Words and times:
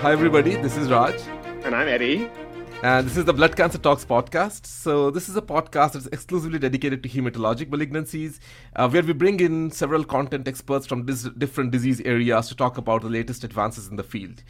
Hi, 0.00 0.12
everybody. 0.12 0.54
This 0.54 0.76
is 0.76 0.88
Raj. 0.88 1.20
And 1.64 1.74
I'm 1.74 1.88
Eddie. 1.88 2.30
And 2.84 3.04
this 3.04 3.16
is 3.16 3.24
the 3.24 3.32
Blood 3.32 3.56
Cancer 3.56 3.78
Talks 3.78 4.04
podcast. 4.04 4.64
So, 4.64 5.10
this 5.10 5.28
is 5.28 5.34
a 5.34 5.42
podcast 5.42 5.94
that's 5.94 6.06
exclusively 6.06 6.60
dedicated 6.60 7.02
to 7.02 7.08
hematologic 7.08 7.68
malignancies, 7.68 8.38
uh, 8.76 8.88
where 8.88 9.02
we 9.02 9.12
bring 9.12 9.40
in 9.40 9.72
several 9.72 10.04
content 10.04 10.46
experts 10.46 10.86
from 10.86 11.04
dis- 11.04 11.28
different 11.36 11.72
disease 11.72 12.00
areas 12.02 12.46
to 12.46 12.54
talk 12.54 12.78
about 12.78 13.02
the 13.02 13.08
latest 13.08 13.42
advances 13.42 13.88
in 13.88 13.96
the 13.96 14.04
field. 14.04 14.44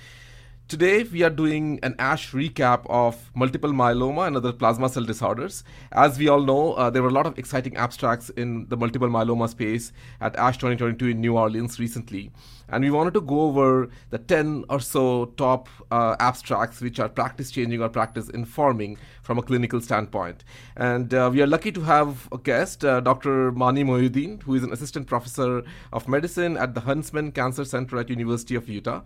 Today, 0.68 1.02
we 1.02 1.22
are 1.22 1.30
doing 1.30 1.80
an 1.82 1.94
ASH 1.98 2.32
recap 2.32 2.84
of 2.90 3.30
multiple 3.34 3.70
myeloma 3.70 4.26
and 4.26 4.36
other 4.36 4.52
plasma 4.52 4.90
cell 4.90 5.02
disorders. 5.02 5.64
As 5.92 6.18
we 6.18 6.28
all 6.28 6.42
know, 6.42 6.74
uh, 6.74 6.90
there 6.90 7.02
were 7.02 7.08
a 7.08 7.12
lot 7.12 7.24
of 7.24 7.38
exciting 7.38 7.74
abstracts 7.78 8.28
in 8.28 8.68
the 8.68 8.76
multiple 8.76 9.08
myeloma 9.08 9.48
space 9.48 9.92
at 10.20 10.36
ASH 10.36 10.58
2022 10.58 11.06
in 11.06 11.22
New 11.22 11.38
Orleans 11.38 11.80
recently. 11.80 12.30
And 12.68 12.84
we 12.84 12.90
wanted 12.90 13.14
to 13.14 13.22
go 13.22 13.40
over 13.40 13.88
the 14.10 14.18
10 14.18 14.66
or 14.68 14.78
so 14.78 15.32
top 15.38 15.70
uh, 15.90 16.16
abstracts 16.20 16.82
which 16.82 17.00
are 17.00 17.08
practice 17.08 17.50
changing 17.50 17.80
or 17.80 17.88
practice 17.88 18.28
informing 18.28 18.98
from 19.22 19.38
a 19.38 19.42
clinical 19.42 19.80
standpoint. 19.80 20.44
And 20.76 21.14
uh, 21.14 21.30
we 21.32 21.40
are 21.40 21.46
lucky 21.46 21.72
to 21.72 21.80
have 21.80 22.28
a 22.30 22.36
guest, 22.36 22.84
uh, 22.84 23.00
Dr. 23.00 23.52
Mani 23.52 23.84
Mohyuddin, 23.84 24.42
who 24.42 24.54
is 24.54 24.64
an 24.64 24.74
assistant 24.74 25.06
professor 25.06 25.62
of 25.94 26.06
medicine 26.08 26.58
at 26.58 26.74
the 26.74 26.80
Huntsman 26.80 27.32
Cancer 27.32 27.64
Center 27.64 27.96
at 27.96 28.10
University 28.10 28.54
of 28.54 28.68
Utah. 28.68 29.00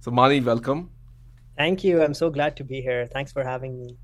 So, 0.00 0.10
Mani, 0.10 0.42
welcome. 0.42 0.90
Thank 1.56 1.84
you. 1.84 2.02
I'm 2.02 2.14
so 2.14 2.30
glad 2.30 2.56
to 2.56 2.64
be 2.64 2.80
here. 2.80 3.06
Thanks 3.06 3.32
for 3.32 3.44
having 3.44 3.78
me. 3.78 3.96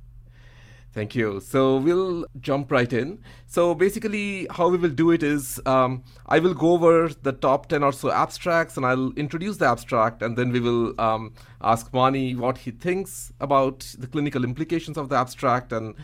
Thank 0.93 1.15
you. 1.15 1.41
So 1.41 1.79
we'll 1.79 2.27
jump 2.41 2.71
right 2.71 2.93
in. 2.93 3.19
So 3.47 3.75
basically, 3.75 4.47
how 4.51 4.69
we 4.69 4.77
will 4.77 4.91
do 4.91 5.11
it 5.11 5.23
is 5.23 5.59
um, 5.65 6.05
I 6.27 6.39
will 6.39 6.53
go 6.53 6.73
over 6.73 7.09
the 7.23 7.33
top 7.33 7.69
10 7.69 7.83
or 7.83 7.93
so 7.93 8.11
abstracts 8.11 8.77
and 8.77 8.85
I'll 8.85 9.11
introduce 9.13 9.57
the 9.57 9.67
abstract 9.67 10.23
and 10.23 10.37
then 10.37 10.53
we 10.53 10.61
will 10.61 11.01
um, 11.01 11.33
ask 11.63 11.91
Mani 11.95 12.35
what 12.35 12.59
he 12.59 12.73
thinks 12.73 13.33
about 13.41 13.81
the 13.99 14.07
clinical 14.07 14.45
implications 14.45 14.99
of 14.99 15.09
the 15.09 15.17
abstract 15.17 15.73
and 15.73 15.95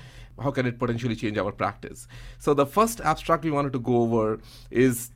how 0.41 0.51
can 0.51 0.65
it 0.65 0.79
potentially 0.79 1.17
change 1.17 1.37
our 1.37 1.53
practice. 1.53 2.09
So 2.39 2.55
the 2.55 2.67
first 2.67 3.03
abstract 3.03 3.45
we 3.45 3.51
wanted 3.51 3.75
to 3.75 3.81
go 3.81 3.97
over 3.97 4.41
is 4.71 5.11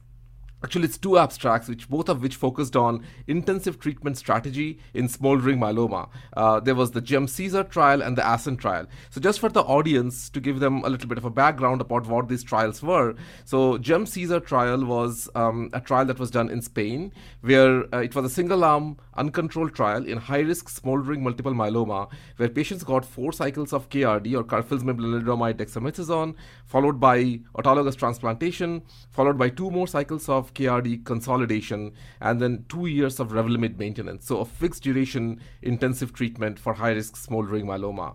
Actually, 0.64 0.84
it's 0.84 0.98
two 0.98 1.18
abstracts, 1.18 1.68
which 1.68 1.88
both 1.88 2.08
of 2.08 2.22
which 2.22 2.36
focused 2.36 2.76
on 2.76 3.04
intensive 3.26 3.80
treatment 3.80 4.16
strategy 4.16 4.78
in 4.94 5.08
smoldering 5.08 5.58
myeloma. 5.58 6.08
Uh, 6.36 6.60
there 6.60 6.74
was 6.74 6.92
the 6.92 7.00
GEM-CESAR 7.00 7.64
trial 7.64 8.00
and 8.00 8.16
the 8.16 8.22
ASCENT 8.22 8.60
trial. 8.60 8.86
So, 9.10 9.20
just 9.20 9.40
for 9.40 9.48
the 9.48 9.62
audience 9.62 10.30
to 10.30 10.40
give 10.40 10.60
them 10.60 10.84
a 10.84 10.88
little 10.88 11.08
bit 11.08 11.18
of 11.18 11.24
a 11.24 11.30
background 11.30 11.80
about 11.80 12.06
what 12.06 12.28
these 12.28 12.44
trials 12.44 12.82
were. 12.82 13.14
So, 13.44 13.78
GEM-CESAR 13.78 14.40
trial 14.46 14.84
was 14.84 15.28
um, 15.34 15.70
a 15.72 15.80
trial 15.80 16.04
that 16.06 16.20
was 16.20 16.30
done 16.30 16.48
in 16.48 16.62
Spain, 16.62 17.12
where 17.40 17.92
uh, 17.92 17.98
it 17.98 18.14
was 18.14 18.24
a 18.24 18.30
single-arm, 18.30 18.98
uncontrolled 19.14 19.74
trial 19.74 20.06
in 20.06 20.18
high-risk 20.18 20.68
smoldering 20.68 21.22
multiple 21.22 21.52
myeloma, 21.52 22.10
where 22.36 22.48
patients 22.48 22.84
got 22.84 23.04
four 23.04 23.32
cycles 23.32 23.72
of 23.72 23.88
KRD 23.88 24.34
or 24.34 24.44
carfilzomib 24.44 24.98
lenalidomide 24.98 25.54
dexamethasone, 25.54 26.34
followed 26.64 26.98
by 26.98 27.40
autologous 27.56 27.96
transplantation, 27.96 28.82
followed 29.10 29.38
by 29.38 29.48
two 29.48 29.70
more 29.70 29.86
cycles 29.86 30.28
of 30.28 30.54
KRD 30.54 31.04
consolidation, 31.04 31.92
and 32.20 32.40
then 32.40 32.64
two 32.68 32.86
years 32.86 33.20
of 33.20 33.30
Revlimid 33.32 33.78
maintenance. 33.78 34.26
So, 34.26 34.40
a 34.40 34.44
fixed 34.44 34.82
duration 34.82 35.40
intensive 35.62 36.12
treatment 36.12 36.58
for 36.58 36.74
high 36.74 36.92
risk 36.92 37.16
smoldering 37.16 37.66
myeloma. 37.66 38.14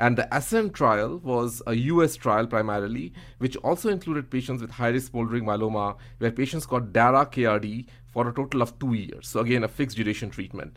And 0.00 0.16
the 0.16 0.26
ASCENT 0.34 0.72
trial 0.72 1.18
was 1.18 1.62
a 1.66 1.74
US 1.74 2.16
trial 2.16 2.46
primarily, 2.46 3.12
which 3.36 3.54
also 3.56 3.90
included 3.90 4.30
patients 4.30 4.62
with 4.62 4.70
high 4.70 4.88
risk 4.88 5.10
smoldering 5.10 5.44
myeloma, 5.44 5.96
where 6.16 6.32
patients 6.32 6.64
got 6.64 6.94
DARA 6.94 7.26
KRD 7.26 7.86
for 8.10 8.28
a 8.28 8.34
total 8.34 8.62
of 8.62 8.78
two 8.78 8.94
years. 8.94 9.28
So, 9.28 9.40
again, 9.40 9.64
a 9.64 9.68
fixed 9.68 9.96
duration 9.96 10.30
treatment. 10.30 10.76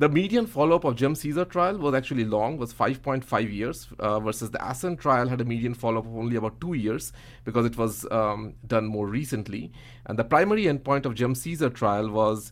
The 0.00 0.08
median 0.08 0.46
follow-up 0.46 0.84
of 0.84 0.96
GEM-CESAR 0.96 1.44
trial 1.50 1.76
was 1.76 1.94
actually 1.94 2.24
long, 2.24 2.56
was 2.56 2.72
5.5 2.72 3.52
years, 3.52 3.86
uh, 3.98 4.18
versus 4.20 4.50
the 4.50 4.58
ASCENT 4.58 4.98
trial 4.98 5.28
had 5.28 5.42
a 5.42 5.44
median 5.44 5.74
follow-up 5.74 6.06
of 6.06 6.16
only 6.16 6.36
about 6.36 6.58
two 6.60 6.72
years 6.72 7.12
because 7.44 7.66
it 7.66 7.76
was 7.76 8.10
um, 8.10 8.54
done 8.66 8.86
more 8.86 9.08
recently. 9.08 9.72
And 10.06 10.18
the 10.18 10.24
primary 10.24 10.64
endpoint 10.64 11.04
of 11.04 11.16
GEM 11.16 11.34
Caesar 11.34 11.68
trial 11.68 12.08
was 12.08 12.50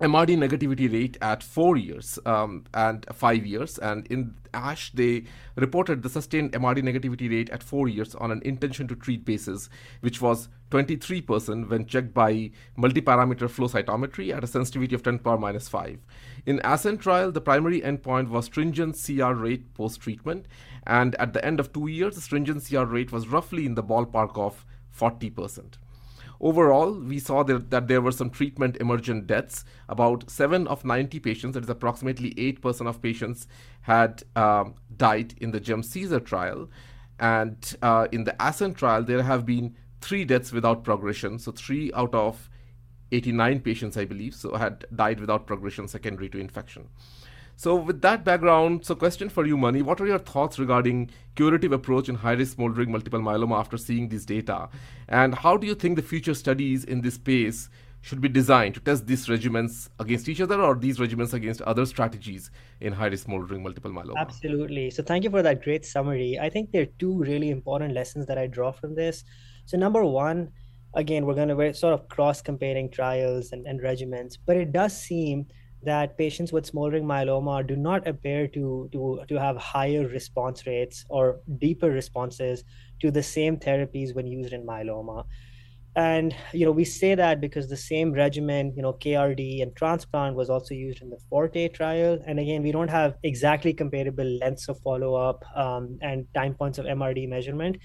MRD 0.00 0.36
negativity 0.36 0.92
rate 0.92 1.16
at 1.20 1.42
four 1.42 1.76
years 1.76 2.18
um, 2.26 2.64
and 2.74 3.06
five 3.12 3.46
years. 3.46 3.78
And 3.78 4.06
in 4.08 4.34
ASH, 4.54 4.92
they 4.92 5.24
reported 5.56 6.02
the 6.02 6.08
sustained 6.08 6.52
MRD 6.52 6.78
negativity 6.78 7.30
rate 7.30 7.50
at 7.50 7.62
four 7.62 7.88
years 7.88 8.14
on 8.14 8.30
an 8.30 8.42
intention 8.44 8.88
to 8.88 8.96
treat 8.96 9.24
basis, 9.24 9.68
which 10.00 10.20
was 10.20 10.48
23% 10.70 11.68
when 11.68 11.86
checked 11.86 12.14
by 12.14 12.50
multi-parameter 12.76 13.48
flow 13.48 13.68
cytometry 13.68 14.34
at 14.34 14.42
a 14.42 14.46
sensitivity 14.46 14.94
of 14.94 15.02
10 15.02 15.18
power 15.18 15.38
minus 15.38 15.68
5. 15.68 15.98
In 16.46 16.60
ASCENT 16.60 17.00
trial, 17.00 17.30
the 17.30 17.40
primary 17.40 17.80
endpoint 17.82 18.28
was 18.28 18.46
stringent 18.46 18.98
CR 19.00 19.34
rate 19.34 19.74
post-treatment, 19.74 20.46
and 20.86 21.14
at 21.16 21.34
the 21.34 21.44
end 21.44 21.60
of 21.60 21.72
two 21.72 21.86
years, 21.86 22.14
the 22.14 22.20
stringent 22.22 22.66
CR 22.66 22.84
rate 22.84 23.12
was 23.12 23.28
roughly 23.28 23.66
in 23.66 23.74
the 23.74 23.82
ballpark 23.84 24.36
of 24.38 24.64
40%. 24.98 25.74
Overall, 26.42 26.92
we 26.92 27.20
saw 27.20 27.44
that, 27.44 27.86
there 27.86 28.00
were 28.00 28.10
some 28.10 28.28
treatment 28.28 28.76
emergent 28.78 29.28
deaths. 29.28 29.64
About 29.88 30.28
7 30.28 30.66
of 30.66 30.84
90 30.84 31.20
patients, 31.20 31.54
that 31.54 31.62
is 31.62 31.70
approximately 31.70 32.34
8% 32.34 32.88
of 32.88 33.00
patients, 33.00 33.46
had 33.82 34.24
um, 34.34 34.74
died 34.96 35.34
in 35.40 35.52
the 35.52 35.60
GEM-CESAR 35.60 36.20
trial. 36.20 36.68
And 37.20 37.76
uh, 37.80 38.08
in 38.10 38.24
the 38.24 38.34
ASCENT 38.42 38.76
trial, 38.76 39.04
there 39.04 39.22
have 39.22 39.46
been 39.46 39.76
three 40.00 40.24
deaths 40.24 40.50
without 40.50 40.82
progression. 40.82 41.38
So, 41.38 41.52
three 41.52 41.92
out 41.94 42.12
of 42.12 42.50
89 43.12 43.60
patients, 43.60 43.96
I 43.96 44.04
believe, 44.04 44.34
so 44.34 44.56
had 44.56 44.84
died 44.96 45.20
without 45.20 45.46
progression 45.46 45.86
secondary 45.86 46.28
to 46.30 46.38
infection. 46.38 46.88
So, 47.56 47.76
with 47.76 48.00
that 48.02 48.24
background, 48.24 48.84
so 48.84 48.94
question 48.94 49.28
for 49.28 49.46
you, 49.46 49.56
Mani, 49.56 49.82
what 49.82 50.00
are 50.00 50.06
your 50.06 50.18
thoughts 50.18 50.58
regarding 50.58 51.10
curative 51.36 51.72
approach 51.72 52.08
in 52.08 52.16
high-risk 52.16 52.54
smoldering 52.54 52.90
multiple 52.90 53.20
myeloma 53.20 53.58
after 53.58 53.76
seeing 53.76 54.08
these 54.08 54.26
data, 54.26 54.68
and 55.08 55.34
how 55.34 55.56
do 55.56 55.66
you 55.66 55.74
think 55.74 55.96
the 55.96 56.02
future 56.02 56.34
studies 56.34 56.84
in 56.84 57.02
this 57.02 57.14
space 57.14 57.68
should 58.00 58.20
be 58.20 58.28
designed 58.28 58.74
to 58.74 58.80
test 58.80 59.06
these 59.06 59.28
regimens 59.28 59.88
against 60.00 60.28
each 60.28 60.40
other 60.40 60.60
or 60.60 60.74
these 60.74 60.98
regimens 60.98 61.34
against 61.34 61.62
other 61.62 61.86
strategies 61.86 62.50
in 62.80 62.92
high-risk 62.92 63.26
smoldering 63.26 63.62
multiple 63.62 63.92
myeloma? 63.92 64.16
Absolutely. 64.16 64.90
So, 64.90 65.02
thank 65.02 65.22
you 65.22 65.30
for 65.30 65.42
that 65.42 65.62
great 65.62 65.84
summary. 65.84 66.38
I 66.40 66.50
think 66.50 66.72
there 66.72 66.82
are 66.82 66.92
two 66.98 67.18
really 67.18 67.50
important 67.50 67.94
lessons 67.94 68.26
that 68.26 68.38
I 68.38 68.48
draw 68.48 68.72
from 68.72 68.96
this. 68.96 69.24
So, 69.66 69.76
number 69.76 70.04
one, 70.04 70.50
again, 70.94 71.26
we're 71.26 71.34
going 71.34 71.48
to 71.48 71.74
sort 71.74 71.94
of 71.94 72.08
cross-comparing 72.08 72.90
trials 72.90 73.52
and, 73.52 73.66
and 73.66 73.80
regimens, 73.80 74.36
but 74.44 74.56
it 74.56 74.72
does 74.72 75.00
seem 75.00 75.46
that 75.84 76.16
patients 76.16 76.52
with 76.52 76.66
smoldering 76.66 77.04
myeloma 77.04 77.66
do 77.66 77.76
not 77.76 78.06
appear 78.06 78.46
to, 78.48 78.88
to, 78.92 79.20
to 79.28 79.40
have 79.40 79.56
higher 79.56 80.06
response 80.06 80.66
rates 80.66 81.04
or 81.08 81.40
deeper 81.58 81.90
responses 81.90 82.64
to 83.00 83.10
the 83.10 83.22
same 83.22 83.56
therapies 83.56 84.14
when 84.14 84.26
used 84.26 84.52
in 84.52 84.66
myeloma. 84.66 85.24
And 85.94 86.34
you 86.52 86.64
know, 86.64 86.72
we 86.72 86.84
say 86.84 87.14
that 87.14 87.40
because 87.40 87.68
the 87.68 87.76
same 87.76 88.12
regimen, 88.12 88.72
you 88.74 88.82
know, 88.82 88.94
KRD 88.94 89.62
and 89.62 89.76
transplant 89.76 90.36
was 90.36 90.48
also 90.48 90.74
used 90.74 91.02
in 91.02 91.10
the 91.10 91.18
Forte 91.28 91.68
trial. 91.68 92.18
And 92.26 92.40
again, 92.40 92.62
we 92.62 92.72
don't 92.72 92.88
have 92.88 93.16
exactly 93.22 93.74
comparable 93.74 94.24
lengths 94.24 94.68
of 94.68 94.80
follow-up 94.80 95.44
um, 95.54 95.98
and 96.00 96.26
time 96.34 96.54
points 96.54 96.78
of 96.78 96.86
MRD 96.86 97.28
measurement. 97.28 97.76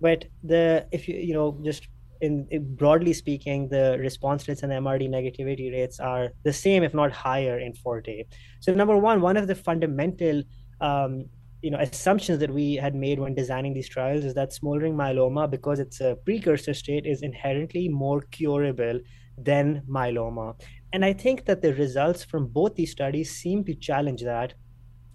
But 0.00 0.26
the 0.44 0.86
if 0.92 1.08
you 1.08 1.16
you 1.16 1.34
know 1.34 1.58
just 1.64 1.88
in, 2.20 2.46
in, 2.50 2.74
broadly 2.74 3.12
speaking, 3.12 3.68
the 3.68 3.96
response 4.00 4.46
rates 4.48 4.62
and 4.62 4.72
MRD 4.72 5.08
negativity 5.08 5.72
rates 5.72 6.00
are 6.00 6.30
the 6.44 6.52
same, 6.52 6.82
if 6.82 6.94
not 6.94 7.12
higher, 7.12 7.58
in 7.58 7.74
Forte. 7.74 8.24
So, 8.60 8.74
number 8.74 8.96
one, 8.96 9.20
one 9.20 9.36
of 9.36 9.46
the 9.46 9.54
fundamental 9.54 10.42
um, 10.80 11.26
you 11.62 11.70
know 11.70 11.78
assumptions 11.78 12.38
that 12.38 12.52
we 12.52 12.74
had 12.74 12.94
made 12.94 13.18
when 13.18 13.34
designing 13.34 13.72
these 13.74 13.88
trials 13.88 14.24
is 14.24 14.34
that 14.34 14.52
smoldering 14.52 14.94
myeloma, 14.94 15.50
because 15.50 15.78
it's 15.80 16.00
a 16.00 16.16
precursor 16.24 16.74
state, 16.74 17.06
is 17.06 17.22
inherently 17.22 17.88
more 17.88 18.20
curable 18.30 19.00
than 19.38 19.82
myeloma. 19.88 20.54
And 20.92 21.04
I 21.04 21.12
think 21.12 21.44
that 21.46 21.62
the 21.62 21.74
results 21.74 22.24
from 22.24 22.46
both 22.46 22.74
these 22.74 22.92
studies 22.92 23.30
seem 23.30 23.64
to 23.64 23.74
challenge 23.74 24.22
that. 24.22 24.54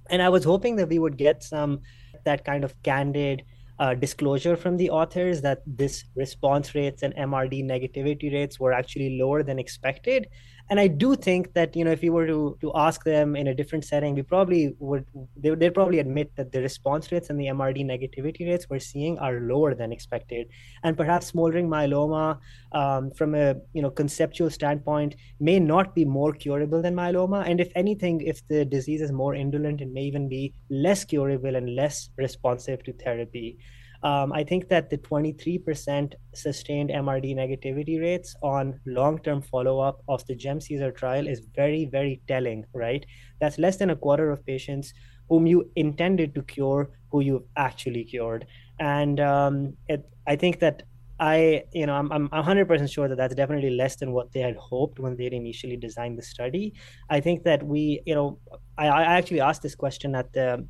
And 0.09 0.21
I 0.21 0.30
was 0.30 0.44
hoping 0.44 0.75
that 0.75 0.89
we 0.89 1.00
would 1.00 1.18
get 1.18 1.44
some 1.44 1.80
that 2.25 2.44
kind 2.45 2.63
of 2.63 2.75
candid 2.83 3.44
uh, 3.79 3.94
disclosure 3.94 4.56
from 4.56 4.77
the 4.77 4.89
authors 4.89 5.41
that 5.41 5.62
this 5.65 6.06
response 6.15 6.75
rates 6.75 7.03
and 7.03 7.15
MRD 7.15 7.63
negativity 7.65 8.31
rates 8.31 8.59
were 8.59 8.73
actually 8.73 9.18
lower 9.19 9.44
than 9.44 9.59
expected. 9.59 10.27
And 10.71 10.79
I 10.79 10.88
do 10.88 11.18
think 11.18 11.53
that 11.53 11.75
you 11.75 11.83
know 11.83 11.91
if 11.91 12.01
you 12.01 12.13
were 12.13 12.25
to 12.27 12.57
to 12.62 12.71
ask 12.73 13.03
them 13.03 13.35
in 13.35 13.47
a 13.47 13.53
different 13.53 13.83
setting, 13.83 14.15
we 14.15 14.21
probably 14.21 14.73
would 14.79 15.06
they 15.35 15.50
would 15.50 15.73
probably 15.73 16.00
admit 16.00 16.31
that 16.38 16.53
the 16.53 16.62
response 16.62 17.12
rates 17.12 17.29
and 17.29 17.38
the 17.38 17.47
MRD 17.47 17.83
negativity 17.85 18.47
rates 18.47 18.69
we're 18.69 18.79
seeing 18.79 19.19
are 19.19 19.41
lower 19.41 19.75
than 19.75 19.91
expected. 19.91 20.47
And 20.83 20.95
perhaps 20.95 21.27
smoldering 21.27 21.68
myeloma, 21.68 22.39
um, 22.71 23.12
from 23.12 23.35
a 23.35 23.56
you 23.73 23.81
know 23.81 23.89
conceptual 23.89 24.50
standpoint, 24.50 25.15
may 25.41 25.59
not 25.59 25.94
be 25.94 26.06
more 26.06 26.31
curable 26.31 26.81
than 26.81 26.95
myeloma. 26.95 27.45
And 27.45 27.59
if 27.59 27.73
anything, 27.75 28.21
if 28.21 28.47
the 28.47 28.63
disease 28.63 29.01
is 29.01 29.12
more 29.12 29.35
indolent, 29.35 29.81
it 29.81 29.91
may 29.91 30.03
even 30.03 30.29
be 30.29 30.53
less 30.69 31.03
curable 31.03 31.53
and 31.57 31.75
less 31.75 32.12
responsive 32.15 32.81
to 32.83 32.94
therapy. 32.94 33.57
Um, 34.03 34.33
I 34.33 34.44
think 34.44 34.68
that 34.69 34.89
the 34.89 34.98
23% 34.98 36.13
sustained 36.33 36.89
MRD 36.89 37.36
negativity 37.36 38.01
rates 38.01 38.36
on 38.42 38.80
long 38.86 39.19
term 39.19 39.42
follow 39.42 39.80
up 39.80 40.01
of 40.07 40.25
the 40.25 40.36
GEM-CESAR 40.36 40.95
trial 40.95 41.27
is 41.27 41.42
very, 41.56 41.86
very 41.86 42.21
telling, 42.27 42.65
right? 42.74 43.06
That's 43.39 43.59
less 43.59 43.77
than 43.77 43.92
a 43.92 43.95
quarter 43.95 44.31
of 44.31 44.45
patients 44.45 44.94
whom 45.30 45.45
you 45.45 45.69
intended 45.75 46.33
to 46.36 46.42
cure 46.44 46.89
who 47.12 47.21
you've 47.21 47.45
actually 47.57 48.03
cured. 48.03 48.48
And 48.80 49.19
um, 49.19 49.77
it, 49.88 50.04
I 50.27 50.36
think 50.36 50.59
that 50.59 50.83
I, 51.19 51.63
you 51.71 51.86
know, 51.86 51.94
I'm, 51.94 52.12
I'm 52.12 52.27
100% 52.30 52.92
sure 52.92 53.07
that 53.07 53.15
that's 53.15 53.36
definitely 53.36 53.69
less 53.69 53.95
than 53.95 54.12
what 54.12 54.31
they 54.31 54.39
had 54.39 54.56
hoped 54.56 54.97
when 55.00 55.15
they 55.15 55.27
initially 55.27 55.77
designed 55.77 56.18
the 56.18 56.24
study. 56.24 56.74
I 57.12 57.19
think 57.19 57.44
that 57.44 57.62
we, 57.62 58.01
you 58.07 58.15
know, 58.15 58.39
I, 58.75 58.88
I 58.88 59.04
actually 59.18 59.39
asked 59.39 59.62
this 59.62 59.75
question 59.75 60.15
at 60.15 60.33
the 60.33 60.68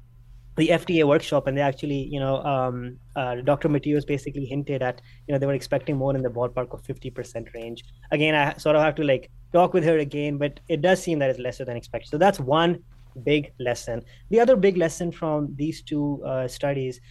the 0.62 0.68
FDA 0.68 1.04
workshop, 1.04 1.48
and 1.48 1.58
they 1.58 1.62
actually, 1.62 2.02
you 2.14 2.20
know, 2.20 2.36
um, 2.54 2.76
uh, 3.16 3.34
Dr. 3.50 3.68
Mateos 3.68 4.06
basically 4.06 4.46
hinted 4.46 4.84
at, 4.84 5.02
you 5.26 5.34
know, 5.34 5.40
they 5.40 5.48
were 5.48 5.56
expecting 5.62 5.98
more 5.98 6.16
in 6.16 6.22
the 6.22 6.30
ballpark 6.30 6.72
of 6.76 6.84
50% 6.84 7.52
range. 7.56 7.84
Again, 8.12 8.36
I 8.36 8.56
sort 8.58 8.76
of 8.76 8.84
have 8.84 8.94
to 8.96 9.04
like 9.04 9.32
talk 9.54 9.74
with 9.74 9.84
her 9.84 9.98
again, 9.98 10.38
but 10.38 10.60
it 10.70 10.84
does 10.84 11.02
seem 11.02 11.18
that 11.18 11.32
it's 11.32 11.40
lesser 11.40 11.66
than 11.66 11.76
expected. 11.76 12.10
So 12.12 12.20
that's 12.20 12.40
one 12.40 12.84
big 13.24 13.52
lesson. 13.60 14.04
The 14.30 14.40
other 14.40 14.56
big 14.56 14.78
lesson 14.78 15.12
from 15.12 15.56
these 15.56 15.82
two 15.82 16.22
uh, 16.24 16.48
studies 16.48 17.02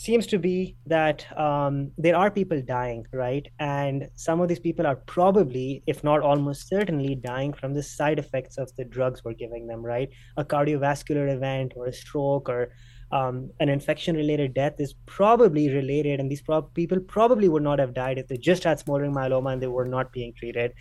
seems 0.00 0.26
to 0.26 0.38
be 0.38 0.76
that 0.86 1.26
um, 1.38 1.92
there 1.98 2.16
are 2.16 2.30
people 2.30 2.62
dying, 2.62 3.04
right? 3.12 3.46
And 3.58 4.08
some 4.14 4.40
of 4.40 4.48
these 4.48 4.58
people 4.58 4.86
are 4.86 4.96
probably, 4.96 5.82
if 5.86 6.02
not 6.02 6.22
almost 6.22 6.68
certainly, 6.68 7.14
dying 7.16 7.52
from 7.52 7.74
the 7.74 7.82
side 7.82 8.18
effects 8.18 8.56
of 8.56 8.74
the 8.76 8.84
drugs 8.86 9.22
we're 9.22 9.34
giving 9.34 9.66
them, 9.66 9.82
right? 9.84 10.08
A 10.38 10.44
cardiovascular 10.44 11.30
event 11.36 11.74
or 11.76 11.86
a 11.86 11.92
stroke 11.92 12.48
or 12.48 12.70
um, 13.12 13.50
an 13.60 13.68
infection 13.68 14.16
related 14.16 14.54
death 14.54 14.76
is 14.78 14.94
probably 15.04 15.68
related. 15.68 16.18
And 16.18 16.30
these 16.30 16.40
pro- 16.40 16.62
people 16.62 17.00
probably 17.00 17.50
would 17.50 17.62
not 17.62 17.78
have 17.78 17.92
died 17.92 18.18
if 18.18 18.26
they 18.26 18.38
just 18.38 18.64
had 18.64 18.78
smoldering 18.78 19.12
myeloma 19.12 19.52
and 19.52 19.62
they 19.62 19.66
were 19.66 19.84
not 19.84 20.12
being 20.12 20.32
treated. 20.34 20.72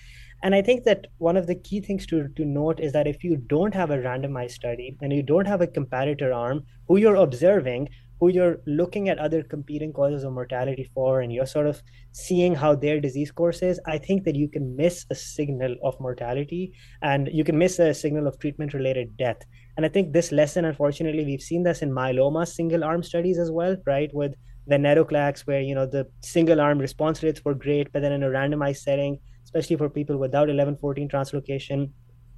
And 0.43 0.55
I 0.55 0.61
think 0.61 0.85
that 0.85 1.07
one 1.17 1.35
of 1.35 1.47
the 1.47 1.55
key 1.55 1.81
things 1.81 2.05
to, 2.07 2.29
to 2.37 2.45
note 2.45 2.79
is 2.79 2.93
that 2.93 3.07
if 3.07 3.25
you 3.25 3.35
don't 3.35 3.73
have 3.73 3.91
a 3.91 3.97
randomized 3.97 4.51
study 4.51 4.95
and 5.01 5.11
you 5.11 5.21
don't 5.21 5.47
have 5.47 5.59
a 5.59 5.67
comparator 5.67 6.33
arm 6.33 6.63
who 6.87 6.95
you're 6.95 7.15
observing, 7.15 7.89
who 8.19 8.29
you're 8.29 8.57
looking 8.65 9.09
at 9.09 9.19
other 9.19 9.43
competing 9.43 9.93
causes 9.93 10.23
of 10.23 10.33
mortality 10.33 10.89
for 10.93 11.21
and 11.21 11.31
you're 11.31 11.45
sort 11.45 11.67
of 11.67 11.81
seeing 12.11 12.53
how 12.53 12.75
their 12.75 12.99
disease 12.99 13.31
course 13.31 13.61
is 13.61 13.79
i 13.87 13.97
think 13.97 14.23
that 14.23 14.35
you 14.35 14.47
can 14.49 14.75
miss 14.75 15.05
a 15.09 15.15
signal 15.15 15.75
of 15.83 15.99
mortality 15.99 16.73
and 17.01 17.29
you 17.31 17.43
can 17.43 17.57
miss 17.57 17.79
a 17.79 17.93
signal 17.93 18.27
of 18.27 18.37
treatment 18.39 18.73
related 18.73 19.15
death. 19.17 19.41
And 19.77 19.85
i 19.85 19.89
think 19.89 20.11
this 20.11 20.31
lesson 20.31 20.65
unfortunately 20.65 21.25
we've 21.25 21.41
seen 21.41 21.63
this 21.63 21.81
in 21.81 21.91
myeloma 21.91 22.47
single 22.47 22.83
arm 22.83 23.03
studies 23.03 23.39
as 23.39 23.51
well 23.51 23.75
right? 23.85 24.13
With 24.13 24.35
the 24.67 24.75
venetoclax 24.75 25.47
where 25.47 25.61
you 25.61 25.73
know 25.73 25.85
the 25.85 26.07
single 26.21 26.61
arm 26.61 26.79
response 26.79 27.23
rates 27.23 27.43
were 27.43 27.53
great 27.53 27.91
but 27.91 28.01
then 28.01 28.11
in 28.11 28.23
a 28.23 28.27
randomized 28.27 28.77
setting 28.77 29.17
especially 29.43 29.75
for 29.75 29.89
people 29.89 30.17
without 30.17 30.47
1114 30.47 31.09
translocation 31.09 31.91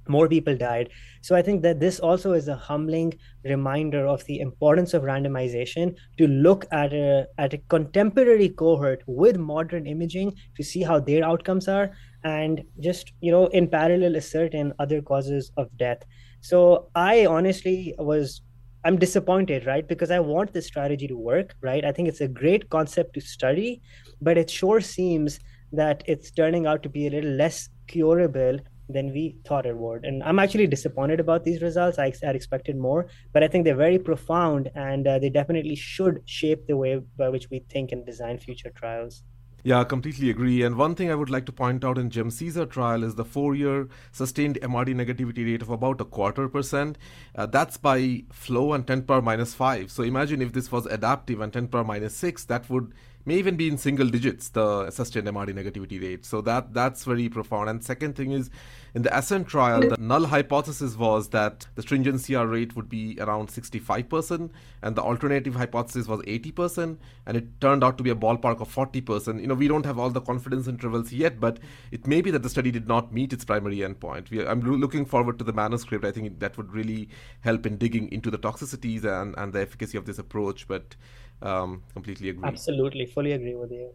more 0.08 0.28
people 0.28 0.56
died. 0.56 0.90
So 1.22 1.36
I 1.36 1.42
think 1.42 1.62
that 1.62 1.80
this 1.80 2.00
also 2.00 2.32
is 2.32 2.48
a 2.48 2.56
humbling 2.56 3.14
reminder 3.44 4.06
of 4.06 4.24
the 4.24 4.40
importance 4.40 4.94
of 4.94 5.02
randomization 5.02 5.94
to 6.18 6.26
look 6.26 6.66
at 6.72 6.92
a 6.92 7.26
at 7.38 7.54
a 7.54 7.58
contemporary 7.68 8.48
cohort 8.48 9.02
with 9.06 9.36
modern 9.38 9.86
imaging 9.86 10.34
to 10.56 10.62
see 10.62 10.82
how 10.82 11.00
their 11.00 11.24
outcomes 11.24 11.68
are 11.68 11.90
and 12.24 12.62
just 12.80 13.12
you 13.20 13.30
know 13.32 13.46
in 13.46 13.68
parallel 13.68 14.16
ascertain 14.16 14.72
other 14.78 15.02
causes 15.02 15.50
of 15.56 15.76
death. 15.76 16.02
So 16.40 16.88
I 16.94 17.26
honestly 17.26 17.94
was 17.98 18.42
I'm 18.84 18.98
disappointed, 18.98 19.64
right? 19.64 19.86
Because 19.86 20.10
I 20.10 20.18
want 20.18 20.52
this 20.52 20.66
strategy 20.66 21.06
to 21.06 21.16
work, 21.16 21.54
right? 21.60 21.84
I 21.84 21.92
think 21.92 22.08
it's 22.08 22.20
a 22.20 22.26
great 22.26 22.68
concept 22.68 23.14
to 23.14 23.20
study, 23.20 23.80
but 24.20 24.36
it 24.36 24.50
sure 24.50 24.80
seems 24.80 25.38
that 25.72 26.02
it's 26.06 26.32
turning 26.32 26.66
out 26.66 26.82
to 26.82 26.88
be 26.88 27.06
a 27.06 27.10
little 27.10 27.30
less 27.30 27.68
curable 27.86 28.58
than 28.92 29.12
we 29.12 29.36
thought 29.46 29.66
it 29.66 29.76
would. 29.76 30.04
And 30.04 30.22
I'm 30.22 30.38
actually 30.38 30.66
disappointed 30.66 31.20
about 31.20 31.44
these 31.44 31.62
results. 31.62 31.98
I 31.98 32.12
had 32.22 32.36
expected 32.36 32.76
more, 32.76 33.08
but 33.32 33.42
I 33.42 33.48
think 33.48 33.64
they're 33.64 33.74
very 33.74 33.98
profound 33.98 34.70
and 34.74 35.06
uh, 35.06 35.18
they 35.18 35.30
definitely 35.30 35.76
should 35.76 36.22
shape 36.24 36.66
the 36.66 36.76
way 36.76 37.00
by 37.16 37.28
which 37.28 37.50
we 37.50 37.60
think 37.68 37.92
and 37.92 38.04
design 38.06 38.38
future 38.38 38.70
trials. 38.70 39.22
Yeah, 39.64 39.78
I 39.80 39.84
completely 39.84 40.28
agree. 40.28 40.64
And 40.64 40.76
one 40.76 40.96
thing 40.96 41.08
I 41.10 41.14
would 41.14 41.30
like 41.30 41.46
to 41.46 41.52
point 41.52 41.84
out 41.84 41.96
in 41.96 42.10
GEM-CESAR 42.10 42.66
trial 42.68 43.04
is 43.04 43.14
the 43.14 43.24
four-year 43.24 43.88
sustained 44.10 44.58
MRD 44.60 44.92
negativity 44.92 45.44
rate 45.46 45.62
of 45.62 45.70
about 45.70 46.00
a 46.00 46.04
quarter 46.04 46.48
percent. 46.48 46.98
Uh, 47.36 47.46
that's 47.46 47.76
by 47.76 48.24
flow 48.32 48.72
and 48.72 48.84
10 48.84 49.02
power 49.02 49.22
minus 49.22 49.54
5. 49.54 49.88
So 49.92 50.02
imagine 50.02 50.42
if 50.42 50.52
this 50.52 50.72
was 50.72 50.86
adaptive 50.86 51.40
and 51.40 51.52
10 51.52 51.68
power 51.68 51.84
minus 51.84 52.16
6, 52.16 52.44
that 52.46 52.68
would 52.70 52.92
may 53.24 53.36
even 53.36 53.54
be 53.56 53.68
in 53.68 53.78
single 53.78 54.08
digits 54.08 54.48
the 54.48 54.90
sustained 54.90 55.28
MRD 55.28 55.50
negativity 55.50 56.02
rate. 56.02 56.24
So 56.26 56.40
that 56.40 56.74
that's 56.74 57.04
very 57.04 57.28
profound. 57.28 57.70
And 57.70 57.84
second 57.84 58.16
thing 58.16 58.32
is 58.32 58.50
in 58.94 59.02
the 59.02 59.16
Ascent 59.16 59.48
trial, 59.48 59.80
the 59.80 59.96
null 59.98 60.26
hypothesis 60.26 60.96
was 60.96 61.30
that 61.30 61.66
the 61.76 61.82
stringent 61.82 62.24
CR 62.24 62.44
rate 62.44 62.76
would 62.76 62.90
be 62.90 63.16
around 63.20 63.48
65%, 63.48 64.50
and 64.82 64.96
the 64.96 65.02
alternative 65.02 65.54
hypothesis 65.54 66.06
was 66.06 66.20
80%, 66.20 66.98
and 67.26 67.36
it 67.36 67.58
turned 67.60 67.82
out 67.82 67.96
to 67.96 68.04
be 68.04 68.10
a 68.10 68.14
ballpark 68.14 68.60
of 68.60 68.74
40%. 68.74 69.40
You 69.40 69.46
know, 69.46 69.54
we 69.54 69.66
don't 69.66 69.86
have 69.86 69.98
all 69.98 70.10
the 70.10 70.20
confidence 70.20 70.68
intervals 70.68 71.10
yet, 71.10 71.40
but 71.40 71.58
it 71.90 72.06
may 72.06 72.20
be 72.20 72.30
that 72.32 72.42
the 72.42 72.50
study 72.50 72.70
did 72.70 72.86
not 72.86 73.14
meet 73.14 73.32
its 73.32 73.46
primary 73.46 73.78
endpoint. 73.78 74.30
We, 74.30 74.46
I'm 74.46 74.60
looking 74.60 75.06
forward 75.06 75.38
to 75.38 75.44
the 75.44 75.54
manuscript. 75.54 76.04
I 76.04 76.12
think 76.12 76.38
that 76.40 76.58
would 76.58 76.70
really 76.70 77.08
help 77.40 77.64
in 77.64 77.78
digging 77.78 78.12
into 78.12 78.30
the 78.30 78.38
toxicities 78.38 79.04
and, 79.04 79.34
and 79.38 79.54
the 79.54 79.62
efficacy 79.62 79.96
of 79.96 80.04
this 80.04 80.18
approach. 80.18 80.68
But 80.68 80.96
um, 81.40 81.82
completely 81.94 82.28
agree. 82.28 82.46
Absolutely, 82.46 83.06
fully 83.06 83.32
agree 83.32 83.54
with 83.54 83.70
you. 83.70 83.90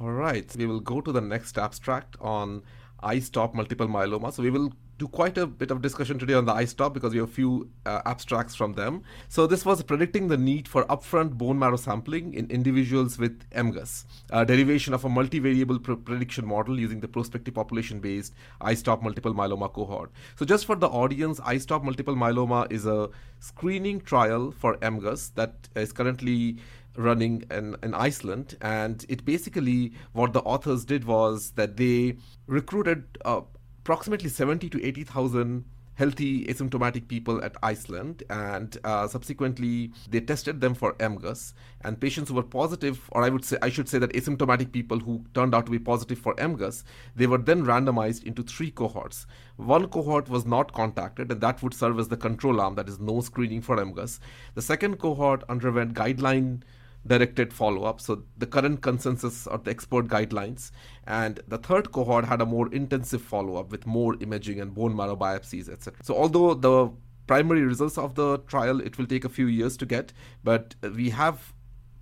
All 0.00 0.12
right, 0.12 0.54
we 0.56 0.64
will 0.64 0.80
go 0.80 1.00
to 1.00 1.10
the 1.10 1.20
next 1.20 1.58
abstract 1.58 2.16
on 2.20 2.62
I-STOP 3.02 3.54
multiple 3.54 3.86
myeloma. 3.86 4.32
So 4.32 4.42
we 4.42 4.50
will 4.50 4.72
do 4.98 5.06
quite 5.06 5.38
a 5.38 5.46
bit 5.46 5.70
of 5.70 5.80
discussion 5.80 6.18
today 6.18 6.34
on 6.34 6.44
the 6.44 6.52
I-STOP 6.52 6.92
because 6.92 7.12
we 7.12 7.20
have 7.20 7.28
a 7.28 7.32
few 7.32 7.70
uh, 7.86 8.02
abstracts 8.04 8.56
from 8.56 8.72
them. 8.72 9.02
So 9.28 9.46
this 9.46 9.64
was 9.64 9.82
predicting 9.82 10.26
the 10.26 10.36
need 10.36 10.66
for 10.66 10.84
upfront 10.86 11.34
bone 11.34 11.58
marrow 11.58 11.76
sampling 11.76 12.34
in 12.34 12.50
individuals 12.50 13.16
with 13.18 13.48
MGUS, 13.50 14.04
a 14.30 14.44
derivation 14.44 14.94
of 14.94 15.04
a 15.04 15.08
multivariable 15.08 15.82
pr- 15.82 15.94
prediction 15.94 16.46
model 16.46 16.78
using 16.78 16.98
the 16.98 17.08
prospective 17.08 17.54
population-based 17.54 18.34
I-STOP 18.60 19.02
multiple 19.02 19.34
myeloma 19.34 19.72
cohort. 19.72 20.10
So 20.36 20.44
just 20.44 20.66
for 20.66 20.74
the 20.74 20.88
audience, 20.88 21.40
I-STOP 21.44 21.84
multiple 21.84 22.16
myeloma 22.16 22.70
is 22.72 22.84
a 22.84 23.08
screening 23.38 24.00
trial 24.00 24.50
for 24.50 24.76
MGUS 24.78 25.34
that 25.36 25.68
is 25.76 25.92
currently 25.92 26.58
running 26.98 27.44
in, 27.50 27.76
in 27.82 27.94
Iceland. 27.94 28.56
And 28.60 29.04
it 29.08 29.24
basically, 29.24 29.92
what 30.12 30.32
the 30.32 30.40
authors 30.40 30.84
did 30.84 31.04
was 31.04 31.52
that 31.52 31.76
they 31.76 32.16
recruited 32.46 33.04
uh, 33.24 33.40
approximately 33.80 34.28
70 34.28 34.68
to 34.70 34.84
80,000 34.84 35.64
healthy 35.94 36.44
asymptomatic 36.44 37.08
people 37.08 37.42
at 37.42 37.56
Iceland, 37.60 38.22
and 38.30 38.78
uh, 38.84 39.08
subsequently 39.08 39.90
they 40.08 40.20
tested 40.20 40.60
them 40.60 40.72
for 40.72 40.92
MGUS. 40.94 41.54
And 41.80 42.00
patients 42.00 42.28
who 42.28 42.36
were 42.36 42.44
positive, 42.44 43.08
or 43.10 43.24
I 43.24 43.30
would 43.30 43.44
say, 43.44 43.56
I 43.62 43.68
should 43.68 43.88
say 43.88 43.98
that 43.98 44.12
asymptomatic 44.12 44.70
people 44.70 45.00
who 45.00 45.24
turned 45.34 45.56
out 45.56 45.66
to 45.66 45.72
be 45.72 45.80
positive 45.80 46.20
for 46.20 46.36
MGUS, 46.36 46.84
they 47.16 47.26
were 47.26 47.38
then 47.38 47.64
randomized 47.64 48.22
into 48.22 48.44
three 48.44 48.70
cohorts. 48.70 49.26
One 49.56 49.88
cohort 49.88 50.28
was 50.28 50.46
not 50.46 50.72
contacted, 50.72 51.32
and 51.32 51.40
that 51.40 51.60
would 51.64 51.74
serve 51.74 51.98
as 51.98 52.06
the 52.06 52.16
control 52.16 52.60
arm, 52.60 52.76
that 52.76 52.88
is 52.88 53.00
no 53.00 53.20
screening 53.20 53.60
for 53.60 53.76
MGUS. 53.76 54.20
The 54.54 54.62
second 54.62 55.00
cohort 55.00 55.42
underwent 55.48 55.94
guideline 55.94 56.62
directed 57.08 57.52
follow 57.52 57.84
up. 57.84 58.00
So 58.00 58.22
the 58.36 58.46
current 58.46 58.82
consensus 58.82 59.46
or 59.46 59.58
the 59.58 59.70
expert 59.70 60.06
guidelines. 60.06 60.70
And 61.06 61.40
the 61.48 61.58
third 61.58 61.90
cohort 61.92 62.26
had 62.26 62.40
a 62.40 62.46
more 62.46 62.72
intensive 62.72 63.22
follow 63.22 63.56
up 63.56 63.70
with 63.72 63.86
more 63.86 64.16
imaging 64.20 64.60
and 64.60 64.74
bone 64.74 64.94
marrow 64.94 65.16
biopsies, 65.16 65.68
etc. 65.68 66.00
So 66.02 66.14
although 66.14 66.54
the 66.54 66.90
primary 67.26 67.62
results 67.62 67.98
of 67.98 68.14
the 68.14 68.38
trial 68.46 68.80
it 68.80 68.98
will 68.98 69.06
take 69.06 69.24
a 69.24 69.28
few 69.28 69.46
years 69.46 69.76
to 69.78 69.86
get, 69.86 70.12
but 70.44 70.74
we 70.94 71.10
have 71.10 71.54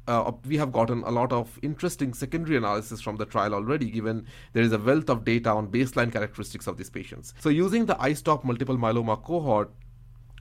uh, 0.08 0.30
we 0.46 0.56
have 0.56 0.72
gotten 0.72 1.02
a 1.02 1.10
lot 1.10 1.32
of 1.32 1.58
interesting 1.62 2.14
secondary 2.14 2.56
analysis 2.56 3.00
from 3.00 3.16
the 3.16 3.26
trial 3.26 3.54
already, 3.54 3.90
given 3.90 4.25
there 4.52 4.62
is 4.62 4.72
a 4.72 4.78
wealth 4.78 5.10
of 5.10 5.25
data 5.25 5.50
on 5.50 5.66
baseline 5.66 6.12
characteristics 6.12 6.68
of 6.68 6.76
these 6.76 6.90
patients. 6.90 7.34
So, 7.40 7.48
using 7.48 7.86
the 7.86 8.00
I-STOP 8.00 8.44
multiple 8.44 8.76
myeloma 8.76 9.20
cohort, 9.20 9.72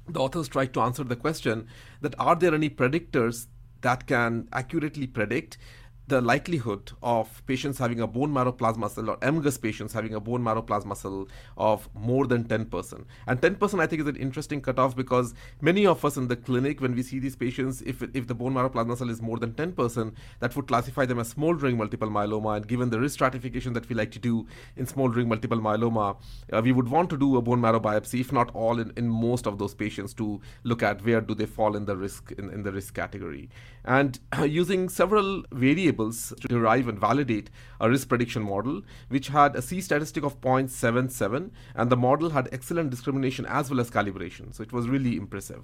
the 0.07 0.19
authors 0.19 0.47
tried 0.47 0.73
to 0.75 0.81
answer 0.81 1.03
the 1.03 1.15
question 1.15 1.67
that 2.01 2.13
are 2.19 2.35
there 2.35 2.53
any 2.53 2.69
predictors 2.69 3.47
that 3.81 4.07
can 4.07 4.47
accurately 4.53 5.07
predict 5.07 5.57
the 6.07 6.21
likelihood 6.21 6.91
of 7.01 7.45
patients 7.47 7.79
having 7.79 7.99
a 7.99 8.07
bone 8.07 8.31
marrow 8.31 8.51
plasma 8.51 8.89
cell 8.89 9.09
or 9.09 9.17
MGUS 9.17 9.59
patients 9.59 9.91
having 9.91 10.13
a 10.13 10.19
bone 10.19 10.43
marrow 10.43 10.61
plasma 10.61 10.95
cell 10.95 11.27
of 11.57 11.89
more 11.95 12.27
than 12.27 12.43
10%. 12.43 13.05
And 13.27 13.41
10% 13.41 13.79
I 13.79 13.87
think 13.87 14.01
is 14.01 14.07
an 14.07 14.15
interesting 14.15 14.61
cutoff 14.61 14.95
because 14.95 15.33
many 15.61 15.87
of 15.87 16.05
us 16.05 16.17
in 16.17 16.27
the 16.27 16.35
clinic, 16.35 16.79
when 16.79 16.95
we 16.95 17.01
see 17.01 17.17
these 17.17 17.35
patients, 17.35 17.81
if, 17.81 18.03
if 18.13 18.27
the 18.27 18.35
bone 18.35 18.53
marrow 18.53 18.69
plasma 18.69 18.95
cell 18.95 19.09
is 19.09 19.21
more 19.21 19.39
than 19.39 19.53
10%, 19.53 20.13
that 20.39 20.55
would 20.55 20.67
classify 20.67 21.05
them 21.05 21.19
as 21.19 21.29
smoldering 21.29 21.77
multiple 21.77 22.09
myeloma. 22.09 22.57
And 22.57 22.67
given 22.67 22.89
the 22.91 22.99
risk 22.99 23.15
stratification 23.15 23.73
that 23.73 23.89
we 23.89 23.95
like 23.95 24.11
to 24.11 24.19
do 24.19 24.45
in 24.75 24.85
smoldering 24.85 25.27
multiple 25.27 25.59
myeloma, 25.59 26.17
uh, 26.53 26.61
we 26.63 26.71
would 26.71 26.87
want 26.87 27.09
to 27.09 27.17
do 27.17 27.37
a 27.37 27.41
bone 27.41 27.61
marrow 27.61 27.79
biopsy, 27.79 28.19
if 28.19 28.31
not 28.31 28.53
all, 28.53 28.79
in, 28.79 28.93
in 28.95 29.09
most 29.09 29.47
of 29.47 29.57
those 29.57 29.73
patients 29.73 30.13
to 30.13 30.39
look 30.63 30.83
at 30.83 31.03
where 31.03 31.21
do 31.21 31.33
they 31.33 31.47
fall 31.47 31.75
in 31.75 31.85
the 31.85 31.97
risk 31.97 32.31
in, 32.37 32.51
in 32.51 32.61
the 32.61 32.71
risk 32.71 32.93
category. 32.93 33.49
And 33.83 34.19
uh, 34.37 34.43
using 34.61 34.89
several 34.89 35.43
variables 35.51 35.94
to 35.95 36.47
derive 36.47 36.87
and 36.87 36.99
validate 36.99 37.49
a 37.79 37.89
risk 37.89 38.09
prediction 38.09 38.43
model, 38.43 38.81
which 39.09 39.29
had 39.29 39.55
a 39.55 39.61
C 39.61 39.81
statistic 39.81 40.23
of 40.23 40.39
0.77, 40.41 41.51
and 41.75 41.89
the 41.89 41.97
model 41.97 42.29
had 42.29 42.49
excellent 42.51 42.89
discrimination 42.89 43.45
as 43.45 43.69
well 43.69 43.79
as 43.79 43.89
calibration. 43.89 44.53
So 44.53 44.63
it 44.63 44.71
was 44.71 44.87
really 44.87 45.17
impressive. 45.17 45.63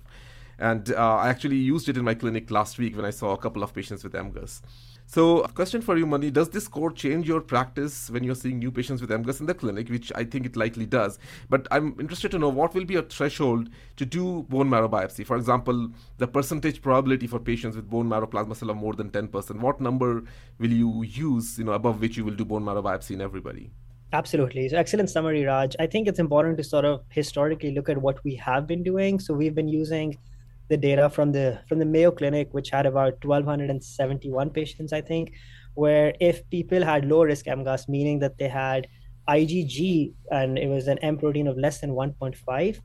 And 0.59 0.93
uh, 0.93 1.15
I 1.17 1.29
actually 1.29 1.55
used 1.55 1.89
it 1.89 1.97
in 1.97 2.03
my 2.03 2.13
clinic 2.13 2.51
last 2.51 2.77
week 2.77 2.95
when 2.95 3.05
I 3.05 3.09
saw 3.09 3.31
a 3.31 3.37
couple 3.37 3.63
of 3.63 3.73
patients 3.73 4.03
with 4.03 4.13
MGUS. 4.13 4.61
So, 5.13 5.41
a 5.41 5.49
question 5.49 5.81
for 5.81 5.97
you, 5.97 6.05
Mani 6.05 6.31
Does 6.31 6.47
this 6.47 6.63
score 6.63 6.89
change 6.89 7.27
your 7.27 7.41
practice 7.41 8.09
when 8.09 8.23
you're 8.23 8.33
seeing 8.33 8.59
new 8.59 8.71
patients 8.71 9.01
with 9.01 9.09
MGUS 9.09 9.41
in 9.41 9.45
the 9.45 9.53
clinic, 9.53 9.89
which 9.89 10.09
I 10.15 10.23
think 10.23 10.45
it 10.45 10.55
likely 10.55 10.85
does? 10.85 11.19
But 11.49 11.67
I'm 11.69 11.97
interested 11.99 12.31
to 12.31 12.39
know 12.39 12.47
what 12.47 12.73
will 12.73 12.85
be 12.85 12.95
a 12.95 13.01
threshold 13.01 13.67
to 13.97 14.05
do 14.05 14.43
bone 14.43 14.69
marrow 14.69 14.87
biopsy? 14.87 15.25
For 15.25 15.35
example, 15.35 15.89
the 16.17 16.27
percentage 16.27 16.81
probability 16.81 17.27
for 17.27 17.39
patients 17.39 17.75
with 17.75 17.89
bone 17.89 18.07
marrow 18.07 18.25
plasma 18.25 18.55
cell 18.55 18.69
of 18.69 18.77
more 18.77 18.93
than 18.93 19.09
10%. 19.09 19.59
What 19.59 19.81
number 19.81 20.23
will 20.59 20.71
you 20.71 21.03
use, 21.03 21.59
you 21.59 21.65
know, 21.65 21.73
above 21.73 21.99
which 21.99 22.15
you 22.15 22.23
will 22.23 22.35
do 22.35 22.45
bone 22.45 22.63
marrow 22.63 22.81
biopsy 22.81 23.11
in 23.11 23.19
everybody? 23.19 23.69
Absolutely. 24.13 24.69
So 24.69 24.77
excellent 24.77 25.09
summary, 25.09 25.43
Raj. 25.43 25.75
I 25.77 25.87
think 25.87 26.07
it's 26.07 26.19
important 26.19 26.57
to 26.59 26.63
sort 26.63 26.85
of 26.85 27.03
historically 27.09 27.73
look 27.73 27.89
at 27.89 27.97
what 27.97 28.23
we 28.23 28.35
have 28.35 28.65
been 28.65 28.81
doing. 28.81 29.19
So 29.19 29.33
we've 29.33 29.55
been 29.55 29.67
using 29.67 30.17
the 30.71 30.77
data 30.77 31.09
from 31.09 31.33
the 31.33 31.59
from 31.67 31.79
the 31.79 31.85
Mayo 31.85 32.11
Clinic, 32.11 32.47
which 32.53 32.69
had 32.69 32.85
about 32.85 33.23
1,271 33.25 34.49
patients, 34.49 34.93
I 34.93 35.01
think, 35.01 35.33
where 35.73 36.13
if 36.19 36.49
people 36.49 36.83
had 36.83 37.05
low 37.05 37.23
risk 37.23 37.45
MGUS, 37.45 37.89
meaning 37.89 38.19
that 38.19 38.37
they 38.37 38.47
had 38.47 38.87
IgG 39.27 40.13
and 40.31 40.57
it 40.57 40.67
was 40.67 40.87
an 40.87 40.97
M 40.99 41.17
protein 41.17 41.47
of 41.47 41.57
less 41.57 41.81
than 41.81 41.91
1.5, 41.91 42.79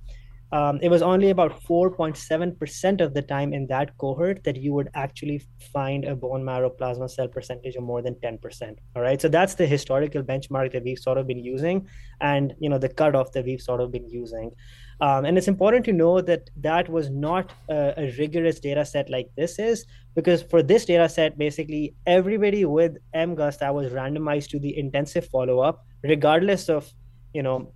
um, 0.52 0.78
it 0.80 0.88
was 0.88 1.02
only 1.02 1.30
about 1.30 1.60
4.7% 1.62 3.00
of 3.00 3.14
the 3.14 3.22
time 3.22 3.52
in 3.52 3.66
that 3.68 3.96
cohort 3.98 4.44
that 4.44 4.56
you 4.56 4.72
would 4.74 4.88
actually 4.94 5.42
find 5.72 6.04
a 6.04 6.14
bone 6.14 6.44
marrow 6.44 6.70
plasma 6.70 7.08
cell 7.08 7.28
percentage 7.28 7.74
of 7.74 7.82
more 7.82 8.02
than 8.02 8.14
10%. 8.16 8.76
All 8.94 9.02
right. 9.02 9.20
So 9.20 9.28
that's 9.28 9.54
the 9.54 9.66
historical 9.66 10.22
benchmark 10.22 10.72
that 10.72 10.84
we've 10.84 10.98
sort 10.98 11.18
of 11.18 11.26
been 11.26 11.42
using 11.42 11.88
and, 12.20 12.54
you 12.60 12.68
know, 12.68 12.78
the 12.78 12.88
cutoff 12.88 13.32
that 13.32 13.44
we've 13.44 13.60
sort 13.60 13.80
of 13.80 13.90
been 13.90 14.08
using. 14.08 14.52
Um, 15.00 15.26
and 15.26 15.36
it's 15.36 15.48
important 15.48 15.84
to 15.86 15.92
know 15.92 16.22
that 16.22 16.48
that 16.56 16.88
was 16.88 17.10
not 17.10 17.52
a, 17.68 17.92
a, 17.98 18.14
rigorous 18.18 18.60
data 18.60 18.84
set 18.84 19.10
like 19.10 19.28
this 19.36 19.58
is, 19.58 19.84
because 20.14 20.42
for 20.42 20.62
this 20.62 20.86
data 20.86 21.06
set, 21.06 21.36
basically 21.36 21.94
everybody 22.06 22.64
with 22.64 22.96
MGUS 23.14 23.58
that 23.58 23.74
was 23.74 23.92
randomized 23.92 24.48
to 24.50 24.58
the 24.58 24.78
intensive 24.78 25.26
follow 25.28 25.60
up, 25.60 25.84
regardless 26.02 26.70
of, 26.70 26.90
you 27.34 27.42
know, 27.42 27.72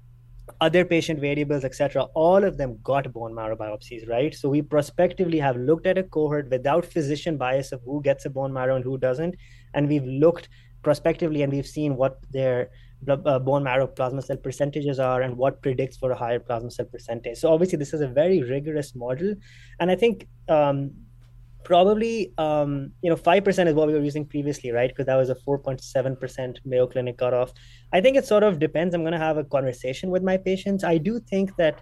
other 0.62 0.84
patient 0.84 1.20
variables, 1.20 1.62
etc., 1.62 2.04
all 2.14 2.42
of 2.42 2.56
them 2.56 2.78
got 2.82 3.12
bone 3.12 3.34
marrow 3.34 3.56
biopsies, 3.56 4.08
right? 4.08 4.34
So 4.34 4.48
we 4.48 4.62
prospectively 4.62 5.38
have 5.38 5.56
looked 5.56 5.86
at 5.86 5.98
a 5.98 6.02
cohort 6.02 6.48
without 6.50 6.86
physician 6.86 7.36
bias 7.36 7.70
of 7.72 7.82
who 7.84 8.02
gets 8.02 8.24
a 8.24 8.30
bone 8.30 8.52
marrow 8.52 8.76
and 8.76 8.84
who 8.84 8.96
doesn't, 8.96 9.34
and 9.74 9.88
we've 9.88 10.04
looked 10.04 10.48
prospectively 10.82 11.42
and 11.42 11.52
we've 11.52 11.66
seen 11.66 11.96
what 11.96 12.18
their 12.30 12.70
bone 13.02 13.62
marrow 13.62 13.86
plasma 13.86 14.22
cell 14.22 14.36
percentages 14.36 14.98
are 14.98 15.22
and 15.22 15.36
what 15.36 15.62
predicts 15.62 15.96
for 15.96 16.10
a 16.10 16.16
higher 16.16 16.38
plasma 16.38 16.70
cell 16.70 16.86
percentage. 16.86 17.38
So 17.38 17.52
obviously 17.52 17.78
this 17.78 17.94
is 17.94 18.00
a 18.00 18.08
very 18.08 18.42
rigorous 18.42 18.94
model, 18.94 19.34
and 19.78 19.90
I 19.90 19.96
think 19.96 20.28
um, 20.48 20.92
probably 21.64 22.32
um, 22.38 22.92
you 23.02 23.10
know 23.10 23.16
five 23.16 23.44
percent 23.44 23.68
is 23.68 23.74
what 23.74 23.86
we 23.88 23.94
were 23.94 24.04
using 24.04 24.26
previously, 24.26 24.70
right? 24.70 24.90
Because 24.90 25.06
that 25.06 25.16
was 25.16 25.30
a 25.30 25.34
four 25.34 25.58
point 25.58 25.82
seven 25.82 26.16
percent 26.16 26.60
Mayo 26.64 26.86
Clinic 26.86 27.16
cutoff. 27.18 27.52
I 27.92 28.00
think 28.00 28.16
it 28.16 28.26
sort 28.26 28.42
of 28.42 28.58
depends. 28.58 28.94
I'm 28.94 29.02
going 29.02 29.12
to 29.12 29.18
have 29.18 29.38
a 29.38 29.44
conversation 29.44 30.10
with 30.10 30.22
my 30.22 30.36
patients. 30.36 30.84
I 30.84 30.98
do 30.98 31.20
think 31.20 31.56
that 31.56 31.80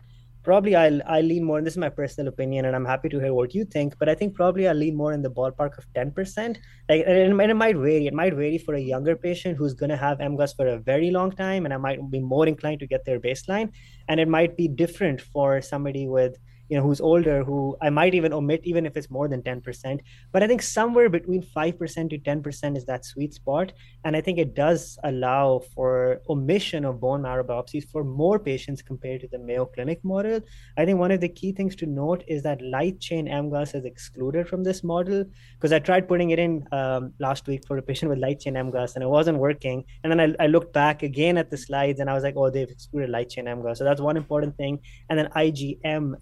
probably 0.49 0.75
I'll 0.75 1.01
I 1.07 1.21
lean 1.21 1.45
more, 1.45 1.59
and 1.59 1.67
this 1.67 1.75
is 1.75 1.79
my 1.79 1.91
personal 1.91 2.29
opinion, 2.29 2.65
and 2.65 2.75
I'm 2.75 2.87
happy 2.87 3.11
to 3.11 3.19
hear 3.21 3.35
what 3.35 3.55
you 3.55 3.67
think. 3.67 3.99
But 3.99 4.09
I 4.09 4.15
think 4.15 4.35
probably 4.35 4.67
I'll 4.67 4.83
lean 4.83 4.97
more 4.97 5.13
in 5.13 5.21
the 5.21 5.31
ballpark 5.31 5.77
of 5.77 5.85
10%. 5.93 6.57
Like, 6.89 7.05
and 7.07 7.51
it 7.51 7.55
might 7.55 7.77
vary. 7.77 8.07
It 8.07 8.15
might 8.15 8.33
vary 8.33 8.57
for 8.57 8.75
a 8.75 8.81
younger 8.81 9.15
patient 9.15 9.59
who's 9.59 9.75
going 9.75 9.91
to 9.91 9.99
have 9.99 10.17
MGUS 10.21 10.57
for 10.57 10.67
a 10.69 10.79
very 10.79 11.11
long 11.11 11.33
time, 11.33 11.67
and 11.67 11.75
I 11.75 11.77
might 11.77 12.01
be 12.11 12.21
more 12.21 12.47
inclined 12.47 12.81
to 12.81 12.87
get 12.87 13.05
their 13.05 13.21
baseline, 13.21 13.73
and 14.09 14.19
it 14.19 14.29
might 14.29 14.57
be 14.57 14.69
different 14.69 15.21
for 15.21 15.61
somebody 15.61 16.09
with 16.09 16.39
you 16.69 16.77
know 16.77 16.83
who's 16.83 17.01
older 17.01 17.43
who 17.45 17.77
i 17.81 17.91
might 17.91 18.15
even 18.15 18.33
omit 18.33 18.61
even 18.65 18.85
if 18.87 18.97
it's 18.97 19.11
more 19.11 19.29
than 19.29 19.43
10% 19.43 20.01
but 20.33 20.43
i 20.43 20.47
think 20.47 20.63
somewhere 20.63 21.09
between 21.09 21.43
5% 21.43 22.11
to 22.11 22.19
10% 22.19 22.77
is 22.77 22.85
that 22.85 23.05
sweet 23.05 23.35
spot. 23.35 23.73
And 24.05 24.17
i 24.17 24.21
think 24.21 24.39
it 24.39 24.55
does 24.55 24.99
allow 25.05 25.61
for 25.75 26.21
omission 26.29 26.85
of 26.85 27.01
bone 27.01 27.23
marrow 27.23 27.45
biopsies 27.45 27.89
for 27.91 28.05
more 28.05 28.39
patients 28.39 28.83
compared 28.83 29.21
to 29.23 29.29
the 29.29 29.39
mayo 29.39 29.65
clinic 29.67 30.01
model. 30.05 30.41
I 30.77 30.85
think 30.85 30.99
one 30.99 31.11
of 31.11 31.21
the 31.21 31.29
key 31.29 31.53
things 31.53 31.75
to 31.77 31.87
note 31.87 32.25
is 32.27 32.43
that 32.43 32.63
light 32.63 33.01
chain 33.01 33.27
mgus 33.27 33.75
is 33.75 33.85
excluded 33.85 34.49
from 34.49 34.63
this 34.65 34.83
model 34.85 35.25
because 35.55 35.73
i 35.73 35.79
tried 35.79 36.09
putting 36.09 36.31
it 36.31 36.39
in 36.39 36.67
um, 36.73 37.13
last 37.19 37.47
week 37.47 37.67
for 37.67 37.79
a 37.79 37.83
patient 37.83 38.11
with 38.11 38.19
light 38.19 38.41
chain 38.41 38.55
mgus 38.55 38.95
and 38.95 39.03
it 39.03 39.09
wasn't 39.09 39.39
working. 39.39 39.85
And 40.03 40.13
then 40.13 40.21
I, 40.21 40.45
I 40.45 40.47
looked 40.47 40.73
back 40.73 41.03
again 41.03 41.39
at 41.39 41.51
the 41.51 41.57
slides 41.57 42.01
and 42.01 42.11
i 42.11 42.15
was 42.15 42.23
like 42.23 42.37
oh 42.37 42.51
they've 42.51 42.69
excluded 42.69 43.11
light 43.11 43.31
chain 43.31 43.47
mgus 43.47 43.79
so 43.79 43.85
that's 43.85 44.01
one 44.01 44.17
important 44.17 44.57
thing. 44.57 44.81
And 45.09 45.19
then 45.19 45.29
igm 45.37 46.15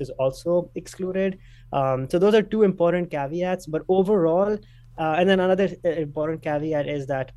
is 0.00 0.10
also 0.18 0.70
excluded. 0.74 1.38
Um, 1.72 2.08
so 2.10 2.18
those 2.18 2.34
are 2.34 2.42
two 2.42 2.62
important 2.62 3.10
caveats. 3.10 3.66
But 3.66 3.82
overall, 3.88 4.58
uh, 4.98 5.14
and 5.18 5.28
then 5.28 5.40
another 5.40 5.68
uh, 5.84 5.88
important 5.90 6.42
caveat 6.42 6.88
is 6.88 7.06
that 7.06 7.32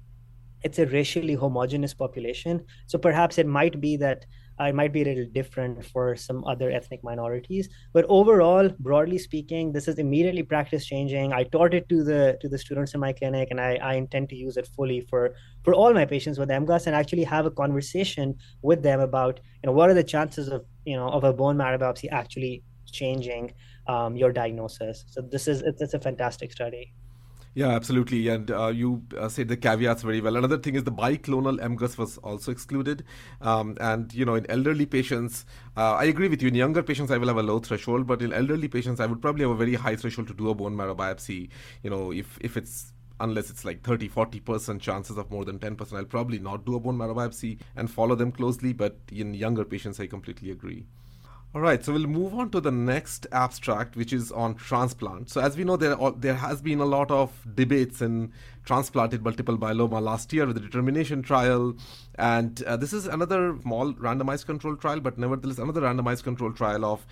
it's 0.63 0.79
a 0.79 0.85
racially 0.87 1.35
homogeneous 1.35 1.93
population. 1.93 2.65
So 2.87 2.97
perhaps 2.97 3.37
it 3.37 3.47
might 3.47 3.79
be 3.79 3.97
that 3.97 4.25
it 4.59 4.75
might 4.75 4.93
be 4.93 5.01
a 5.01 5.05
little 5.05 5.25
different 5.31 5.85
for 5.85 6.15
some 6.15 6.43
other 6.45 6.71
ethnic 6.71 7.03
minorities. 7.03 7.69
But 7.93 8.05
overall, 8.07 8.69
broadly 8.79 9.17
speaking, 9.17 9.71
this 9.71 9.87
is 9.87 9.99
immediately 9.99 10.43
practice 10.43 10.85
changing. 10.85 11.33
I 11.33 11.43
taught 11.43 11.73
it 11.73 11.89
to 11.89 12.03
the 12.03 12.37
to 12.41 12.47
the 12.47 12.57
students 12.57 12.93
in 12.93 12.99
my 12.99 13.13
clinic, 13.13 13.49
and 13.51 13.59
I, 13.59 13.75
I 13.75 13.93
intend 13.95 14.29
to 14.29 14.35
use 14.35 14.57
it 14.57 14.67
fully 14.67 15.01
for 15.01 15.35
for 15.63 15.73
all 15.73 15.93
my 15.93 16.05
patients 16.05 16.39
with 16.39 16.49
MGUS 16.49 16.87
and 16.87 16.95
actually 16.95 17.23
have 17.23 17.45
a 17.45 17.51
conversation 17.51 18.35
with 18.61 18.81
them 18.81 18.99
about 18.99 19.39
you 19.63 19.67
know 19.67 19.73
what 19.73 19.89
are 19.89 19.93
the 19.93 20.03
chances 20.03 20.47
of 20.47 20.65
you 20.85 20.95
know 20.95 21.09
of 21.09 21.23
a 21.23 21.33
bone 21.33 21.57
marrow 21.57 21.77
biopsy 21.77 22.07
actually 22.11 22.63
changing 22.91 23.53
um, 23.87 24.15
your 24.15 24.31
diagnosis. 24.31 25.03
So 25.07 25.21
this 25.21 25.47
is 25.47 25.61
it's, 25.61 25.81
it's 25.81 25.93
a 25.93 25.99
fantastic 25.99 26.51
study. 26.51 26.93
Yeah, 27.55 27.69
absolutely. 27.69 28.27
And 28.27 28.51
uh, 28.51 28.67
you 28.67 29.03
uh, 29.17 29.29
said 29.29 29.47
the 29.47 29.55
caveats 29.55 30.03
very 30.03 30.19
well. 30.19 30.35
Another 30.35 30.57
thing 30.57 30.75
is 30.75 30.83
the 30.83 30.91
biclonal 30.91 31.57
MGUS 31.57 31.97
was 31.97 32.17
also 32.17 32.51
excluded. 32.51 33.05
Um, 33.39 33.77
and, 33.79 34.13
you 34.13 34.25
know, 34.25 34.35
in 34.35 34.45
elderly 34.51 34.85
patients, 34.85 35.45
uh, 35.77 35.93
I 35.93 36.03
agree 36.03 36.27
with 36.27 36.41
you. 36.41 36.49
In 36.49 36.55
younger 36.55 36.83
patients, 36.83 37.11
I 37.11 37.17
will 37.17 37.29
have 37.29 37.37
a 37.37 37.43
low 37.43 37.59
threshold. 37.59 38.07
But 38.07 38.21
in 38.21 38.33
elderly 38.33 38.67
patients, 38.67 38.99
I 38.99 39.05
would 39.05 39.21
probably 39.21 39.43
have 39.43 39.51
a 39.51 39.55
very 39.55 39.75
high 39.75 39.95
threshold 39.95 40.27
to 40.27 40.33
do 40.33 40.49
a 40.49 40.53
bone 40.53 40.75
marrow 40.75 40.95
biopsy. 40.95 41.47
You 41.81 41.91
know, 41.91 42.11
if, 42.11 42.37
if 42.41 42.57
it's 42.57 42.91
unless 43.21 43.49
it's 43.49 43.63
like 43.63 43.81
30 43.81 44.09
40% 44.09 44.81
chances 44.81 45.17
of 45.17 45.31
more 45.31 45.45
than 45.45 45.57
10% 45.57 45.93
i'll 45.93 46.03
probably 46.03 46.37
not 46.37 46.65
do 46.65 46.75
a 46.75 46.79
bone 46.81 46.97
marrow 46.97 47.15
biopsy 47.15 47.57
and 47.77 47.89
follow 47.89 48.13
them 48.13 48.29
closely 48.29 48.73
but 48.73 48.97
in 49.09 49.33
younger 49.33 49.63
patients 49.63 50.01
i 50.01 50.05
completely 50.05 50.51
agree 50.51 50.85
all 51.55 51.61
right, 51.61 51.85
so 51.85 51.93
we'll 51.93 52.05
move 52.05 52.37
on 52.37 52.49
to 52.49 52.59
the 52.59 52.69
next 52.69 53.27
abstract, 53.31 53.95
which 53.95 54.11
is 54.11 54.29
on 54.29 54.55
transplant. 54.55 55.29
So 55.29 55.39
as 55.39 55.55
we 55.55 55.63
know, 55.63 55.77
there 55.77 55.97
are, 55.97 56.11
there 56.11 56.33
has 56.33 56.61
been 56.61 56.81
a 56.81 56.85
lot 56.85 57.09
of 57.09 57.31
debates 57.55 58.01
in 58.01 58.33
transplanted 58.65 59.23
multiple 59.23 59.57
myeloma 59.57 60.01
last 60.01 60.33
year 60.33 60.45
with 60.45 60.57
the 60.57 60.61
determination 60.61 61.21
trial, 61.21 61.73
and 62.15 62.61
uh, 62.63 62.75
this 62.75 62.91
is 62.91 63.07
another 63.07 63.57
small 63.61 63.93
randomized 63.93 64.47
control 64.47 64.75
trial, 64.75 64.99
but 64.99 65.17
nevertheless 65.17 65.57
another 65.57 65.79
randomized 65.79 66.23
control 66.23 66.51
trial 66.51 66.83
of 66.83 67.05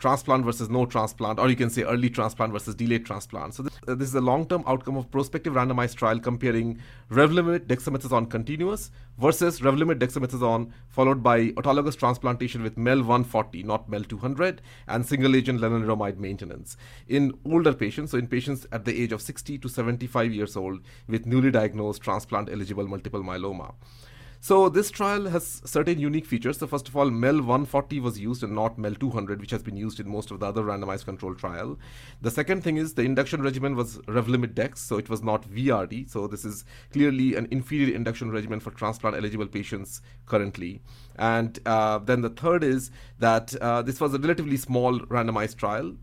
transplant 0.00 0.44
versus 0.44 0.68
no 0.68 0.86
transplant, 0.86 1.38
or 1.38 1.48
you 1.48 1.56
can 1.56 1.70
say 1.70 1.82
early 1.82 2.10
transplant 2.10 2.52
versus 2.52 2.74
delayed 2.74 3.04
transplant. 3.06 3.54
So 3.54 3.62
this, 3.62 3.78
uh, 3.86 3.94
this 3.94 4.08
is 4.08 4.14
a 4.14 4.20
long-term 4.20 4.64
outcome 4.66 4.96
of 4.96 5.10
prospective 5.10 5.52
randomized 5.52 5.94
trial 5.94 6.18
comparing 6.18 6.80
Revlimid 7.10 7.66
dexamethasone 7.66 8.30
continuous 8.30 8.90
versus 9.18 9.60
Revlimid 9.60 9.98
dexamethasone 9.98 10.70
followed 10.88 11.22
by 11.22 11.50
autologous 11.50 11.96
transplantation 11.96 12.62
with 12.62 12.78
MEL 12.78 12.98
140, 12.98 13.62
not 13.62 13.88
MEL 13.88 14.04
200, 14.04 14.62
and 14.88 15.06
single-agent 15.06 15.60
lenalidomide 15.60 16.16
maintenance 16.16 16.76
in 17.06 17.32
older 17.44 17.74
patients, 17.74 18.12
so 18.12 18.18
in 18.18 18.26
patients 18.26 18.66
at 18.72 18.84
the 18.84 19.02
age 19.02 19.12
of 19.12 19.20
60 19.20 19.58
to 19.58 19.68
75 19.68 20.32
years 20.32 20.56
old 20.56 20.80
with 21.08 21.26
newly 21.26 21.50
diagnosed 21.50 22.02
transplant-eligible 22.02 22.88
multiple 22.88 23.22
myeloma. 23.22 23.74
So 24.42 24.70
this 24.70 24.90
trial 24.90 25.28
has 25.28 25.60
certain 25.66 25.98
unique 25.98 26.24
features. 26.24 26.56
So 26.56 26.66
first 26.66 26.88
of 26.88 26.96
all, 26.96 27.10
MEL 27.10 27.40
140 27.40 28.00
was 28.00 28.18
used 28.18 28.42
and 28.42 28.54
not 28.54 28.78
MEL 28.78 28.94
200, 28.94 29.38
which 29.38 29.50
has 29.50 29.62
been 29.62 29.76
used 29.76 30.00
in 30.00 30.08
most 30.08 30.30
of 30.30 30.40
the 30.40 30.46
other 30.46 30.62
randomized 30.62 31.04
control 31.04 31.34
trial. 31.34 31.78
The 32.22 32.30
second 32.30 32.64
thing 32.64 32.78
is 32.78 32.94
the 32.94 33.02
induction 33.02 33.42
regimen 33.42 33.76
was 33.76 33.98
Revlimid 34.08 34.54
Dex, 34.54 34.80
so 34.80 34.96
it 34.96 35.10
was 35.10 35.22
not 35.22 35.46
VRD. 35.46 36.08
So 36.08 36.26
this 36.26 36.46
is 36.46 36.64
clearly 36.90 37.34
an 37.36 37.48
inferior 37.50 37.94
induction 37.94 38.30
regimen 38.30 38.60
for 38.60 38.70
transplant 38.70 39.14
eligible 39.14 39.46
patients 39.46 40.00
currently. 40.24 40.80
And 41.16 41.58
uh, 41.66 41.98
then 41.98 42.22
the 42.22 42.30
third 42.30 42.64
is 42.64 42.90
that 43.18 43.54
uh, 43.56 43.82
this 43.82 44.00
was 44.00 44.14
a 44.14 44.18
relatively 44.18 44.56
small 44.56 45.00
randomized 45.00 45.56
trial. 45.56 45.96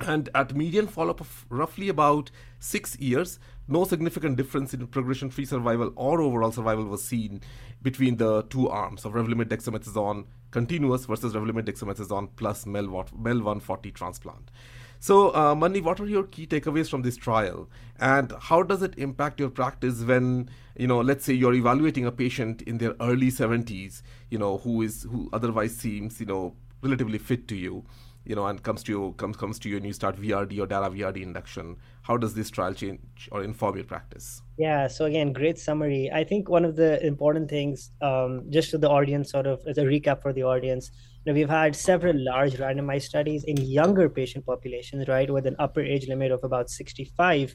And 0.00 0.28
at 0.34 0.54
median 0.54 0.88
follow 0.88 1.12
up 1.12 1.22
of 1.22 1.46
roughly 1.48 1.88
about 1.88 2.30
six 2.58 2.98
years, 2.98 3.38
no 3.68 3.84
significant 3.84 4.36
difference 4.36 4.72
in 4.72 4.86
progression 4.86 5.30
free 5.30 5.44
survival 5.44 5.92
or 5.96 6.20
overall 6.20 6.52
survival 6.52 6.84
was 6.84 7.02
seen 7.02 7.40
between 7.82 8.16
the 8.16 8.42
two 8.44 8.68
arms 8.68 9.04
of 9.04 9.12
Revlimid 9.12 9.46
dexamethasone 9.46 10.24
continuous 10.50 11.06
versus 11.06 11.34
Revlimid 11.34 11.64
dexamethasone 11.64 12.28
plus 12.36 12.66
MEL, 12.66 12.88
140 12.88 13.90
transplant. 13.90 14.50
So, 14.98 15.34
uh, 15.34 15.54
Mani, 15.54 15.80
what 15.80 16.00
are 16.00 16.06
your 16.06 16.24
key 16.24 16.46
takeaways 16.46 16.88
from 16.88 17.02
this 17.02 17.16
trial, 17.16 17.68
and 17.98 18.32
how 18.40 18.62
does 18.62 18.82
it 18.82 18.94
impact 18.96 19.38
your 19.38 19.50
practice 19.50 20.02
when 20.02 20.48
you 20.78 20.86
know, 20.86 21.00
let's 21.00 21.24
say 21.24 21.32
you're 21.32 21.54
evaluating 21.54 22.06
a 22.06 22.12
patient 22.12 22.62
in 22.62 22.78
their 22.78 22.94
early 23.00 23.30
70s, 23.30 24.02
you 24.30 24.38
know, 24.38 24.58
who 24.58 24.82
is 24.82 25.04
who 25.04 25.28
otherwise 25.32 25.74
seems 25.76 26.20
you 26.20 26.26
know 26.26 26.54
relatively 26.82 27.18
fit 27.18 27.48
to 27.48 27.56
you, 27.56 27.84
you 28.26 28.34
know, 28.34 28.46
and 28.46 28.62
comes 28.62 28.82
to 28.82 28.92
you 28.92 29.14
comes 29.16 29.36
comes 29.36 29.58
to 29.60 29.68
you 29.68 29.76
and 29.76 29.86
you 29.86 29.92
start 29.92 30.16
VRD 30.20 30.58
or 30.60 30.66
Dara 30.66 30.90
VRD 30.90 31.22
induction. 31.22 31.76
How 32.02 32.16
does 32.16 32.34
this 32.34 32.50
trial 32.50 32.74
change 32.74 33.28
or 33.30 33.42
inform 33.42 33.76
your 33.76 33.84
practice? 33.84 34.42
Yeah. 34.58 34.88
So 34.88 35.04
again, 35.04 35.32
great 35.32 35.58
summary. 35.58 36.10
I 36.12 36.24
think 36.24 36.48
one 36.48 36.64
of 36.64 36.74
the 36.74 37.04
important 37.06 37.48
things, 37.48 37.92
um, 38.02 38.42
just 38.50 38.70
to 38.70 38.78
the 38.78 38.90
audience, 38.90 39.30
sort 39.30 39.46
of 39.46 39.62
as 39.68 39.78
a 39.78 39.84
recap 39.84 40.22
for 40.22 40.32
the 40.32 40.42
audience, 40.42 40.90
you 41.24 41.32
know, 41.32 41.36
we've 41.36 41.48
had 41.48 41.76
several 41.76 42.14
large 42.16 42.54
randomized 42.54 43.02
studies 43.02 43.44
in 43.44 43.56
younger 43.58 44.08
patient 44.08 44.44
populations, 44.44 45.06
right, 45.06 45.30
with 45.30 45.46
an 45.46 45.54
upper 45.60 45.82
age 45.82 46.08
limit 46.08 46.32
of 46.32 46.42
about 46.42 46.68
65, 46.68 47.54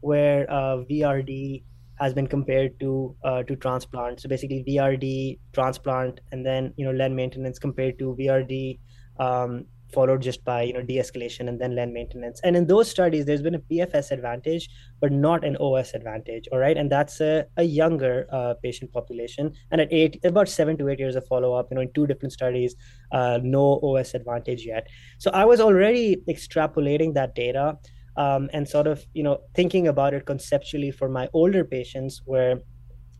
where 0.00 0.48
uh, 0.50 0.76
VRD 0.90 1.64
has 1.98 2.14
been 2.14 2.26
compared 2.26 2.78
to 2.80 3.16
uh, 3.24 3.42
to 3.42 3.56
transplant. 3.56 4.20
So 4.20 4.28
basically, 4.28 4.64
VRD 4.68 5.40
transplant, 5.52 6.20
and 6.30 6.46
then 6.46 6.74
you 6.76 6.84
know 6.84 6.92
len 6.92 7.16
maintenance 7.16 7.58
compared 7.58 7.98
to 7.98 8.16
VRD 8.18 8.78
um, 9.18 9.66
followed 9.92 10.22
just 10.22 10.44
by 10.44 10.62
you 10.62 10.72
know 10.72 10.82
de-escalation 10.82 11.48
and 11.48 11.60
then 11.60 11.74
len 11.74 11.92
maintenance. 11.92 12.40
And 12.44 12.56
in 12.56 12.66
those 12.66 12.88
studies 12.90 13.24
there's 13.24 13.42
been 13.42 13.54
a 13.54 13.58
pfs 13.58 14.10
advantage 14.10 14.68
but 15.00 15.12
not 15.12 15.44
an 15.44 15.56
os 15.60 15.94
advantage 15.94 16.48
all 16.52 16.58
right? 16.58 16.76
And 16.76 16.90
that's 16.90 17.20
a, 17.20 17.46
a 17.56 17.62
younger 17.62 18.26
uh, 18.32 18.54
patient 18.62 18.92
population. 18.92 19.52
And 19.70 19.80
at 19.80 19.92
eight 19.92 20.18
about 20.24 20.48
seven 20.48 20.76
to 20.78 20.88
eight 20.88 20.98
years 20.98 21.16
of 21.16 21.26
follow-up 21.26 21.68
you 21.70 21.76
know 21.76 21.82
in 21.82 21.92
two 21.92 22.06
different 22.06 22.32
studies 22.32 22.74
uh, 23.12 23.38
no 23.42 23.80
os 23.82 24.14
advantage 24.14 24.64
yet. 24.66 24.86
So 25.18 25.30
i 25.30 25.44
was 25.44 25.60
already 25.60 26.16
extrapolating 26.28 27.14
that 27.14 27.34
data 27.34 27.78
um, 28.16 28.50
and 28.52 28.68
sort 28.68 28.86
of 28.86 29.04
you 29.14 29.22
know 29.22 29.38
thinking 29.54 29.88
about 29.88 30.14
it 30.14 30.26
conceptually 30.26 30.90
for 30.90 31.08
my 31.08 31.28
older 31.32 31.64
patients 31.64 32.22
where 32.24 32.60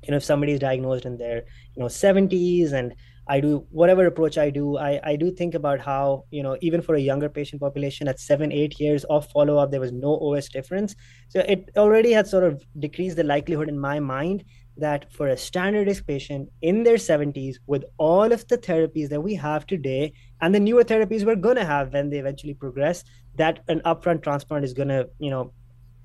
you 0.04 0.10
know 0.10 0.16
if 0.16 0.24
somebody's 0.24 0.58
diagnosed 0.58 1.04
in 1.04 1.16
their 1.16 1.44
you 1.74 1.82
know 1.82 1.86
70s 1.86 2.72
and 2.72 2.94
I 3.28 3.40
do 3.40 3.66
whatever 3.70 4.06
approach 4.06 4.36
I 4.36 4.50
do, 4.50 4.76
I, 4.78 5.00
I 5.04 5.16
do 5.16 5.30
think 5.30 5.54
about 5.54 5.80
how, 5.80 6.24
you 6.30 6.42
know, 6.42 6.56
even 6.60 6.82
for 6.82 6.94
a 6.94 7.00
younger 7.00 7.28
patient 7.28 7.60
population 7.60 8.08
at 8.08 8.18
seven, 8.18 8.50
eight 8.50 8.80
years 8.80 9.04
of 9.04 9.30
follow 9.30 9.58
up, 9.58 9.70
there 9.70 9.80
was 9.80 9.92
no 9.92 10.18
OS 10.18 10.48
difference. 10.48 10.96
So 11.28 11.40
it 11.40 11.70
already 11.76 12.12
had 12.12 12.26
sort 12.26 12.44
of 12.44 12.62
decreased 12.78 13.16
the 13.16 13.24
likelihood 13.24 13.68
in 13.68 13.78
my 13.78 14.00
mind 14.00 14.44
that 14.76 15.12
for 15.12 15.28
a 15.28 15.36
standard 15.36 15.86
risk 15.86 16.06
patient 16.06 16.48
in 16.62 16.82
their 16.82 16.96
70s, 16.96 17.56
with 17.66 17.84
all 17.98 18.32
of 18.32 18.46
the 18.48 18.58
therapies 18.58 19.08
that 19.10 19.20
we 19.20 19.34
have 19.34 19.66
today 19.66 20.12
and 20.40 20.54
the 20.54 20.60
newer 20.60 20.82
therapies 20.82 21.24
we're 21.24 21.36
going 21.36 21.56
to 21.56 21.64
have 21.64 21.92
when 21.92 22.10
they 22.10 22.18
eventually 22.18 22.54
progress, 22.54 23.04
that 23.36 23.60
an 23.68 23.80
upfront 23.84 24.22
transplant 24.22 24.64
is 24.64 24.72
going 24.72 24.88
to, 24.88 25.08
you 25.18 25.30
know, 25.30 25.52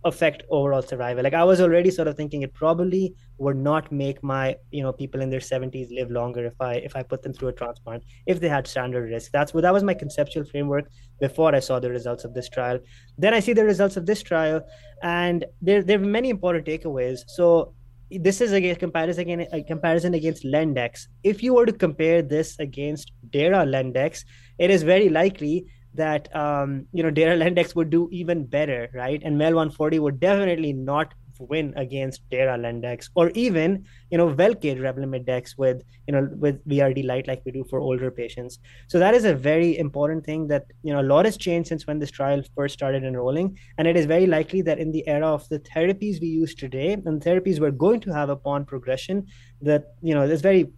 affect 0.03 0.43
overall 0.49 0.81
survival. 0.81 1.23
Like 1.23 1.33
i 1.33 1.43
was 1.43 1.59
already 1.59 1.91
sort 1.91 2.07
of 2.07 2.15
thinking 2.15 2.41
it 2.41 2.53
probably 2.53 3.15
would 3.37 3.57
not 3.57 3.91
make 3.91 4.23
my 4.23 4.55
you 4.71 4.83
know 4.83 4.91
people 4.91 5.21
in 5.21 5.29
their 5.29 5.39
70s 5.39 5.89
live 5.91 6.11
longer 6.11 6.45
if 6.45 6.59
i 6.59 6.73
if 6.75 6.95
i 6.95 7.03
put 7.03 7.21
them 7.23 7.33
through 7.33 7.49
a 7.49 7.53
transplant 7.53 8.03
if 8.25 8.39
they 8.39 8.49
had 8.49 8.67
standard 8.67 9.09
risk. 9.09 9.31
That's 9.31 9.53
what 9.53 9.61
that 9.61 9.73
was 9.73 9.83
my 9.83 9.93
conceptual 9.93 10.45
framework 10.45 10.89
before 11.19 11.53
i 11.55 11.59
saw 11.59 11.79
the 11.79 11.89
results 11.89 12.23
of 12.25 12.33
this 12.33 12.49
trial. 12.49 12.79
Then 13.17 13.33
i 13.33 13.39
see 13.39 13.53
the 13.53 13.65
results 13.65 13.97
of 13.97 14.05
this 14.05 14.21
trial 14.21 14.61
and 15.01 15.45
there 15.61 15.83
there 15.83 15.99
are 15.99 16.11
many 16.17 16.29
important 16.29 16.65
takeaways. 16.65 17.21
So 17.27 17.73
this 18.09 18.39
is 18.39 18.53
a 18.53 18.75
comparison 18.75 19.21
again 19.21 19.47
a 19.51 19.63
comparison 19.63 20.13
against 20.13 20.45
lendex. 20.45 21.07
If 21.23 21.43
you 21.43 21.53
were 21.55 21.65
to 21.65 21.73
compare 21.73 22.21
this 22.21 22.57
against 22.59 23.11
dara 23.31 23.65
lendex 23.65 24.23
it 24.59 24.69
is 24.69 24.83
very 24.83 25.09
likely 25.09 25.65
that 25.97 26.33
um, 26.35 26.87
you 26.93 27.03
know 27.03 27.11
Dara 27.11 27.35
Lendex 27.35 27.75
would 27.75 27.89
do 27.89 28.07
even 28.11 28.45
better, 28.45 28.89
right? 28.93 29.21
And 29.23 29.37
Mel 29.37 29.55
140 29.55 29.99
would 29.99 30.19
definitely 30.19 30.73
not 30.73 31.13
win 31.39 31.73
against 31.75 32.27
Dara 32.29 32.57
Lendex 32.57 33.09
or 33.15 33.29
even 33.31 33.85
you 34.09 34.17
know 34.17 34.33
Velcade 34.33 34.79
Revlimid 34.79 35.25
Dex 35.25 35.57
with 35.57 35.83
you 36.07 36.13
know 36.13 36.29
with 36.37 36.65
VRD 36.67 37.05
light 37.05 37.27
like 37.27 37.41
we 37.45 37.51
do 37.51 37.63
for 37.69 37.79
older 37.79 38.11
patients. 38.11 38.59
So 38.87 38.99
that 38.99 39.13
is 39.13 39.25
a 39.25 39.33
very 39.33 39.77
important 39.77 40.25
thing 40.25 40.47
that 40.47 40.65
you 40.83 40.93
know 40.93 41.01
a 41.01 41.07
lot 41.13 41.25
has 41.25 41.37
changed 41.37 41.69
since 41.69 41.87
when 41.87 41.99
this 41.99 42.11
trial 42.11 42.41
first 42.55 42.73
started 42.73 43.03
enrolling, 43.03 43.57
and 43.77 43.87
it 43.87 43.95
is 43.95 44.05
very 44.05 44.27
likely 44.27 44.61
that 44.63 44.79
in 44.79 44.91
the 44.91 45.07
era 45.07 45.27
of 45.27 45.47
the 45.49 45.59
therapies 45.59 46.21
we 46.21 46.27
use 46.27 46.55
today 46.55 46.93
and 46.93 47.21
therapies 47.21 47.59
we're 47.59 47.71
going 47.71 47.99
to 48.01 48.13
have 48.13 48.29
upon 48.29 48.65
progression, 48.65 49.27
that 49.61 49.95
you 50.01 50.13
know 50.13 50.23
it's 50.23 50.41
very 50.41 50.71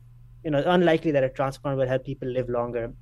you 0.43 0.51
know 0.51 0.63
unlikely 0.65 1.11
that 1.11 1.23
a 1.23 1.29
transplant 1.29 1.77
will 1.77 1.87
help 1.87 2.05
people 2.05 2.27
live 2.27 2.49
longer 2.49 2.93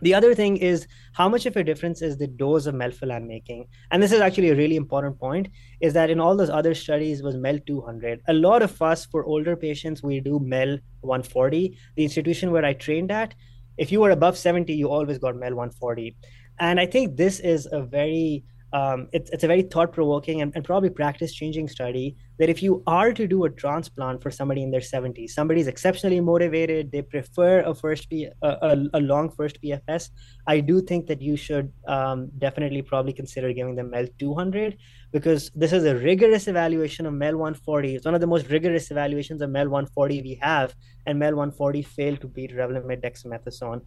the 0.00 0.14
other 0.14 0.34
thing 0.34 0.56
is 0.58 0.86
how 1.12 1.28
much 1.28 1.46
of 1.46 1.56
a 1.56 1.64
difference 1.64 2.02
is 2.02 2.16
the 2.16 2.26
dose 2.26 2.66
of 2.66 2.74
melphalan 2.74 3.26
making? 3.26 3.66
And 3.90 4.02
this 4.02 4.12
is 4.12 4.20
actually 4.20 4.50
a 4.50 4.56
really 4.56 4.76
important 4.76 5.18
point, 5.18 5.48
is 5.80 5.92
that 5.94 6.10
in 6.10 6.20
all 6.20 6.36
those 6.36 6.50
other 6.50 6.74
studies 6.74 7.22
was 7.22 7.36
MEL 7.36 7.58
200. 7.66 8.20
A 8.28 8.32
lot 8.32 8.62
of 8.62 8.80
us 8.82 9.06
for 9.06 9.24
older 9.24 9.56
patients, 9.56 10.02
we 10.02 10.20
do 10.20 10.38
MEL 10.38 10.78
140. 11.00 11.76
The 11.96 12.02
institution 12.02 12.50
where 12.50 12.64
I 12.64 12.74
trained 12.74 13.10
at, 13.10 13.34
if 13.78 13.90
you 13.90 14.00
were 14.00 14.10
above 14.10 14.36
70, 14.36 14.74
you 14.74 14.90
always 14.90 15.18
got 15.18 15.36
MEL 15.36 15.54
140. 15.54 16.16
And 16.58 16.80
I 16.80 16.86
think 16.86 17.16
this 17.16 17.40
is 17.40 17.68
a 17.72 17.82
very 17.82 18.44
um, 18.72 19.08
it's, 19.12 19.30
it's 19.30 19.44
a 19.44 19.46
very 19.46 19.62
thought 19.62 19.92
provoking 19.92 20.42
and, 20.42 20.52
and, 20.54 20.64
probably 20.64 20.90
practice 20.90 21.32
changing 21.32 21.68
study 21.68 22.16
that 22.38 22.48
if 22.48 22.62
you 22.62 22.82
are 22.86 23.12
to 23.12 23.26
do 23.26 23.44
a 23.44 23.50
transplant 23.50 24.22
for 24.22 24.30
somebody 24.30 24.62
in 24.62 24.70
their 24.70 24.80
70s, 24.80 25.30
somebody 25.30 25.60
is 25.60 25.66
exceptionally 25.66 26.20
motivated, 26.20 26.92
they 26.92 27.02
prefer 27.02 27.60
a 27.60 27.74
first 27.74 28.10
P, 28.10 28.28
a, 28.42 28.48
a, 28.48 28.76
a, 28.94 29.00
long 29.00 29.30
first 29.30 29.60
PFS, 29.62 30.10
I 30.46 30.60
do 30.60 30.80
think 30.80 31.06
that 31.06 31.22
you 31.22 31.36
should 31.36 31.72
um, 31.88 32.30
definitely 32.38 32.82
probably 32.82 33.12
consider 33.12 33.52
giving 33.52 33.74
them 33.74 33.90
MEL 33.90 34.06
200 34.18 34.76
because 35.12 35.50
this 35.54 35.72
is 35.72 35.84
a 35.84 35.96
rigorous 35.96 36.46
evaluation 36.48 37.06
of 37.06 37.14
MEL 37.14 37.36
140. 37.36 37.96
It's 37.96 38.04
one 38.04 38.14
of 38.14 38.20
the 38.20 38.26
most 38.26 38.50
rigorous 38.50 38.90
evaluations 38.90 39.40
of 39.40 39.50
MEL 39.50 39.68
140 39.68 40.22
we 40.22 40.38
have, 40.42 40.74
and 41.06 41.18
MEL 41.18 41.36
140 41.36 41.82
failed 41.82 42.20
to 42.20 42.28
beat 42.28 42.54
Revlimid 42.54 43.02
dexamethasone. 43.02 43.80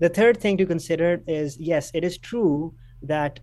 The 0.00 0.08
third 0.08 0.40
thing 0.40 0.56
to 0.58 0.66
consider 0.66 1.22
is 1.28 1.56
yes, 1.60 1.90
it 1.94 2.02
is 2.02 2.18
true 2.18 2.74
that 3.02 3.40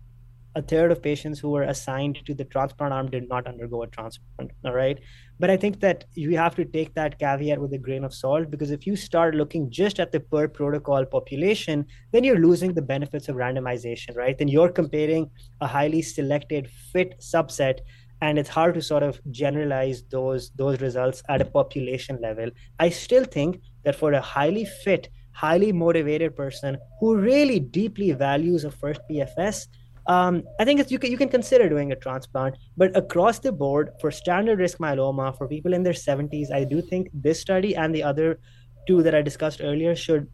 a 0.56 0.62
third 0.62 0.92
of 0.92 1.02
patients 1.02 1.40
who 1.40 1.50
were 1.50 1.64
assigned 1.64 2.20
to 2.26 2.34
the 2.34 2.46
transplant 2.46 2.94
arm 2.94 3.10
did 3.10 3.30
not 3.30 3.48
undergo 3.48 3.84
a 3.84 3.88
transplant 3.88 4.52
all 4.66 4.74
right? 4.74 5.00
But 5.40 5.50
i 5.50 5.58
think 5.58 5.80
that 5.80 6.06
you 6.16 6.36
have 6.38 6.56
to 6.56 6.66
take 6.66 6.94
that 6.96 7.18
caveat 7.20 7.60
with 7.60 7.74
a 7.74 7.78
grain 7.78 8.04
of 8.04 8.14
salt 8.14 8.50
because 8.52 8.72
if 8.72 8.86
you 8.86 8.96
start 8.96 9.36
looking 9.36 9.70
just 9.70 10.00
at 10.00 10.12
the 10.12 10.20
per 10.20 10.48
protocol 10.48 11.06
population 11.06 11.86
then 12.12 12.24
you're 12.24 12.40
losing 12.40 12.74
the 12.74 12.82
benefits 12.82 13.30
of 13.30 13.36
randomization 13.36 14.16
right? 14.16 14.38
Then 14.38 14.48
you're 14.48 14.70
comparing 14.70 15.30
a 15.62 15.68
highly 15.68 16.02
selected 16.02 16.70
fit 16.92 17.20
subset 17.20 17.80
and 18.22 18.38
it's 18.38 18.50
hard 18.50 18.76
to 18.76 18.82
sort 18.82 19.04
of 19.04 19.20
generalize 19.32 20.04
those 20.12 20.52
those 20.52 20.82
results 20.82 21.24
at 21.30 21.42
a 21.42 21.46
population 21.46 22.20
level. 22.22 22.50
I 22.80 22.90
still 22.90 23.24
think 23.24 23.62
that 23.84 23.96
for 23.96 24.14
a 24.14 24.22
highly 24.22 24.66
fit 24.66 25.10
highly 25.32 25.72
motivated 25.72 26.36
person 26.36 26.78
who 27.00 27.16
really 27.16 27.60
deeply 27.60 28.12
values 28.12 28.66
a 28.66 28.72
first 28.72 29.00
pfs 29.10 29.68
um, 30.10 30.44
I 30.60 30.66
think 30.66 30.90
you 30.90 30.98
can, 30.98 31.12
you 31.12 31.18
can 31.18 31.30
consider 31.30 31.70
doing 31.70 31.92
a 31.92 31.96
transplant, 31.96 32.58
but 32.76 32.98
across 32.98 33.38
the 33.38 33.52
board 33.52 33.92
for 34.02 34.10
standard 34.10 34.58
risk 34.58 34.80
myeloma 34.80 35.38
for 35.38 35.48
people 35.48 35.72
in 35.72 35.84
their 35.84 35.94
70s, 35.94 36.52
I 36.52 36.64
do 36.64 36.82
think 36.82 37.10
this 37.14 37.40
study 37.40 37.76
and 37.76 37.94
the 37.94 38.02
other 38.02 38.40
two 38.88 39.04
that 39.04 39.14
I 39.14 39.22
discussed 39.22 39.62
earlier 39.64 39.96
should 39.96 40.28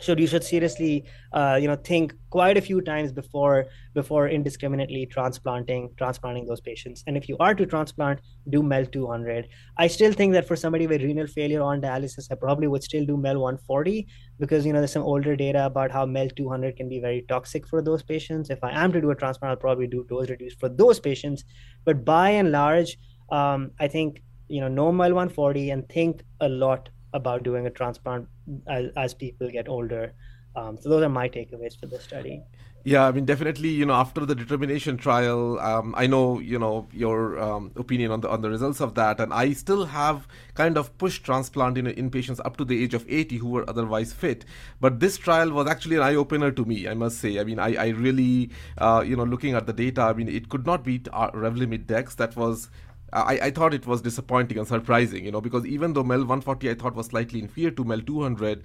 should 0.00 0.20
you 0.20 0.26
should 0.26 0.44
seriously 0.44 1.04
uh, 1.32 1.58
you 1.60 1.66
know 1.66 1.76
think 1.76 2.14
quite 2.30 2.56
a 2.56 2.60
few 2.60 2.80
times 2.80 3.12
before 3.12 3.66
before 3.94 4.28
indiscriminately 4.28 5.06
transplanting 5.06 5.90
transplanting 5.96 6.46
those 6.46 6.60
patients. 6.60 7.02
And 7.06 7.16
if 7.16 7.28
you 7.28 7.36
are 7.38 7.54
to 7.54 7.66
transplant 7.66 8.20
do 8.48 8.62
mel 8.62 8.86
200 8.86 9.48
i 9.76 9.86
still 9.86 10.12
think 10.12 10.32
that 10.32 10.46
for 10.46 10.56
somebody 10.56 10.86
with 10.86 11.02
renal 11.02 11.26
failure 11.26 11.62
on 11.62 11.80
dialysis 11.80 12.30
i 12.30 12.34
probably 12.34 12.66
would 12.66 12.82
still 12.82 13.04
do 13.04 13.16
mel 13.16 13.38
140 13.40 14.06
because 14.38 14.64
you 14.64 14.72
know 14.72 14.78
there's 14.78 14.92
some 14.92 15.02
older 15.02 15.36
data 15.36 15.66
about 15.66 15.90
how 15.90 16.06
mel 16.06 16.28
200 16.28 16.76
can 16.76 16.88
be 16.88 17.00
very 17.00 17.24
toxic 17.28 17.66
for 17.66 17.82
those 17.82 18.02
patients. 18.02 18.50
If 18.50 18.62
i 18.62 18.70
am 18.70 18.92
to 18.92 19.00
do 19.00 19.10
a 19.10 19.14
transplant 19.14 19.50
i'll 19.50 19.56
probably 19.56 19.86
do 19.86 20.04
dose 20.08 20.30
reduce 20.30 20.54
for 20.54 20.68
those 20.68 21.00
patients. 21.00 21.44
But 21.84 22.04
by 22.04 22.30
and 22.30 22.52
large 22.52 22.96
um, 23.30 23.72
i 23.78 23.88
think 23.88 24.22
you 24.48 24.60
know 24.60 24.68
no 24.68 24.90
mel 24.92 25.14
140 25.14 25.70
and 25.70 25.88
think 25.88 26.22
a 26.40 26.48
lot 26.48 26.88
about 27.12 27.42
doing 27.42 27.66
a 27.66 27.70
transplant 27.70 28.28
as, 28.66 28.90
as 28.96 29.14
people 29.14 29.50
get 29.50 29.68
older. 29.68 30.12
Um, 30.56 30.78
so 30.80 30.88
those 30.88 31.02
are 31.02 31.08
my 31.08 31.28
takeaways 31.28 31.78
for 31.78 31.86
the 31.86 32.00
study. 32.00 32.42
Yeah, 32.84 33.06
I 33.06 33.12
mean, 33.12 33.24
definitely, 33.24 33.68
you 33.68 33.84
know, 33.84 33.94
after 33.94 34.24
the 34.24 34.34
determination 34.34 34.96
trial, 34.96 35.58
um, 35.58 35.94
I 35.96 36.06
know, 36.06 36.38
you 36.38 36.58
know, 36.58 36.88
your 36.92 37.38
um, 37.38 37.72
opinion 37.76 38.12
on 38.12 38.20
the 38.20 38.30
on 38.30 38.40
the 38.40 38.48
results 38.48 38.80
of 38.80 38.94
that, 38.94 39.20
and 39.20 39.34
I 39.34 39.52
still 39.52 39.84
have 39.86 40.28
kind 40.54 40.78
of 40.78 40.96
pushed 40.96 41.24
transplant 41.24 41.76
in 41.76 41.88
in 41.88 42.08
patients 42.08 42.40
up 42.44 42.56
to 42.58 42.64
the 42.64 42.82
age 42.82 42.94
of 42.94 43.04
80 43.08 43.36
who 43.38 43.48
were 43.48 43.68
otherwise 43.68 44.12
fit. 44.12 44.44
But 44.80 45.00
this 45.00 45.18
trial 45.18 45.50
was 45.50 45.66
actually 45.66 45.96
an 45.96 46.02
eye 46.02 46.14
opener 46.14 46.52
to 46.52 46.64
me, 46.64 46.88
I 46.88 46.94
must 46.94 47.18
say. 47.18 47.40
I 47.40 47.44
mean, 47.44 47.58
I, 47.58 47.74
I 47.74 47.88
really, 47.88 48.50
uh, 48.78 49.04
you 49.04 49.16
know, 49.16 49.24
looking 49.24 49.54
at 49.54 49.66
the 49.66 49.72
data, 49.72 50.02
I 50.02 50.12
mean, 50.12 50.28
it 50.28 50.48
could 50.48 50.64
not 50.64 50.84
beat 50.84 51.04
Revlimid 51.12 51.86
Dex. 51.86 52.14
That 52.14 52.36
was 52.36 52.70
I, 53.12 53.38
I, 53.44 53.50
thought 53.50 53.72
it 53.72 53.86
was 53.86 54.02
disappointing 54.02 54.58
and 54.58 54.66
surprising, 54.66 55.24
you 55.24 55.32
know, 55.32 55.40
because 55.40 55.64
even 55.66 55.94
though 55.94 56.04
MEL 56.04 56.20
140 56.20 56.70
I 56.70 56.74
thought 56.74 56.94
was 56.94 57.06
slightly 57.06 57.40
inferior 57.40 57.70
to 57.70 57.84
MEL 57.84 58.02
200, 58.02 58.62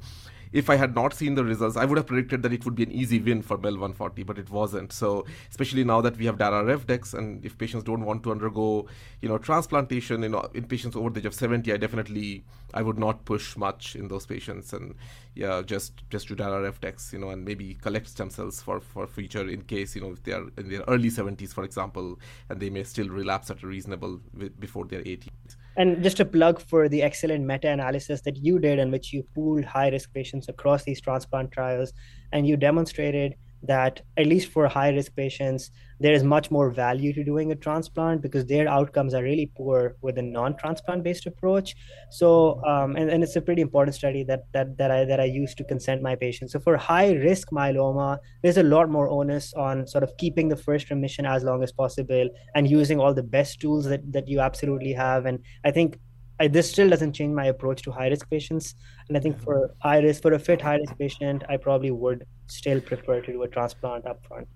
if 0.54 0.70
I 0.70 0.76
had 0.76 0.94
not 0.94 1.13
seen 1.13 1.34
the 1.34 1.44
results, 1.44 1.76
I 1.76 1.84
would 1.86 1.98
have 1.98 2.06
predicted 2.06 2.44
that 2.44 2.54
it 2.54 2.63
would 2.63 2.76
be 2.76 2.84
an 2.84 2.92
easy 2.92 3.20
win 3.20 3.42
for 3.42 3.58
MEL 3.58 3.74
140, 3.74 4.22
but 4.24 4.38
it 4.38 4.52
wasn't. 4.52 4.94
So 4.94 5.26
especially 5.50 5.84
now 5.84 6.00
that 6.02 6.16
we 6.16 6.26
have 6.28 6.38
Dara 6.38 6.63
Revdex, 6.63 7.16
and 7.16 7.44
if 7.44 7.58
patients 7.58 7.84
don't 7.84 8.06
want 8.06 8.24
to 8.24 8.32
undergo, 8.32 8.86
you 9.22 9.28
know, 9.28 9.39
transplantation, 9.39 10.22
know, 10.30 10.48
in 10.54 10.66
patients 10.66 10.96
over 10.96 11.10
the 11.10 11.20
age 11.20 11.26
of 11.26 11.34
70, 11.34 11.74
I 11.74 11.78
definitely 11.78 12.46
I 12.76 12.84
would 12.84 13.00
not 13.00 13.26
push 13.26 13.58
much 13.58 13.96
in 13.96 14.08
those 14.08 14.28
patients, 14.28 14.74
and 14.74 14.94
yeah, 15.34 15.63
just 15.66 16.04
just 16.12 16.28
do 16.28 16.36
Dara 16.36 16.72
Revdex, 16.72 17.12
you 17.12 17.20
know, 17.20 17.30
and 17.30 17.44
maybe 17.44 17.74
collect 17.82 18.08
stem 18.08 18.30
cells 18.30 18.62
for 18.62 18.80
for 18.80 19.08
future 19.08 19.48
in 19.50 19.63
case 19.63 19.96
you 19.96 20.02
know 20.02 20.12
if 20.12 20.24
they 20.24 20.34
are 20.34 20.46
in 20.58 20.70
their 20.70 20.84
early 20.88 21.10
70s, 21.10 21.52
for 21.52 21.63
example, 21.63 22.20
and 22.50 22.60
they 22.60 22.70
may 22.70 22.84
still 22.84 23.10
relapse 23.10 23.50
at 23.50 23.63
a 23.63 23.68
reasonable 23.68 24.22
before 24.60 24.86
their 24.86 25.02
80s. 25.02 25.56
And 25.76 26.04
just 26.04 26.20
a 26.20 26.26
plug 26.26 26.60
for 26.60 26.88
the 26.88 27.02
excellent 27.02 27.46
meta 27.46 27.70
analysis 27.70 28.22
that 28.22 28.38
you 28.38 28.60
did, 28.60 28.78
in 28.78 28.92
which 28.92 29.12
you 29.12 29.24
pooled 29.34 29.66
high 29.66 29.90
risk 29.90 30.14
patients 30.14 30.48
across 30.48 30.84
these 30.84 31.02
transplant 31.02 31.52
trials, 31.52 31.94
and 32.32 32.48
you 32.48 32.58
demonstrated 32.58 33.36
that 33.63 34.02
at 34.17 34.28
least 34.28 34.49
for 34.52 34.67
high 34.67 34.89
risk 34.89 35.15
patients, 35.15 35.71
there 35.99 36.13
is 36.13 36.23
much 36.23 36.52
more 36.52 36.69
value 36.69 37.13
to 37.13 37.23
doing 37.23 37.52
a 37.52 37.56
transplant 37.56 38.21
because 38.21 38.45
their 38.45 38.67
outcomes 38.67 39.13
are 39.13 39.23
really 39.23 39.49
poor 39.56 39.95
with 40.02 40.17
a 40.17 40.21
non 40.21 40.56
transplant 40.58 41.04
based 41.04 41.26
approach. 41.26 41.76
So, 42.12 42.63
um, 42.65 42.95
and, 42.95 43.10
and 43.10 43.23
it's 43.23 43.36
a 43.36 43.41
pretty 43.41 43.62
important 43.62 43.95
study 43.95 44.23
that 44.26 44.41
that 44.54 44.78
that 44.78 44.91
I 44.91 45.06
that 45.06 45.19
I 45.19 45.26
use 45.26 45.56
to 45.56 45.63
consent 45.63 46.02
my 46.02 46.15
patients. 46.15 46.52
So 46.54 46.60
for 46.60 46.76
high 46.76 47.13
risk 47.13 47.49
myeloma, 47.52 48.17
there's 48.41 48.58
a 48.58 48.63
lot 48.63 48.89
more 48.89 49.08
onus 49.08 49.54
on 49.54 49.88
sort 49.88 50.04
of 50.04 50.15
keeping 50.17 50.49
the 50.49 50.58
first 50.58 50.89
remission 50.89 51.26
as 51.26 51.43
long 51.43 51.63
as 51.63 51.71
possible 51.71 52.30
and 52.56 52.69
using 52.69 52.99
all 52.99 53.13
the 53.13 53.23
best 53.23 53.62
tools 53.62 53.86
that 53.86 54.12
that 54.12 54.28
you 54.28 54.39
absolutely 54.39 54.93
have. 54.93 55.26
And 55.26 55.39
I 55.63 55.71
think 55.71 55.99
I, 56.44 56.48
this 56.48 56.70
still 56.70 56.90
doesn't 56.90 57.14
change 57.14 57.34
my 57.34 57.46
approach 57.46 57.82
to 57.84 57.92
high 57.92 58.10
risk 58.10 58.30
patients. 58.30 58.76
And 59.08 59.18
I 59.18 59.22
think 59.22 59.40
for 59.40 59.74
high 59.80 60.00
risk, 60.00 60.22
for 60.22 60.34
a 60.34 60.40
fit 60.40 60.62
high 60.62 60.76
risk 60.76 60.98
patient, 60.98 61.44
I 61.48 61.56
probably 61.58 61.92
would 61.92 62.26
still 62.48 62.82
prefer 62.82 63.22
to 63.22 63.32
do 63.32 63.44
a 63.44 63.48
transplant 63.48 64.06
upfront. 64.06 64.48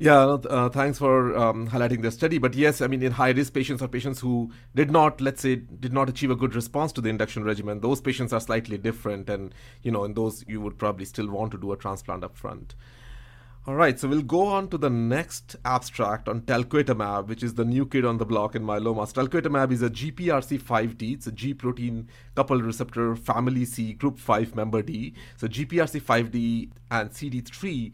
Yeah, 0.00 0.24
uh, 0.56 0.68
thanks 0.68 0.98
for 0.98 1.36
um, 1.36 1.68
highlighting 1.68 2.02
the 2.02 2.10
study. 2.10 2.38
But 2.38 2.54
yes, 2.54 2.80
I 2.80 2.86
mean, 2.86 3.02
in 3.02 3.12
high 3.12 3.30
risk 3.30 3.52
patients 3.52 3.82
or 3.82 3.88
patients 3.88 4.20
who 4.20 4.52
did 4.74 4.90
not, 4.90 5.20
let's 5.20 5.42
say, 5.42 5.56
did 5.56 5.92
not 5.92 6.08
achieve 6.08 6.30
a 6.30 6.36
good 6.36 6.54
response 6.54 6.92
to 6.92 7.00
the 7.00 7.08
induction 7.08 7.42
regimen, 7.44 7.80
those 7.80 8.00
patients 8.00 8.32
are 8.32 8.40
slightly 8.40 8.78
different. 8.78 9.28
And, 9.28 9.54
you 9.82 9.90
know, 9.90 10.04
in 10.04 10.14
those, 10.14 10.44
you 10.48 10.60
would 10.60 10.78
probably 10.78 11.04
still 11.04 11.28
want 11.28 11.50
to 11.52 11.58
do 11.58 11.72
a 11.72 11.76
transplant 11.76 12.22
upfront. 12.22 12.74
All 13.68 13.74
right, 13.74 14.00
so 14.00 14.08
we'll 14.08 14.22
go 14.22 14.46
on 14.46 14.68
to 14.68 14.78
the 14.78 14.88
next 14.88 15.56
abstract 15.62 16.26
on 16.26 16.40
talquetamab, 16.40 17.26
which 17.26 17.42
is 17.42 17.52
the 17.52 17.66
new 17.66 17.84
kid 17.84 18.06
on 18.06 18.16
the 18.16 18.24
block 18.24 18.54
in 18.54 18.62
myeloma. 18.62 19.12
Talquetamab 19.12 19.70
is 19.72 19.82
a 19.82 19.90
GPRC5D. 19.90 21.12
It's 21.12 21.26
a 21.26 21.32
G 21.32 21.52
protein 21.52 22.08
coupled 22.34 22.62
receptor 22.62 23.14
family 23.14 23.66
C 23.66 23.92
group 23.92 24.18
5 24.18 24.56
member 24.56 24.80
D. 24.80 25.12
So 25.36 25.48
GPRC5D 25.48 26.70
and 26.90 27.10
CD3 27.10 27.92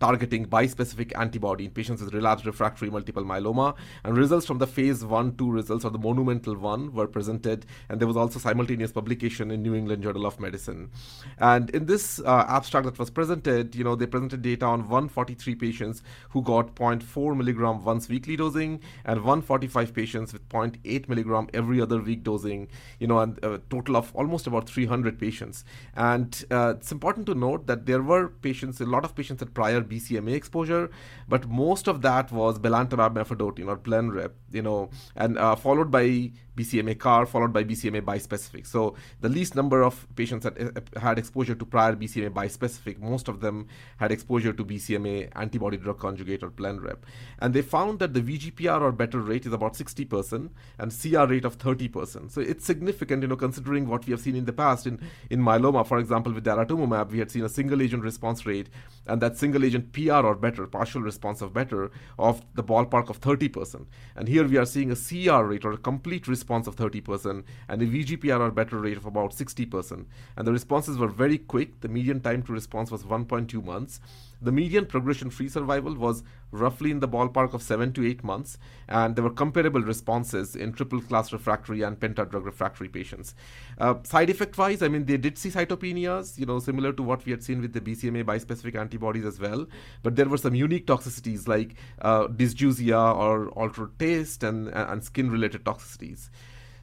targeting 0.00 0.46
bispecific 0.46 1.12
antibody 1.18 1.64
in 1.64 1.70
patients 1.70 2.02
with 2.02 2.14
relapsed 2.14 2.46
refractory 2.46 2.90
multiple 2.90 3.24
myeloma. 3.24 3.74
And 4.04 4.16
results 4.16 4.46
from 4.46 4.58
the 4.58 4.66
phase 4.66 5.04
1 5.04 5.36
2 5.36 5.50
results, 5.50 5.84
or 5.84 5.90
the 5.90 5.98
monumental 5.98 6.56
one, 6.56 6.92
were 6.92 7.06
presented. 7.06 7.66
And 7.88 8.00
there 8.00 8.08
was 8.08 8.16
also 8.16 8.38
simultaneous 8.38 8.92
publication 8.92 9.50
in 9.50 9.62
New 9.62 9.74
England 9.74 10.02
Journal 10.02 10.26
of 10.26 10.40
Medicine. 10.40 10.90
And 11.38 11.70
in 11.70 11.86
this 11.86 12.20
uh, 12.20 12.44
abstract 12.48 12.86
that 12.86 12.98
was 12.98 13.10
presented, 13.10 13.74
you 13.74 13.84
know, 13.84 13.94
they 13.94 14.06
presented 14.06 14.42
data 14.42 14.66
on 14.66 14.80
143 14.80 15.54
patients 15.54 16.02
who 16.30 16.42
got 16.42 16.74
0.4 16.74 17.36
milligram 17.36 17.84
once 17.84 18.08
weekly 18.08 18.36
dosing 18.36 18.80
and 19.04 19.18
145 19.20 19.94
patients 19.94 20.32
with 20.32 20.48
0.8 20.48 21.08
milligram 21.08 21.48
every 21.54 21.80
other 21.80 22.00
week 22.00 22.22
dosing, 22.22 22.68
you 22.98 23.06
know, 23.06 23.18
and 23.18 23.38
a 23.42 23.58
total 23.70 23.96
of 23.96 24.14
almost 24.14 24.46
about 24.46 24.68
300 24.68 25.18
patients. 25.18 25.64
And 25.94 26.44
uh, 26.50 26.74
it's 26.76 26.92
important 26.92 27.26
to 27.26 27.34
note 27.34 27.66
that 27.66 27.86
there 27.86 28.02
were 28.02 28.28
patients, 28.28 28.80
a 28.80 28.86
lot 28.86 29.04
of 29.04 29.14
patients 29.14 29.42
at 29.42 29.54
prior 29.54 29.80
BCMA 29.86 30.34
exposure, 30.34 30.90
but 31.28 31.48
most 31.48 31.88
of 31.88 32.02
that 32.02 32.32
was 32.32 32.58
belantamab 32.58 33.14
mafodotin 33.14 33.68
or 33.68 33.76
Blenrep, 33.76 34.32
you 34.50 34.62
know, 34.62 34.90
and 35.14 35.38
uh, 35.38 35.56
followed 35.56 35.90
by 35.90 36.32
BCMA 36.56 36.98
CAR 36.98 37.26
followed 37.26 37.52
by 37.52 37.62
BCMA 37.64 38.02
bispecific. 38.02 38.66
So 38.66 38.94
the 39.20 39.28
least 39.28 39.54
number 39.54 39.82
of 39.82 40.06
patients 40.16 40.44
that 40.44 40.84
had 40.96 41.18
exposure 41.18 41.54
to 41.54 41.64
prior 41.64 41.94
BCMA 41.94 42.30
bispecific, 42.30 42.98
most 42.98 43.28
of 43.28 43.40
them 43.40 43.68
had 43.98 44.10
exposure 44.10 44.52
to 44.52 44.64
BCMA 44.64 45.30
antibody 45.36 45.76
drug 45.76 45.98
conjugate 45.98 46.42
or 46.42 46.50
Blenrep. 46.50 46.98
And 47.38 47.52
they 47.52 47.62
found 47.62 47.98
that 47.98 48.14
the 48.14 48.20
VGPR 48.20 48.80
or 48.80 48.92
better 48.92 49.20
rate 49.20 49.46
is 49.46 49.52
about 49.52 49.74
60% 49.74 50.50
and 50.78 51.00
CR 51.00 51.26
rate 51.26 51.44
of 51.44 51.58
30%. 51.58 52.30
So 52.30 52.40
it's 52.40 52.64
significant, 52.64 53.22
you 53.22 53.28
know, 53.28 53.36
considering 53.36 53.86
what 53.86 54.06
we 54.06 54.12
have 54.12 54.20
seen 54.20 54.36
in 54.36 54.46
the 54.46 54.52
past 54.52 54.86
in, 54.86 55.00
in 55.28 55.40
myeloma, 55.40 55.86
for 55.86 55.98
example, 55.98 56.32
with 56.32 56.44
daratumumab, 56.44 57.10
we 57.10 57.18
had 57.18 57.30
seen 57.30 57.44
a 57.44 57.48
single 57.48 57.82
agent 57.82 58.02
response 58.02 58.46
rate 58.46 58.70
and 59.06 59.20
that 59.20 59.36
single 59.36 59.64
agent 59.64 59.92
PR 59.92 60.24
or 60.24 60.34
better, 60.34 60.66
partial 60.66 61.02
response 61.02 61.42
of 61.42 61.52
better, 61.52 61.90
of 62.18 62.42
the 62.54 62.64
ballpark 62.64 63.10
of 63.10 63.20
30%. 63.20 63.84
And 64.14 64.28
here 64.28 64.46
we 64.48 64.56
are 64.56 64.64
seeing 64.64 64.90
a 64.90 64.96
CR 64.96 65.44
rate 65.44 65.64
or 65.64 65.72
a 65.72 65.76
complete 65.76 66.26
response 66.26 66.45
response 66.46 66.68
of 66.68 66.76
30% 66.76 67.42
and 67.68 67.82
a 67.82 67.86
VGPR 67.86 68.38
or 68.38 68.52
better 68.52 68.78
rate 68.78 68.96
of 68.96 69.04
about 69.04 69.32
60%. 69.32 70.06
And 70.36 70.46
the 70.46 70.52
responses 70.52 70.96
were 70.96 71.08
very 71.08 71.38
quick. 71.38 71.80
The 71.80 71.88
median 71.88 72.20
time 72.20 72.42
to 72.44 72.52
response 72.52 72.92
was 72.92 73.02
1.2 73.02 73.64
months. 73.64 74.00
The 74.40 74.52
median 74.52 74.86
progression 74.86 75.30
free 75.30 75.48
survival 75.48 75.94
was 75.94 76.22
roughly 76.50 76.90
in 76.90 77.00
the 77.00 77.08
ballpark 77.08 77.54
of 77.54 77.62
seven 77.62 77.92
to 77.94 78.06
eight 78.06 78.22
months, 78.22 78.58
and 78.88 79.16
there 79.16 79.24
were 79.24 79.30
comparable 79.30 79.80
responses 79.80 80.54
in 80.54 80.72
triple 80.72 81.00
class 81.00 81.32
refractory 81.32 81.82
and 81.82 81.98
pentadrug 81.98 82.44
refractory 82.44 82.88
patients. 82.88 83.34
Uh, 83.78 83.94
side 84.04 84.30
effect 84.30 84.56
wise, 84.56 84.82
I 84.82 84.88
mean, 84.88 85.06
they 85.06 85.16
did 85.16 85.38
see 85.38 85.50
cytopenias, 85.50 86.38
you 86.38 86.46
know, 86.46 86.58
similar 86.58 86.92
to 86.92 87.02
what 87.02 87.24
we 87.24 87.32
had 87.32 87.42
seen 87.42 87.60
with 87.60 87.72
the 87.72 87.80
BCMA 87.80 88.24
bispecific 88.24 88.78
antibodies 88.78 89.24
as 89.24 89.40
well, 89.40 89.66
but 90.02 90.16
there 90.16 90.28
were 90.28 90.38
some 90.38 90.54
unique 90.54 90.86
toxicities 90.86 91.48
like 91.48 91.74
uh, 92.02 92.26
dysgeusia 92.28 93.16
or 93.16 93.48
altered 93.50 93.98
taste 93.98 94.42
and, 94.42 94.68
and 94.68 95.02
skin 95.02 95.30
related 95.30 95.64
toxicities. 95.64 96.30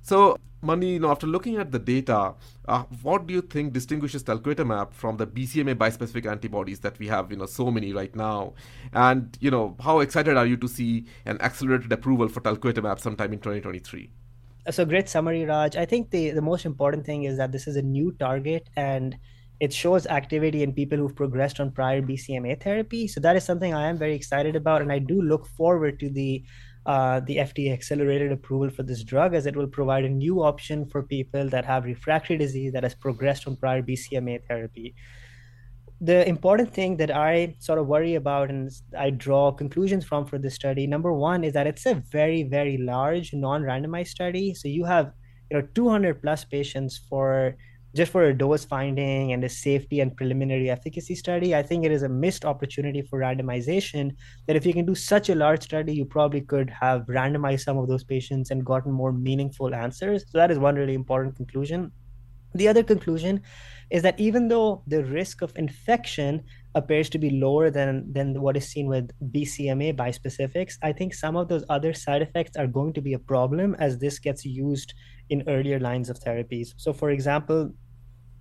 So, 0.01 0.37
Mani, 0.63 0.93
you 0.93 0.99
know, 0.99 1.11
after 1.11 1.27
looking 1.27 1.57
at 1.57 1.71
the 1.71 1.79
data, 1.79 2.33
uh, 2.67 2.83
what 3.01 3.27
do 3.27 3.33
you 3.33 3.41
think 3.41 3.73
distinguishes 3.73 4.23
talquetamab 4.23 4.93
from 4.93 5.17
the 5.17 5.27
BCMA 5.27 5.75
bispecific 5.75 6.25
antibodies 6.25 6.79
that 6.79 6.97
we 6.99 7.07
have, 7.07 7.29
you 7.29 7.37
know, 7.37 7.45
so 7.45 7.69
many 7.69 7.93
right 7.93 8.15
now? 8.15 8.53
And, 8.93 9.37
you 9.41 9.51
know, 9.51 9.75
how 9.83 9.99
excited 9.99 10.37
are 10.37 10.45
you 10.45 10.57
to 10.57 10.67
see 10.67 11.05
an 11.25 11.41
accelerated 11.41 11.91
approval 11.91 12.29
for 12.29 12.39
talquetamab 12.41 12.99
sometime 12.99 13.33
in 13.33 13.39
2023? 13.39 14.09
So 14.71 14.85
great 14.85 15.09
summary, 15.09 15.43
Raj. 15.43 15.75
I 15.75 15.85
think 15.85 16.09
the, 16.09 16.31
the 16.31 16.41
most 16.41 16.65
important 16.65 17.05
thing 17.05 17.25
is 17.25 17.37
that 17.37 17.51
this 17.51 17.67
is 17.67 17.75
a 17.75 17.81
new 17.81 18.13
target 18.13 18.69
and 18.77 19.17
it 19.59 19.73
shows 19.73 20.07
activity 20.07 20.63
in 20.63 20.73
people 20.73 20.97
who've 20.97 21.15
progressed 21.15 21.59
on 21.59 21.71
prior 21.71 22.01
BCMA 22.01 22.61
therapy. 22.61 23.07
So 23.07 23.19
that 23.19 23.35
is 23.35 23.43
something 23.43 23.73
I 23.73 23.87
am 23.87 23.97
very 23.97 24.15
excited 24.15 24.55
about, 24.55 24.81
and 24.81 24.91
I 24.91 24.99
do 24.99 25.21
look 25.21 25.47
forward 25.47 25.99
to 25.99 26.09
the 26.09 26.43
uh, 26.85 27.21
the 27.21 27.37
FDA 27.37 27.71
accelerated 27.71 28.31
approval 28.31 28.69
for 28.69 28.83
this 28.83 29.03
drug 29.03 29.33
as 29.33 29.45
it 29.45 29.55
will 29.55 29.67
provide 29.67 30.03
a 30.03 30.09
new 30.09 30.43
option 30.43 30.85
for 30.85 31.03
people 31.03 31.47
that 31.49 31.65
have 31.65 31.85
refractory 31.85 32.37
disease 32.37 32.73
that 32.73 32.83
has 32.83 32.93
progressed 32.93 33.47
on 33.47 33.55
prior 33.55 33.81
BCMA 33.81 34.45
therapy. 34.47 34.93
The 36.01 36.27
important 36.27 36.73
thing 36.73 36.97
that 36.97 37.11
I 37.11 37.55
sort 37.59 37.79
of 37.79 37.87
worry 37.87 38.15
about 38.15 38.49
and 38.49 38.69
I 38.97 39.11
draw 39.11 39.51
conclusions 39.53 40.03
from 40.03 40.25
for 40.25 40.37
this 40.37 40.55
study, 40.55 40.85
number 40.85 41.13
one, 41.13 41.45
is 41.45 41.53
that 41.53 41.67
it's 41.67 41.85
a 41.85 41.95
very, 42.11 42.43
very 42.43 42.77
large 42.77 43.33
non-randomized 43.33 44.09
study. 44.09 44.53
So 44.53 44.67
you 44.67 44.83
have 44.83 45.13
you 45.49 45.57
know 45.57 45.67
200 45.73 46.21
plus 46.21 46.43
patients 46.43 46.99
for 47.09 47.55
just 47.95 48.11
for 48.11 48.23
a 48.23 48.33
dose 48.33 48.65
finding 48.65 49.33
and 49.33 49.43
a 49.43 49.49
safety 49.49 49.99
and 49.99 50.15
preliminary 50.15 50.69
efficacy 50.69 51.15
study, 51.15 51.55
I 51.55 51.61
think 51.61 51.85
it 51.85 51.91
is 51.91 52.03
a 52.03 52.09
missed 52.09 52.43
opportunity 52.43 53.01
for 53.03 53.19
randomization. 53.19 54.15
That 54.47 54.55
if 54.55 54.65
you 54.65 54.73
can 54.73 54.85
do 54.85 54.95
such 54.95 55.29
a 55.29 55.35
large 55.35 55.63
study, 55.63 55.93
you 55.93 56.05
probably 56.05 56.41
could 56.41 56.69
have 56.69 57.05
randomized 57.05 57.61
some 57.61 57.77
of 57.77 57.87
those 57.87 58.03
patients 58.03 58.49
and 58.49 58.65
gotten 58.65 58.91
more 58.91 59.11
meaningful 59.13 59.75
answers. 59.75 60.25
So 60.29 60.39
that 60.39 60.49
is 60.49 60.57
one 60.57 60.75
really 60.75 60.95
important 60.95 61.35
conclusion. 61.35 61.91
The 62.55 62.67
other 62.67 62.83
conclusion 62.83 63.41
is 63.89 64.01
that 64.03 64.19
even 64.19 64.47
though 64.47 64.83
the 64.87 65.03
risk 65.03 65.41
of 65.41 65.53
infection 65.55 66.43
appears 66.75 67.09
to 67.09 67.19
be 67.19 67.29
lower 67.29 67.69
than 67.69 68.11
than 68.11 68.41
what 68.41 68.57
is 68.57 68.67
seen 68.67 68.87
with 68.87 69.11
BCMA 69.31 69.95
bispecifics, 69.95 70.77
I 70.81 70.93
think 70.93 71.13
some 71.13 71.35
of 71.35 71.47
those 71.47 71.63
other 71.69 71.93
side 71.93 72.21
effects 72.21 72.57
are 72.57 72.67
going 72.67 72.93
to 72.93 73.01
be 73.01 73.13
a 73.13 73.19
problem 73.19 73.75
as 73.79 73.97
this 73.97 74.19
gets 74.19 74.45
used 74.45 74.93
in 75.29 75.43
earlier 75.47 75.79
lines 75.79 76.09
of 76.09 76.19
therapies. 76.19 76.73
So, 76.77 76.93
for 76.93 77.09
example, 77.11 77.71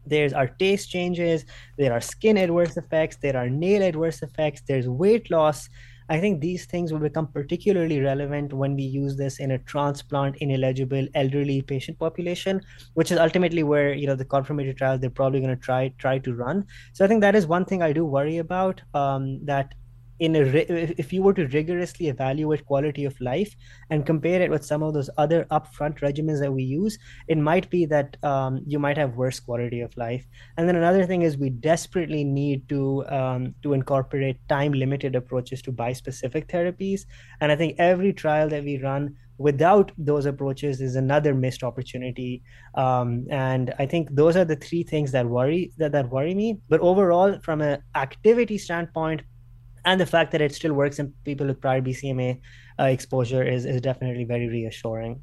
there's 0.06 0.32
our 0.32 0.48
taste 0.48 0.90
changes 0.90 1.44
there 1.78 1.92
are 1.92 2.00
skin 2.00 2.36
adverse 2.36 2.76
effects 2.76 3.16
there 3.16 3.36
are 3.36 3.48
nail 3.48 3.82
adverse 3.82 4.22
effects 4.22 4.62
there's 4.66 4.88
weight 4.88 5.30
loss 5.30 5.68
I 6.08 6.20
think 6.20 6.40
these 6.40 6.66
things 6.66 6.92
will 6.92 7.00
become 7.00 7.28
particularly 7.28 8.00
relevant 8.00 8.52
when 8.52 8.74
we 8.74 8.82
use 8.82 9.16
this 9.16 9.38
in 9.38 9.52
a 9.52 9.58
transplant 9.58 10.36
ineligible 10.36 11.06
elderly 11.14 11.62
patient 11.62 11.98
population, 11.98 12.60
which 12.92 13.10
is 13.10 13.18
ultimately 13.18 13.62
where 13.62 13.94
you 13.94 14.06
know 14.06 14.14
the 14.14 14.24
confirmatory 14.24 14.74
trials 14.74 15.00
they're 15.00 15.08
probably 15.08 15.40
going 15.40 15.56
to 15.56 15.62
try 15.62 15.88
try 15.96 16.18
to 16.18 16.34
run. 16.34 16.66
So 16.92 17.04
I 17.04 17.08
think 17.08 17.22
that 17.22 17.34
is 17.34 17.46
one 17.46 17.64
thing 17.64 17.82
I 17.82 17.92
do 17.92 18.04
worry 18.04 18.38
about. 18.38 18.82
Um, 18.92 19.44
that 19.46 19.74
in 20.22 20.36
a 20.36 20.42
if 21.02 21.12
you 21.12 21.20
were 21.20 21.34
to 21.34 21.48
rigorously 21.48 22.06
evaluate 22.06 22.64
quality 22.64 23.04
of 23.04 23.20
life 23.20 23.56
and 23.90 24.06
compare 24.06 24.40
it 24.40 24.50
with 24.52 24.64
some 24.64 24.82
of 24.82 24.94
those 24.94 25.10
other 25.18 25.44
upfront 25.50 25.98
regimens 25.98 26.38
that 26.38 26.52
we 26.52 26.62
use 26.62 26.96
it 27.26 27.38
might 27.38 27.68
be 27.70 27.84
that 27.86 28.16
um, 28.22 28.60
you 28.64 28.78
might 28.78 28.96
have 28.96 29.16
worse 29.16 29.40
quality 29.40 29.80
of 29.80 29.96
life. 29.96 30.24
And 30.56 30.68
then 30.68 30.76
another 30.76 31.04
thing 31.06 31.22
is 31.22 31.36
we 31.36 31.50
desperately 31.50 32.22
need 32.22 32.68
to 32.68 33.04
um, 33.08 33.54
to 33.64 33.72
incorporate 33.72 34.38
time 34.48 34.72
limited 34.72 35.16
approaches 35.16 35.60
to 35.62 35.72
bispecific 35.72 36.46
therapies. 36.46 37.00
And 37.40 37.50
i 37.50 37.56
think 37.56 37.74
every 37.78 38.12
trial 38.12 38.48
that 38.50 38.62
we 38.62 38.78
run 38.78 39.16
without 39.38 39.90
those 39.98 40.26
approaches 40.26 40.80
is 40.80 40.94
another 40.94 41.34
missed 41.34 41.64
opportunity. 41.64 42.44
Um, 42.76 43.26
and 43.30 43.74
i 43.80 43.86
think 43.86 44.14
those 44.22 44.36
are 44.36 44.44
the 44.44 44.60
three 44.68 44.84
things 44.84 45.10
that 45.10 45.26
worry 45.26 45.72
that, 45.78 45.92
that 45.98 46.10
worry 46.10 46.34
me. 46.44 46.60
But 46.68 46.80
overall 46.92 47.38
from 47.42 47.60
an 47.60 47.82
activity 48.06 48.58
standpoint 48.68 49.22
and 49.84 50.00
the 50.00 50.06
fact 50.06 50.32
that 50.32 50.40
it 50.40 50.54
still 50.54 50.72
works 50.72 50.98
in 50.98 51.12
people 51.24 51.46
with 51.46 51.60
prior 51.60 51.80
BCMA 51.80 52.40
uh, 52.78 52.84
exposure 52.84 53.42
is, 53.42 53.64
is 53.64 53.80
definitely 53.80 54.24
very 54.24 54.48
reassuring. 54.48 55.20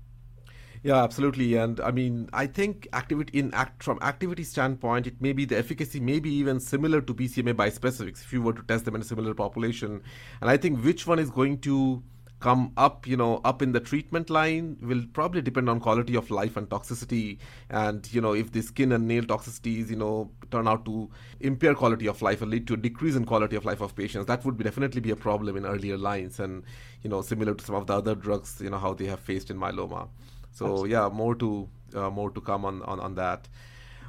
Yeah, 0.82 1.04
absolutely. 1.04 1.56
And 1.56 1.80
I 1.82 1.92
mean, 1.92 2.30
I 2.32 2.48
think 2.48 2.88
activity 2.94 3.38
in 3.38 3.54
act 3.54 3.84
from 3.84 4.00
activity 4.02 4.44
standpoint, 4.44 5.08
it 5.08 5.22
may 5.22 5.34
be 5.34 5.44
the 5.44 5.58
efficacy 5.58 6.00
may 6.00 6.20
be 6.20 6.34
even 6.36 6.60
similar 6.60 7.02
to 7.02 7.14
BCMA 7.14 7.54
bispecifics 7.54 8.24
if 8.24 8.32
you 8.32 8.42
were 8.42 8.54
to 8.54 8.64
test 8.64 8.86
them 8.86 8.96
in 8.96 9.02
a 9.02 9.04
similar 9.04 9.34
population. 9.34 10.02
And 10.40 10.50
I 10.50 10.56
think 10.56 10.82
which 10.84 11.06
one 11.06 11.20
is 11.20 11.30
going 11.30 11.60
to 11.60 12.02
come 12.40 12.72
up, 12.78 13.06
you 13.06 13.18
know, 13.18 13.42
up 13.44 13.62
in 13.62 13.74
the 13.74 13.80
treatment 13.80 14.30
line 14.30 14.78
will 14.82 15.04
probably 15.14 15.42
depend 15.42 15.70
on 15.70 15.80
quality 15.80 16.16
of 16.16 16.32
life 16.32 16.56
and 16.56 16.70
toxicity. 16.70 17.38
And, 17.70 18.12
you 18.14 18.22
know, 18.22 18.34
if 18.34 18.52
the 18.52 18.62
skin 18.62 18.94
and 18.94 19.08
nail 19.08 19.24
toxicities, 19.24 19.90
you 19.90 19.98
know, 19.98 20.32
turn 20.50 20.68
out 20.68 20.86
to 20.86 21.10
impair 21.42 21.76
quality 21.76 22.08
of 22.08 22.22
life 22.22 22.42
or 22.42 22.46
lead 22.46 22.66
to 22.68 22.76
a 22.76 22.78
decrease 22.78 23.16
in 23.16 23.26
quality 23.26 23.58
of 23.58 23.66
life 23.66 23.82
of 23.82 23.96
patients, 23.96 24.26
that 24.28 24.46
would 24.46 24.58
be 24.58 24.64
definitely 24.64 25.02
be 25.02 25.12
a 25.12 25.18
problem 25.18 25.58
in 25.58 25.66
earlier 25.66 25.98
lines 25.98 26.40
and, 26.40 26.64
you 27.04 27.10
know, 27.10 27.22
similar 27.22 27.54
to 27.54 27.66
some 27.66 27.76
of 27.76 27.88
the 27.88 27.94
other 27.94 28.16
drugs, 28.16 28.62
you 28.62 28.70
know, 28.70 28.78
how 28.78 28.94
they 28.94 29.06
have 29.06 29.20
faced 29.20 29.52
in 29.52 29.58
myeloma. 29.58 30.08
So 30.52 30.66
Absolutely. 30.66 30.92
yeah, 30.92 31.10
more 31.10 31.36
to 31.36 31.70
uh, 31.96 32.10
more 32.10 32.30
to 32.32 32.42
come 32.42 32.66
on, 32.66 32.82
on, 32.84 33.00
on 33.00 33.16
that. 33.16 33.48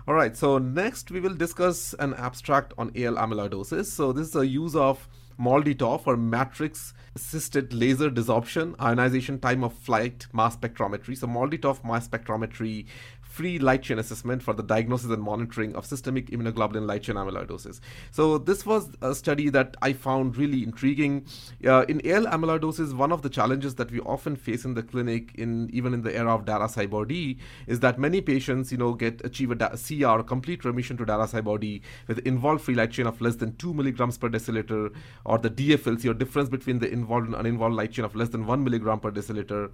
All 0.07 0.15
right, 0.15 0.37
so 0.37 0.59
next 0.59 1.11
we 1.11 1.21
will 1.21 1.35
discuss 1.35 1.95
an 1.99 2.15
abstract 2.15 2.75
on 2.79 2.89
AL 2.97 3.15
amyloidosis. 3.15 3.87
So 3.87 4.13
this 4.13 4.29
is 4.29 4.37
a 4.37 4.47
use 4.47 4.75
of 4.75 5.09
MALDI-TOF 5.41 6.07
or 6.07 6.17
matrix 6.17 6.93
assisted 7.17 7.73
laser 7.73 8.11
desorption 8.11 8.75
ionization 8.81 9.39
time 9.41 9.65
of 9.65 9.73
flight 9.73 10.27
mass 10.33 10.57
spectrometry. 10.57 11.17
So 11.17 11.27
MALDI-TOF 11.27 11.83
mass 11.85 12.07
spectrometry 12.07 12.87
free 13.31 13.59
light 13.61 13.83
chain 13.83 13.99
assessment 13.99 14.43
for 14.43 14.53
the 14.53 14.63
diagnosis 14.63 15.11
and 15.11 15.23
monitoring 15.23 15.75
of 15.77 15.87
systemic 15.87 16.31
immunoglobulin 16.31 16.87
light 16.87 17.03
chain 17.05 17.15
amyloidosis. 17.15 17.81
So 18.11 18.39
this 18.39 18.67
was 18.67 18.91
a 19.01 19.15
study 19.15 19.49
that 19.51 19.77
I 19.81 19.93
found 19.93 20.37
really 20.37 20.65
intriguing. 20.65 21.27
Uh, 21.65 21.85
in 21.89 22.05
AL 22.05 22.27
amyloidosis, 22.27 22.93
one 22.93 23.13
of 23.13 23.23
the 23.23 23.29
challenges 23.29 23.77
that 23.77 23.93
we 23.93 24.01
often 24.01 24.35
face 24.35 24.65
in 24.65 24.75
the 24.75 24.83
clinic, 24.83 25.31
in 25.37 25.71
even 25.73 25.95
in 25.95 26.03
the 26.03 26.15
era 26.15 26.35
of 26.35 26.45
DARA-CyBorD, 26.45 27.39
is 27.69 27.81
that 27.81 27.99
many 27.99 28.21
patients, 28.21 28.73
you 28.73 28.79
know, 28.79 28.95
get 28.95 29.25
achieve 29.25 29.53
a, 29.53 29.55
da- 29.55 29.77
CR, 29.77 30.23
complete 30.23 30.65
remission 30.65 30.97
to 30.97 31.05
DARA-CyBorD, 31.05 31.83
with 32.09 32.19
involved 32.27 32.63
free 32.63 32.75
light 32.75 32.91
chain 32.91 33.07
of 33.07 33.21
less 33.21 33.37
than 33.37 33.55
two 33.57 33.73
milligrams 33.73 34.19
per 34.19 34.29
deciliter, 34.29 34.93
or 35.25 35.39
the 35.39 35.51
DFLC, 35.51 36.11
or 36.11 36.15
difference 36.15 36.49
between 36.49 36.81
the 36.81 36.91
involved 36.91 37.27
and 37.27 37.37
uninvolved 37.37 37.77
light 37.77 37.93
chain 37.93 38.05
of 38.05 38.17
less 38.17 38.31
than 38.31 38.45
one 38.45 38.65
milligram 38.65 38.99
per 38.99 39.13
deciliter, 39.13 39.71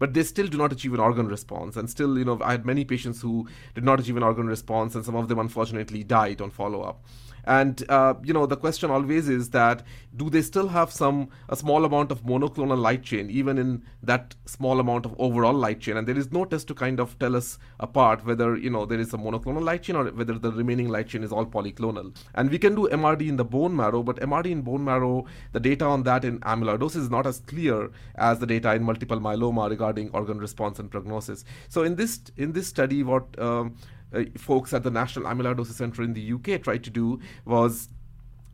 but 0.00 0.14
they 0.14 0.24
still 0.24 0.48
do 0.48 0.58
not 0.58 0.72
achieve 0.72 0.94
an 0.94 0.98
organ 0.98 1.28
response. 1.28 1.76
And 1.76 1.88
still, 1.88 2.18
you 2.18 2.24
know, 2.24 2.40
I 2.42 2.52
had 2.52 2.66
many 2.66 2.84
patients 2.84 3.20
who 3.20 3.46
did 3.74 3.84
not 3.84 4.00
achieve 4.00 4.16
an 4.16 4.24
organ 4.24 4.48
response, 4.48 4.96
and 4.96 5.04
some 5.04 5.14
of 5.14 5.28
them 5.28 5.38
unfortunately 5.38 6.02
died 6.02 6.40
on 6.40 6.50
follow 6.50 6.80
up. 6.80 7.04
And 7.44 7.84
uh, 7.88 8.14
you 8.22 8.32
know 8.32 8.46
the 8.46 8.56
question 8.56 8.90
always 8.90 9.28
is 9.28 9.50
that 9.50 9.82
do 10.16 10.28
they 10.28 10.42
still 10.42 10.68
have 10.68 10.92
some 10.92 11.28
a 11.48 11.56
small 11.56 11.84
amount 11.84 12.10
of 12.10 12.24
monoclonal 12.24 12.78
light 12.78 13.02
chain 13.02 13.30
even 13.30 13.58
in 13.58 13.82
that 14.02 14.34
small 14.44 14.80
amount 14.80 15.06
of 15.06 15.14
overall 15.18 15.54
light 15.54 15.80
chain? 15.80 15.96
And 15.96 16.06
there 16.06 16.18
is 16.18 16.32
no 16.32 16.44
test 16.44 16.68
to 16.68 16.74
kind 16.74 17.00
of 17.00 17.18
tell 17.18 17.36
us 17.36 17.58
apart 17.78 18.24
whether 18.24 18.56
you 18.56 18.70
know 18.70 18.84
there 18.86 19.00
is 19.00 19.14
a 19.14 19.18
monoclonal 19.18 19.62
light 19.62 19.82
chain 19.82 19.96
or 19.96 20.04
whether 20.06 20.38
the 20.38 20.52
remaining 20.52 20.88
light 20.88 21.08
chain 21.08 21.22
is 21.22 21.32
all 21.32 21.46
polyclonal. 21.46 22.14
And 22.34 22.50
we 22.50 22.58
can 22.58 22.74
do 22.74 22.88
MRD 22.88 23.28
in 23.28 23.36
the 23.36 23.44
bone 23.44 23.74
marrow, 23.74 24.02
but 24.02 24.16
MRD 24.16 24.46
in 24.46 24.62
bone 24.62 24.84
marrow, 24.84 25.26
the 25.52 25.60
data 25.60 25.84
on 25.84 26.02
that 26.04 26.24
in 26.24 26.40
amyloidosis 26.40 26.96
is 26.96 27.10
not 27.10 27.26
as 27.26 27.40
clear 27.40 27.90
as 28.16 28.38
the 28.38 28.46
data 28.46 28.74
in 28.74 28.82
multiple 28.82 29.20
myeloma 29.20 29.68
regarding 29.68 30.10
organ 30.10 30.38
response 30.38 30.78
and 30.78 30.90
prognosis. 30.90 31.44
So 31.68 31.82
in 31.82 31.96
this 31.96 32.20
in 32.36 32.52
this 32.52 32.66
study, 32.66 33.02
what 33.02 33.38
um, 33.38 33.76
uh, 34.14 34.24
folks 34.36 34.72
at 34.72 34.82
the 34.82 34.90
National 34.90 35.26
Amyloidosis 35.26 35.72
Center 35.72 36.02
in 36.02 36.14
the 36.14 36.32
UK 36.32 36.62
tried 36.62 36.84
to 36.84 36.90
do 36.90 37.20
was 37.44 37.88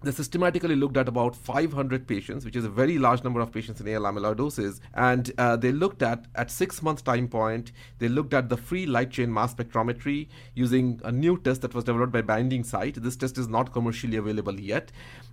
they 0.02 0.10
systematically 0.12 0.76
looked 0.76 0.96
at 0.96 1.08
about 1.08 1.34
500 1.34 2.06
patients, 2.06 2.44
which 2.44 2.54
is 2.54 2.64
a 2.64 2.68
very 2.68 2.98
large 2.98 3.24
number 3.24 3.40
of 3.40 3.50
patients 3.50 3.80
in 3.80 3.88
AL 3.88 4.02
amyloidosis, 4.02 4.78
and 4.94 5.32
uh, 5.38 5.56
they 5.56 5.72
looked 5.72 6.02
at 6.02 6.26
at 6.34 6.50
six 6.50 6.82
months 6.82 7.02
time 7.02 7.28
point. 7.28 7.72
They 7.98 8.08
looked 8.08 8.34
at 8.34 8.48
the 8.48 8.56
free 8.56 8.86
light 8.86 9.10
chain 9.10 9.32
mass 9.32 9.54
spectrometry 9.54 10.28
using 10.54 11.00
a 11.02 11.10
new 11.10 11.38
test 11.38 11.62
that 11.62 11.74
was 11.74 11.84
developed 11.84 12.12
by 12.12 12.22
Binding 12.22 12.62
Site. 12.62 13.02
This 13.02 13.16
test 13.16 13.38
is 13.38 13.48
not 13.48 13.72
commercially 13.72 14.16
available 14.16 14.60
yet, 14.60 14.92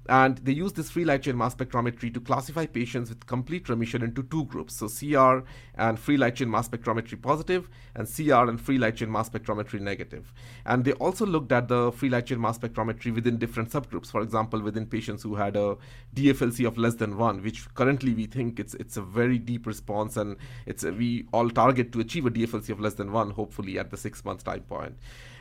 and 0.10 0.38
they 0.40 0.52
used 0.52 0.76
this 0.76 0.90
free 0.90 1.06
light 1.06 1.24
chain 1.24 1.38
mass 1.38 1.56
spectrometry 1.56 2.14
to 2.14 2.20
classify 2.20 2.66
patients 2.66 3.10
with 3.10 3.26
complete 3.26 3.70
remission 3.70 4.04
into 4.04 4.24
two 4.24 4.44
groups 4.46 4.76
so 4.76 4.88
CR 4.90 5.46
and 5.76 5.98
free 5.98 6.18
light 6.18 6.36
chain 6.36 6.50
mass 6.50 6.68
spectrometry 6.68 7.22
positive, 7.22 7.70
and 7.96 8.08
CR 8.08 8.50
and 8.50 8.60
free 8.60 8.78
light 8.78 8.98
chain 8.98 9.12
mass 9.12 9.30
spectrometry 9.30 9.80
negative. 9.80 10.34
And 10.66 10.84
they 10.84 10.94
also 10.94 11.26
looked 11.26 11.52
at 11.52 11.68
the 11.68 11.92
free 11.92 12.10
light 12.10 12.28
chain 12.28 12.42
mass 12.42 12.58
spectrometry 12.58 13.14
within 13.14 13.38
different 13.38 13.70
subgroups. 13.70 14.12
For 14.12 14.22
example, 14.22 14.62
within 14.62 14.86
patients 14.86 15.24
who 15.24 15.36
had 15.36 15.56
a 15.56 15.78
DFLC 16.16 16.68
of 16.68 16.78
less 16.78 16.96
than 16.96 17.18
one, 17.18 17.42
which 17.42 17.74
currently 17.74 18.14
we 18.14 18.26
think 18.26 18.60
it's 18.60 18.74
it's 18.76 18.98
a 18.98 19.02
very 19.02 19.38
deep 19.38 19.66
response, 19.66 20.18
and 20.18 20.38
it's 20.66 20.84
a, 20.84 20.92
we 20.92 21.26
all 21.32 21.50
target 21.50 21.92
to 21.94 22.00
achieve 22.00 22.26
a 22.26 22.32
DFLC 22.32 22.70
of 22.70 22.80
less 22.80 22.96
than 22.96 23.12
one, 23.12 23.32
hopefully 23.32 23.80
at 23.80 23.90
the 23.90 23.98
six 23.98 24.24
month 24.26 24.44
time 24.44 24.62
point. 24.62 24.96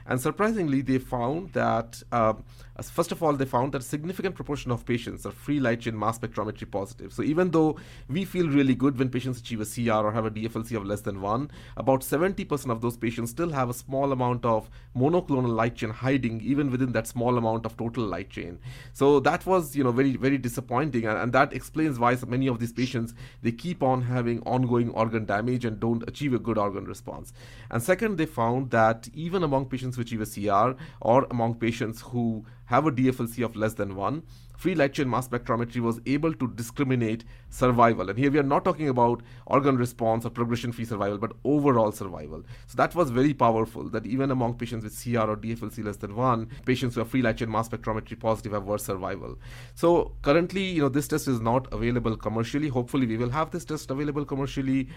And 0.06 0.20
surprisingly, 0.20 0.82
they 0.82 0.98
found 0.98 1.52
that, 1.52 2.02
uh, 2.10 2.34
first 2.82 3.12
of 3.12 3.22
all, 3.22 3.34
they 3.34 3.44
found 3.44 3.72
that 3.72 3.82
a 3.82 3.84
significant 3.84 4.34
proportion 4.34 4.70
of 4.70 4.84
patients 4.84 5.24
are 5.24 5.30
free 5.30 5.60
light 5.60 5.80
chain 5.80 5.98
mass 5.98 6.18
spectrometry 6.18 6.70
positive. 6.70 7.12
So 7.12 7.22
even 7.22 7.50
though 7.50 7.76
we 8.08 8.24
feel 8.24 8.48
really 8.48 8.74
good 8.74 8.98
when 8.98 9.08
patients 9.08 9.38
achieve 9.38 9.60
a 9.60 9.66
CR 9.66 10.06
or 10.06 10.12
have 10.12 10.26
a 10.26 10.30
DFLC 10.30 10.76
of 10.76 10.84
less 10.84 11.02
than 11.02 11.20
one, 11.20 11.50
about 11.76 12.00
70% 12.00 12.70
of 12.70 12.80
those 12.80 12.96
patients 12.96 13.30
still 13.30 13.50
have 13.50 13.70
a 13.70 13.74
small 13.74 14.12
amount 14.12 14.44
of 14.44 14.68
monoclonal 14.96 15.54
light 15.54 15.76
chain 15.76 15.90
hiding 15.90 16.40
even 16.40 16.70
within 16.70 16.92
that 16.92 17.06
small 17.06 17.38
amount 17.38 17.66
of 17.66 17.76
total 17.76 18.04
light 18.04 18.30
chain. 18.30 18.58
So 18.92 19.20
that 19.20 19.46
was, 19.46 19.76
you 19.76 19.84
know, 19.84 19.92
very, 19.92 20.16
very 20.16 20.38
disappointing. 20.38 21.06
And, 21.06 21.18
and 21.18 21.32
that 21.32 21.52
explains 21.52 21.98
why 21.98 22.16
so 22.16 22.26
many 22.26 22.48
of 22.48 22.58
these 22.58 22.72
patients, 22.72 23.14
they 23.42 23.52
keep 23.52 23.82
on 23.82 24.02
having 24.02 24.40
ongoing 24.42 24.90
organ 24.90 25.24
damage 25.24 25.64
and 25.64 25.78
don't 25.78 26.06
achieve 26.08 26.34
a 26.34 26.38
good 26.38 26.58
organ 26.58 26.84
response. 26.84 27.32
And 27.70 27.82
second, 27.82 28.16
they 28.18 28.26
found 28.26 28.70
that 28.70 29.08
even 29.14 29.42
among 29.42 29.66
patients 29.66 29.91
patients 29.92 29.98
which 29.98 30.12
achieve 30.12 30.46
a 30.46 30.74
CR 30.74 30.78
or 31.00 31.26
among 31.30 31.54
patients 31.54 32.00
who 32.00 32.44
have 32.66 32.86
a 32.86 32.92
DFLC 32.92 33.44
of 33.44 33.56
less 33.56 33.74
than 33.74 33.96
1, 33.96 34.22
free 34.56 34.74
light 34.74 34.92
chain 34.94 35.10
mass 35.10 35.28
spectrometry 35.28 35.80
was 35.80 36.00
able 36.06 36.32
to 36.32 36.48
discriminate 36.54 37.24
survival. 37.50 38.08
And 38.08 38.18
here 38.18 38.30
we 38.30 38.38
are 38.38 38.44
not 38.44 38.64
talking 38.64 38.88
about 38.88 39.22
organ 39.46 39.76
response 39.76 40.24
or 40.24 40.30
progression 40.30 40.72
free 40.72 40.84
survival, 40.84 41.18
but 41.18 41.32
overall 41.44 41.92
survival. 41.92 42.44
So 42.66 42.76
that 42.76 42.94
was 42.94 43.10
very 43.10 43.34
powerful 43.34 43.90
that 43.90 44.06
even 44.06 44.30
among 44.30 44.54
patients 44.54 44.84
with 44.84 44.96
CR 45.02 45.30
or 45.30 45.36
DFLC 45.36 45.84
less 45.84 45.96
than 45.96 46.14
1, 46.14 46.48
patients 46.64 46.94
who 46.94 47.00
have 47.00 47.10
free 47.10 47.22
light 47.22 47.38
chain 47.38 47.50
mass 47.50 47.68
spectrometry 47.68 48.18
positive 48.18 48.52
have 48.52 48.64
worse 48.64 48.84
survival. 48.84 49.38
So 49.74 50.12
currently, 50.22 50.64
you 50.64 50.82
know, 50.82 50.88
this 50.88 51.08
test 51.08 51.28
is 51.28 51.40
not 51.40 51.72
available 51.72 52.16
commercially. 52.16 52.68
Hopefully, 52.68 53.06
we 53.06 53.16
will 53.16 53.30
have 53.30 53.50
this 53.50 53.64
test 53.64 53.90
available 53.90 54.24
commercially 54.24 54.88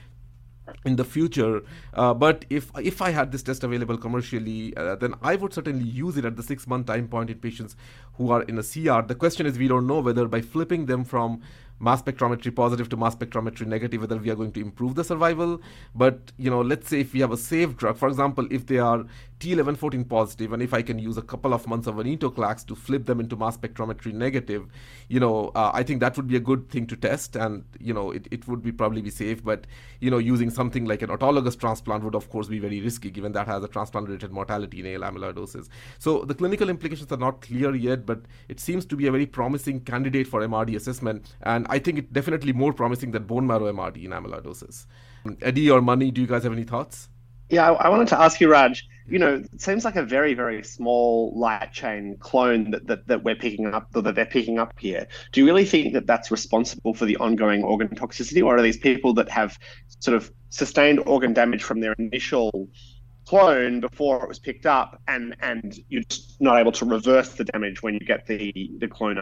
in 0.86 0.96
the 0.96 1.04
future. 1.04 1.62
Uh, 1.94 2.14
but 2.14 2.46
if 2.50 2.72
if 2.82 3.02
I 3.02 3.12
had 3.12 3.32
this 3.32 3.44
test 3.44 3.64
available 3.64 3.98
commercially, 3.98 4.76
uh, 4.78 4.96
then 4.96 5.14
I 5.22 5.36
would 5.36 5.54
certainly 5.54 5.86
use 5.86 6.18
it 6.18 6.26
at 6.26 6.36
the 6.36 6.44
six 6.44 6.68
month 6.68 6.88
time 6.88 7.08
point 7.08 7.30
in 7.30 7.40
patients 7.40 7.76
who 8.14 8.32
are 8.32 8.44
in 8.44 8.58
a 8.58 8.64
CR. 8.64 9.02
The 9.02 9.16
question 9.16 9.46
is, 9.46 9.58
we 9.58 9.68
don't 9.68 9.88
know 9.88 10.00
whether 10.00 10.28
by 10.28 10.42
flipping 10.42 10.86
them 10.86 11.04
from 11.04 11.42
mass 11.80 12.02
spectrometry 12.02 12.56
positive 12.56 12.88
to 12.90 12.98
mass 12.98 13.16
spectrometry 13.16 13.68
negative 13.68 14.00
whether 14.00 14.18
we 14.18 14.30
are 14.30 14.36
going 14.36 14.52
to 14.52 14.62
improve 14.62 14.96
the 14.96 15.04
survival 15.04 15.62
but 15.94 16.32
you 16.38 16.50
know 16.50 16.62
let's 16.62 16.88
say 16.88 17.02
if 17.02 17.14
we 17.14 17.20
have 17.20 17.34
a 17.34 17.38
safe 17.38 17.76
drug 17.76 17.98
for 17.98 18.08
example 18.08 18.48
if 18.50 18.66
they 18.66 18.78
are 18.78 19.04
T1114 19.40 20.08
positive, 20.08 20.54
and 20.54 20.62
if 20.64 20.74
I 20.74 20.82
can 20.82 20.98
use 20.98 21.18
a 21.18 21.22
couple 21.22 21.54
of 21.54 21.68
months 21.68 21.88
of 21.88 21.96
venetoclax 21.96 22.66
to 22.68 22.76
flip 22.76 23.06
them 23.06 23.20
into 23.20 23.36
mass 23.36 23.58
spectrometry 23.58 24.14
negative, 24.14 24.68
you 25.10 25.20
know, 25.20 25.52
uh, 25.56 25.72
I 25.74 25.84
think 25.84 26.00
that 26.00 26.16
would 26.16 26.28
be 26.28 26.38
a 26.38 26.40
good 26.40 26.70
thing 26.70 26.88
to 26.88 26.96
test, 26.96 27.36
and 27.36 27.66
you 27.80 27.94
know, 27.94 28.12
it, 28.12 28.28
it 28.32 28.48
would 28.48 28.64
be 28.64 28.72
probably 28.72 29.02
be 29.02 29.10
safe. 29.10 29.44
But 29.44 29.68
you 30.00 30.10
know, 30.10 30.18
using 30.20 30.50
something 30.50 30.86
like 30.86 31.02
an 31.02 31.10
autologous 31.10 31.60
transplant 31.60 32.04
would 32.06 32.16
of 32.16 32.30
course 32.30 32.48
be 32.48 32.60
very 32.60 32.80
risky, 32.82 33.12
given 33.12 33.34
that 33.34 33.48
has 33.48 33.64
a 33.64 33.68
transplant-related 33.68 34.32
mortality 34.32 34.80
in 34.80 35.02
AL 35.02 35.12
amyloidosis. 35.12 35.68
So 36.00 36.24
the 36.24 36.34
clinical 36.34 36.70
implications 36.70 37.12
are 37.12 37.18
not 37.18 37.42
clear 37.42 37.76
yet, 37.76 38.06
but 38.06 38.22
it 38.48 38.60
seems 38.62 38.86
to 38.86 38.96
be 38.96 39.08
a 39.08 39.12
very 39.12 39.26
promising 39.26 39.82
candidate 39.82 40.28
for 40.28 40.42
MRD 40.42 40.76
assessment, 40.76 41.36
and 41.42 41.68
I 41.70 41.80
think 41.80 42.00
it's 42.00 42.12
definitely 42.12 42.54
more 42.54 42.72
promising 42.72 43.12
than 43.12 43.24
bone 43.26 43.46
marrow 43.46 43.72
MRD 43.72 44.06
in 44.06 44.12
amyloidosis. 44.12 44.86
Eddie 45.42 45.70
or 45.70 45.82
Mani, 45.82 46.12
do 46.12 46.22
you 46.22 46.28
guys 46.28 46.44
have 46.44 46.54
any 46.54 46.64
thoughts? 46.64 47.10
Yeah, 47.50 47.72
I 47.72 47.90
wanted 47.90 48.08
to 48.10 48.20
ask 48.20 48.40
you, 48.40 48.50
Raj. 48.50 48.88
You 49.08 49.20
know, 49.20 49.36
it 49.36 49.62
seems 49.62 49.86
like 49.86 49.96
a 49.96 50.04
very, 50.04 50.34
very 50.34 50.64
small 50.64 51.32
light 51.38 51.72
chain 51.72 52.18
clone 52.20 52.72
that, 52.72 52.88
that, 52.88 53.08
that 53.08 53.24
we're 53.24 53.36
picking 53.36 53.68
up, 53.68 53.88
or 53.96 54.02
that 54.02 54.16
they're 54.16 54.26
picking 54.26 54.58
up 54.58 54.74
here. 54.80 55.08
Do 55.32 55.42
you 55.42 55.46
really 55.46 55.66
think 55.66 55.94
that 55.94 56.08
that's 56.08 56.32
responsible 56.32 56.96
for 56.96 57.06
the 57.06 57.16
ongoing 57.18 57.64
organ 57.64 57.90
toxicity, 57.90 58.44
or 58.44 58.58
are 58.58 58.62
these 58.64 58.78
people 58.78 59.14
that 59.14 59.30
have 59.30 59.60
sort 60.00 60.18
of 60.18 60.32
sustained 60.50 61.00
organ 61.06 61.34
damage 61.34 61.64
from 61.64 61.82
their 61.82 61.94
initial 62.00 62.68
clone 63.28 63.80
before 63.80 64.24
it 64.24 64.28
was 64.28 64.40
picked 64.40 64.66
up, 64.66 65.00
and 65.08 65.36
and 65.40 65.80
you're 65.90 66.04
just 66.04 66.42
not 66.42 66.60
able 66.60 66.72
to 66.72 66.86
reverse 66.86 67.34
the 67.34 67.44
damage 67.46 67.84
when 67.84 67.94
you 67.94 68.00
get 68.00 68.26
the 68.26 68.72
the 68.80 68.88
clone 68.88 69.20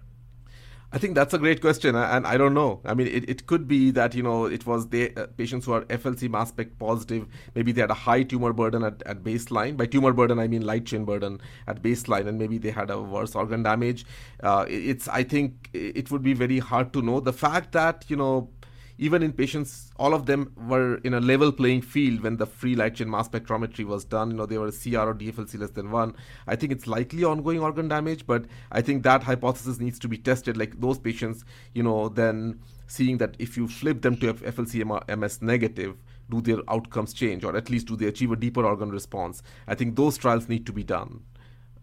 I 0.96 1.00
think 1.00 1.16
that's 1.16 1.34
a 1.34 1.40
great 1.40 1.60
question, 1.60 1.96
and 1.96 2.28
I 2.28 2.38
don't 2.38 2.54
know. 2.54 2.80
I 2.86 2.94
mean, 2.94 3.08
it, 3.08 3.28
it 3.28 3.48
could 3.48 3.68
be 3.68 3.90
that 3.92 4.14
you 4.14 4.22
know 4.22 4.46
it 4.46 4.68
was 4.68 4.90
the 4.90 5.12
uh, 5.18 5.26
patients 5.36 5.66
who 5.66 5.74
are 5.74 5.82
FLC 5.86 6.30
mass 6.30 6.50
spec 6.50 6.78
positive. 6.78 7.28
Maybe 7.56 7.72
they 7.72 7.82
had 7.82 7.90
a 7.90 7.96
high 7.96 8.22
tumor 8.22 8.54
burden 8.54 8.84
at, 8.84 9.02
at 9.08 9.24
baseline. 9.24 9.76
By 9.76 9.88
tumor 9.88 10.14
burden, 10.14 10.38
I 10.38 10.48
mean 10.48 10.62
light 10.64 10.86
chain 10.86 11.04
burden 11.04 11.42
at 11.68 11.82
baseline, 11.82 12.28
and 12.28 12.38
maybe 12.38 12.60
they 12.60 12.70
had 12.70 12.92
a 12.92 13.02
worse 13.02 13.34
organ 13.34 13.64
damage. 13.64 14.06
Uh, 14.44 14.66
it's 14.68 15.08
I 15.08 15.24
think 15.24 15.72
it 15.74 16.12
would 16.12 16.22
be 16.22 16.34
very 16.34 16.60
hard 16.60 16.94
to 16.94 17.02
know. 17.02 17.20
The 17.20 17.34
fact 17.34 17.72
that 17.72 18.06
you 18.08 18.16
know 18.16 18.50
even 18.98 19.24
in 19.24 19.34
patients, 19.34 19.92
all 19.98 20.14
of 20.14 20.26
them 20.26 20.54
were 20.68 20.96
in 20.98 21.14
a 21.14 21.20
level 21.20 21.52
playing 21.52 21.82
field 21.82 22.22
when 22.22 22.38
the 22.38 22.46
free 22.46 22.76
light 22.76 22.96
chain 22.96 23.10
mass 23.10 23.28
spectrometry 23.28 23.86
was 23.86 24.06
done. 24.06 24.32
You 24.32 24.38
know, 24.38 24.46
they 24.46 24.58
were 24.58 24.72
CR 24.72 25.00
or 25.00 25.16
DFLC 25.16 25.60
less 25.60 25.72
than 25.72 25.92
one. 25.92 26.16
I 26.48 26.56
think 26.56 26.72
it's 26.72 26.86
likely 26.86 27.24
ongoing 27.24 27.60
organ 27.60 27.88
damage, 27.88 28.28
but 28.28 28.46
I 28.72 28.82
think 28.82 29.04
that 29.04 29.24
hypothesis 29.24 29.80
needs 29.80 29.98
to 30.00 30.08
be 30.08 30.18
tested. 30.18 30.58
Like 30.58 30.80
those 30.80 31.00
patients, 31.00 31.44
you 31.74 31.84
know, 31.84 32.10
then 32.10 32.60
seeing 32.88 33.18
that 33.18 33.36
if 33.40 33.58
you 33.58 33.68
flip 33.68 34.02
them 34.02 34.16
to 34.18 34.34
FLC 34.34 35.18
MS 35.18 35.42
negative, 35.42 35.98
do 36.30 36.42
their 36.42 36.60
outcomes 36.70 37.14
change, 37.14 37.44
or 37.44 37.56
at 37.56 37.70
least 37.70 37.88
do 37.88 37.96
they 37.96 38.06
achieve 38.06 38.32
a 38.32 38.36
deeper 38.36 38.64
organ 38.64 38.90
response? 38.90 39.42
I 39.68 39.76
think 39.76 39.96
those 39.96 40.18
trials 40.18 40.48
need 40.48 40.66
to 40.68 40.74
be 40.74 40.84
done. 40.84 41.22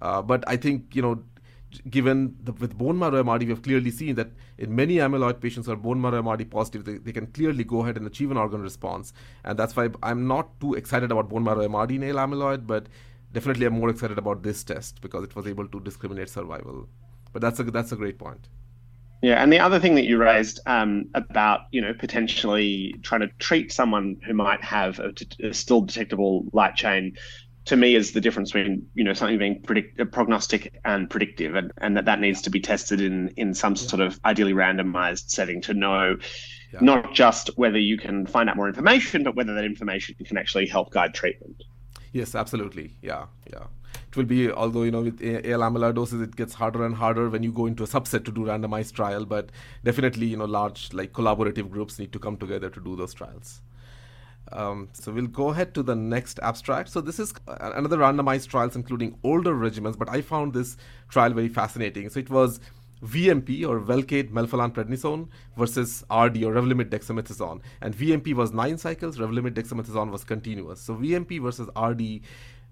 Uh, 0.00 0.22
but 0.22 0.44
I 0.48 0.56
think 0.56 0.94
you 0.94 1.02
know 1.02 1.22
given 1.88 2.36
the, 2.42 2.52
with 2.52 2.76
bone 2.76 2.98
marrow 2.98 3.22
MRD, 3.22 3.40
we 3.44 3.50
have 3.50 3.62
clearly 3.62 3.90
seen 3.90 4.14
that 4.16 4.28
in 4.58 4.74
many 4.74 4.96
amyloid 4.96 5.40
patients 5.40 5.66
who 5.66 5.72
are 5.72 5.76
bone 5.76 6.00
marrow 6.00 6.22
MRD 6.22 6.50
positive, 6.50 6.84
they, 6.84 6.98
they 6.98 7.12
can 7.12 7.26
clearly 7.28 7.64
go 7.64 7.80
ahead 7.80 7.96
and 7.96 8.06
achieve 8.06 8.30
an 8.30 8.36
organ 8.36 8.62
response. 8.62 9.12
And 9.44 9.58
that's 9.58 9.76
why 9.76 9.90
I'm 10.02 10.26
not 10.26 10.58
too 10.60 10.74
excited 10.74 11.10
about 11.10 11.28
bone 11.28 11.44
marrow 11.44 11.66
MRD 11.66 11.96
in 11.96 12.04
AL 12.04 12.26
amyloid, 12.26 12.66
but 12.66 12.86
definitely 13.32 13.66
I'm 13.66 13.74
more 13.74 13.90
excited 13.90 14.18
about 14.18 14.42
this 14.42 14.64
test 14.64 15.00
because 15.00 15.24
it 15.24 15.34
was 15.36 15.46
able 15.46 15.68
to 15.68 15.80
discriminate 15.80 16.28
survival. 16.28 16.88
But 17.32 17.42
that's 17.42 17.60
a 17.60 17.64
that's 17.64 17.92
a 17.92 17.96
great 17.96 18.18
point. 18.18 18.48
Yeah, 19.22 19.42
and 19.42 19.52
the 19.52 19.58
other 19.58 19.78
thing 19.78 19.96
that 19.96 20.06
you 20.06 20.16
raised 20.16 20.60
um, 20.66 21.04
about 21.14 21.66
you 21.72 21.80
know 21.80 21.92
potentially 21.92 22.96
trying 23.02 23.20
to 23.20 23.28
treat 23.38 23.70
someone 23.70 24.16
who 24.26 24.32
might 24.32 24.62
have 24.64 24.98
a 24.98 25.52
still 25.52 25.82
detectable 25.82 26.46
light 26.52 26.74
chain 26.74 27.16
to 27.66 27.76
me 27.76 27.94
is 27.94 28.12
the 28.12 28.20
difference 28.20 28.52
between 28.52 28.86
you 28.94 29.04
know 29.04 29.12
something 29.12 29.38
being 29.38 29.62
predict, 29.62 30.12
prognostic 30.12 30.78
and 30.84 31.08
predictive, 31.10 31.54
and, 31.54 31.72
and 31.78 31.96
that 31.96 32.04
that 32.06 32.20
needs 32.20 32.42
to 32.42 32.50
be 32.50 32.60
tested 32.60 33.00
in 33.00 33.28
in 33.36 33.54
some 33.54 33.74
yeah. 33.74 33.82
sort 33.82 34.00
of 34.00 34.18
ideally 34.24 34.52
randomized 34.52 35.30
setting 35.30 35.60
to 35.62 35.74
know 35.74 36.16
yeah. 36.72 36.78
not 36.80 37.12
just 37.12 37.50
whether 37.56 37.78
you 37.78 37.98
can 37.98 38.26
find 38.26 38.48
out 38.48 38.56
more 38.56 38.68
information, 38.68 39.22
but 39.22 39.34
whether 39.36 39.54
that 39.54 39.64
information 39.64 40.14
can 40.24 40.38
actually 40.38 40.66
help 40.66 40.90
guide 40.90 41.14
treatment. 41.14 41.62
Yes, 42.12 42.34
absolutely. 42.34 42.96
Yeah, 43.02 43.26
yeah. 43.52 43.66
It 44.08 44.16
will 44.16 44.24
be, 44.24 44.50
although 44.50 44.82
you 44.82 44.90
know, 44.90 45.02
with 45.02 45.22
AL 45.22 45.60
amyloidosis, 45.60 46.22
it 46.22 46.34
gets 46.34 46.54
harder 46.54 46.84
and 46.84 46.96
harder 46.96 47.28
when 47.30 47.44
you 47.44 47.52
go 47.52 47.66
into 47.66 47.84
a 47.84 47.86
subset 47.86 48.24
to 48.24 48.32
do 48.32 48.40
randomized 48.40 48.94
trial. 48.94 49.24
But 49.24 49.50
definitely, 49.84 50.26
you 50.26 50.36
know, 50.36 50.46
large 50.46 50.92
like 50.92 51.12
collaborative 51.12 51.70
groups 51.70 51.98
need 51.98 52.12
to 52.12 52.18
come 52.18 52.36
together 52.36 52.70
to 52.70 52.80
do 52.80 52.96
those 52.96 53.14
trials. 53.14 53.60
Um, 54.52 54.88
so 54.92 55.12
we'll 55.12 55.26
go 55.26 55.48
ahead 55.48 55.74
to 55.74 55.82
the 55.82 55.94
next 55.94 56.40
abstract. 56.42 56.88
So 56.88 57.00
this 57.00 57.18
is 57.18 57.32
another 57.46 57.98
randomized 57.98 58.48
trials 58.48 58.76
including 58.76 59.18
older 59.22 59.54
regimens, 59.54 59.98
but 59.98 60.08
I 60.08 60.20
found 60.20 60.52
this 60.52 60.76
trial 61.08 61.30
very 61.30 61.48
fascinating. 61.48 62.08
So 62.10 62.20
it 62.20 62.30
was 62.30 62.60
VMP 63.02 63.66
or 63.66 63.80
Velcade 63.80 64.30
melphalan 64.30 64.72
prednisone 64.72 65.28
versus 65.56 66.02
RD 66.10 66.44
or 66.44 66.54
Revlimid 66.54 66.90
dexamethasone. 66.90 67.60
And 67.80 67.96
VMP 67.96 68.34
was 68.34 68.52
nine 68.52 68.76
cycles, 68.76 69.16
Revlimid 69.16 69.54
dexamethasone 69.54 70.10
was 70.10 70.24
continuous. 70.24 70.80
So 70.80 70.94
VMP 70.94 71.40
versus 71.40 71.68
RD 71.76 72.20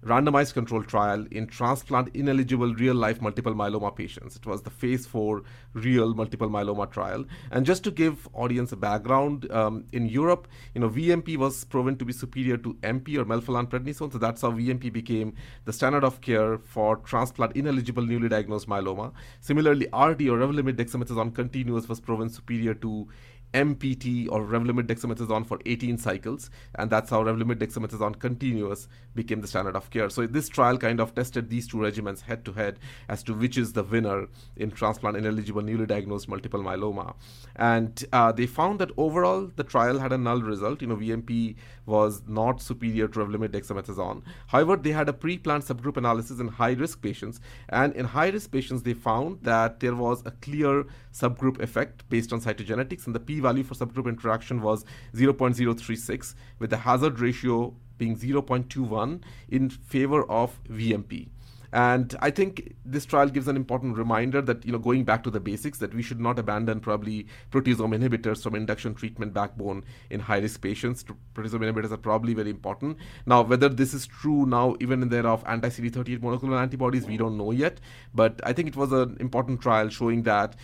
randomized 0.04 0.54
control 0.54 0.82
trial 0.82 1.26
in 1.30 1.46
transplant 1.46 2.08
ineligible 2.14 2.72
real 2.74 2.94
life 2.94 3.20
multiple 3.20 3.54
myeloma 3.54 3.94
patients. 3.94 4.36
It 4.36 4.46
was 4.46 4.62
the 4.62 4.70
phase 4.70 5.06
4 5.06 5.42
real 5.74 6.14
multiple 6.14 6.48
myeloma 6.48 6.90
trial. 6.90 7.24
And 7.50 7.66
just 7.66 7.82
to 7.84 7.90
give 7.90 8.28
audience 8.32 8.72
a 8.72 8.76
background, 8.76 9.50
um, 9.50 9.84
in 9.92 10.06
Europe, 10.06 10.46
you 10.74 10.80
know, 10.80 10.88
VMP 10.88 11.36
was 11.36 11.64
proven 11.64 11.96
to 11.96 12.04
be 12.04 12.12
superior 12.12 12.56
to 12.58 12.74
MP 12.82 13.16
or 13.16 13.24
melphalan 13.24 13.68
prednisone. 13.68 14.12
So 14.12 14.18
that's 14.18 14.42
how 14.42 14.52
VMP 14.52 14.92
became 14.92 15.34
the 15.64 15.72
standard 15.72 16.04
of 16.04 16.20
care 16.20 16.58
for 16.58 16.96
transplant 16.98 17.56
ineligible 17.56 18.04
newly 18.04 18.28
diagnosed 18.28 18.68
myeloma. 18.68 19.12
Similarly, 19.40 19.86
RD 19.86 20.28
or 20.28 20.38
Revlimid 20.38 20.76
dexamethasone 20.76 21.34
continuous 21.34 21.88
was 21.88 22.00
proven 22.00 22.28
superior 22.28 22.74
to 22.74 23.08
MPT 23.54 24.28
or 24.30 24.44
Revlimid 24.44 24.86
dexamethasone 24.86 25.46
for 25.46 25.58
18 25.64 25.98
cycles, 25.98 26.50
and 26.74 26.90
that's 26.90 27.10
how 27.10 27.22
Revlimid 27.24 27.56
dexamethasone 27.56 28.18
continuous 28.18 28.88
became 29.14 29.40
the 29.40 29.48
standard 29.48 29.74
of 29.74 29.90
care. 29.90 30.10
So 30.10 30.26
this 30.26 30.48
trial 30.48 30.76
kind 30.76 31.00
of 31.00 31.14
tested 31.14 31.48
these 31.48 31.66
two 31.66 31.78
regimens 31.78 32.20
head 32.20 32.44
to 32.44 32.52
head 32.52 32.78
as 33.08 33.22
to 33.24 33.34
which 33.34 33.56
is 33.56 33.72
the 33.72 33.82
winner 33.82 34.28
in 34.56 34.70
transplant 34.70 35.16
ineligible 35.16 35.62
newly 35.62 35.86
diagnosed 35.86 36.28
multiple 36.28 36.60
myeloma, 36.60 37.14
and 37.56 38.04
uh, 38.12 38.32
they 38.32 38.46
found 38.46 38.78
that 38.80 38.90
overall 38.96 39.50
the 39.56 39.64
trial 39.64 39.98
had 39.98 40.12
a 40.12 40.18
null 40.18 40.42
result. 40.42 40.82
You 40.82 40.88
know, 40.88 40.96
VMP 40.96 41.56
was 41.86 42.22
not 42.26 42.60
superior 42.60 43.08
to 43.08 43.20
Revlimid 43.20 43.48
dexamethasone. 43.48 44.22
However, 44.48 44.76
they 44.76 44.90
had 44.90 45.08
a 45.08 45.12
pre-planned 45.12 45.62
subgroup 45.62 45.96
analysis 45.96 46.38
in 46.38 46.48
high-risk 46.48 47.00
patients, 47.00 47.40
and 47.70 47.94
in 47.94 48.04
high-risk 48.04 48.50
patients 48.50 48.82
they 48.82 48.92
found 48.92 49.42
that 49.42 49.80
there 49.80 49.94
was 49.94 50.22
a 50.26 50.30
clear 50.30 50.84
subgroup 51.12 51.60
effect 51.60 52.08
based 52.10 52.32
on 52.32 52.40
cytogenetics, 52.40 53.06
and 53.06 53.14
the 53.14 53.20
p 53.20 53.37
value 53.40 53.62
for 53.62 53.74
subgroup 53.74 54.08
interaction 54.08 54.60
was 54.60 54.84
0.036 55.14 56.34
with 56.58 56.70
the 56.70 56.76
hazard 56.76 57.20
ratio 57.20 57.74
being 57.98 58.16
0.21 58.16 59.20
in 59.48 59.70
favor 59.70 60.28
of 60.30 60.58
VMP. 60.64 61.28
And 61.72 62.16
I 62.20 62.30
think 62.30 62.76
this 62.84 63.04
trial 63.04 63.28
gives 63.28 63.46
an 63.46 63.56
important 63.56 63.98
reminder 63.98 64.40
that, 64.40 64.64
you 64.64 64.72
know, 64.72 64.78
going 64.78 65.04
back 65.04 65.22
to 65.24 65.30
the 65.30 65.40
basics, 65.40 65.78
that 65.78 65.92
we 65.92 66.02
should 66.02 66.20
not 66.20 66.38
abandon 66.38 66.80
probably 66.80 67.26
proteasome 67.50 67.94
inhibitors 67.94 68.42
from 68.42 68.54
induction 68.54 68.94
treatment 68.94 69.34
backbone 69.34 69.84
in 70.08 70.20
high 70.20 70.38
risk 70.38 70.62
patients. 70.62 71.04
Proteasome 71.34 71.70
inhibitors 71.70 71.90
are 71.90 71.98
probably 71.98 72.32
very 72.32 72.48
important. 72.48 72.96
Now, 73.26 73.42
whether 73.42 73.68
this 73.68 73.92
is 73.92 74.06
true 74.06 74.46
now, 74.46 74.76
even 74.80 75.02
in 75.02 75.10
there 75.10 75.26
of 75.26 75.44
anti 75.46 75.68
CD38 75.68 76.20
monoclonal 76.20 76.58
antibodies, 76.58 77.06
we 77.06 77.18
don't 77.18 77.36
know 77.36 77.50
yet. 77.50 77.80
But 78.14 78.40
I 78.44 78.54
think 78.54 78.68
it 78.68 78.76
was 78.76 78.90
an 78.92 79.18
important 79.20 79.60
trial 79.60 79.90
showing 79.90 80.22
that 80.22 80.56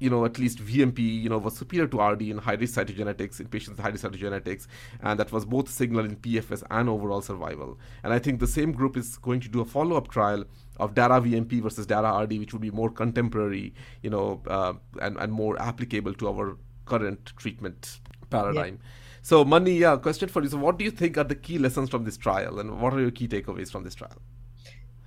you 0.00 0.10
know, 0.10 0.24
at 0.24 0.38
least 0.38 0.58
VMP, 0.58 0.98
you 0.98 1.28
know, 1.28 1.38
was 1.38 1.56
superior 1.56 1.86
to 1.88 2.00
RD 2.00 2.22
in 2.22 2.38
high-risk 2.38 2.74
cytogenetics 2.78 3.40
in 3.40 3.46
patients 3.46 3.76
with 3.76 3.80
high-risk 3.80 4.04
cytogenetics, 4.04 4.66
and 5.00 5.18
that 5.18 5.32
was 5.32 5.44
both 5.44 5.68
signal 5.68 6.04
in 6.04 6.16
PFS 6.16 6.62
and 6.70 6.88
overall 6.88 7.22
survival. 7.22 7.78
And 8.02 8.12
I 8.12 8.18
think 8.18 8.40
the 8.40 8.46
same 8.46 8.72
group 8.72 8.96
is 8.96 9.16
going 9.18 9.40
to 9.40 9.48
do 9.48 9.60
a 9.60 9.64
follow-up 9.64 10.08
trial 10.08 10.44
of 10.78 10.94
DARA 10.94 11.20
VMP 11.20 11.62
versus 11.62 11.86
DARA 11.86 12.22
RD, 12.22 12.38
which 12.38 12.52
would 12.52 12.62
be 12.62 12.70
more 12.70 12.90
contemporary, 12.90 13.74
you 14.02 14.10
know, 14.10 14.42
uh, 14.46 14.74
and 15.00 15.16
and 15.18 15.32
more 15.32 15.60
applicable 15.60 16.14
to 16.14 16.28
our 16.28 16.56
current 16.86 17.32
treatment 17.36 18.00
paradigm. 18.30 18.78
Yeah. 18.80 18.88
So, 19.22 19.44
Mani, 19.44 19.78
yeah, 19.78 19.96
question 19.96 20.28
for 20.28 20.42
you. 20.42 20.48
So, 20.50 20.58
what 20.58 20.78
do 20.78 20.84
you 20.84 20.90
think 20.90 21.16
are 21.16 21.24
the 21.24 21.34
key 21.34 21.58
lessons 21.58 21.88
from 21.88 22.04
this 22.04 22.16
trial, 22.16 22.60
and 22.60 22.80
what 22.80 22.92
are 22.92 23.00
your 23.00 23.10
key 23.10 23.26
takeaways 23.26 23.70
from 23.70 23.84
this 23.84 23.94
trial? 23.94 24.20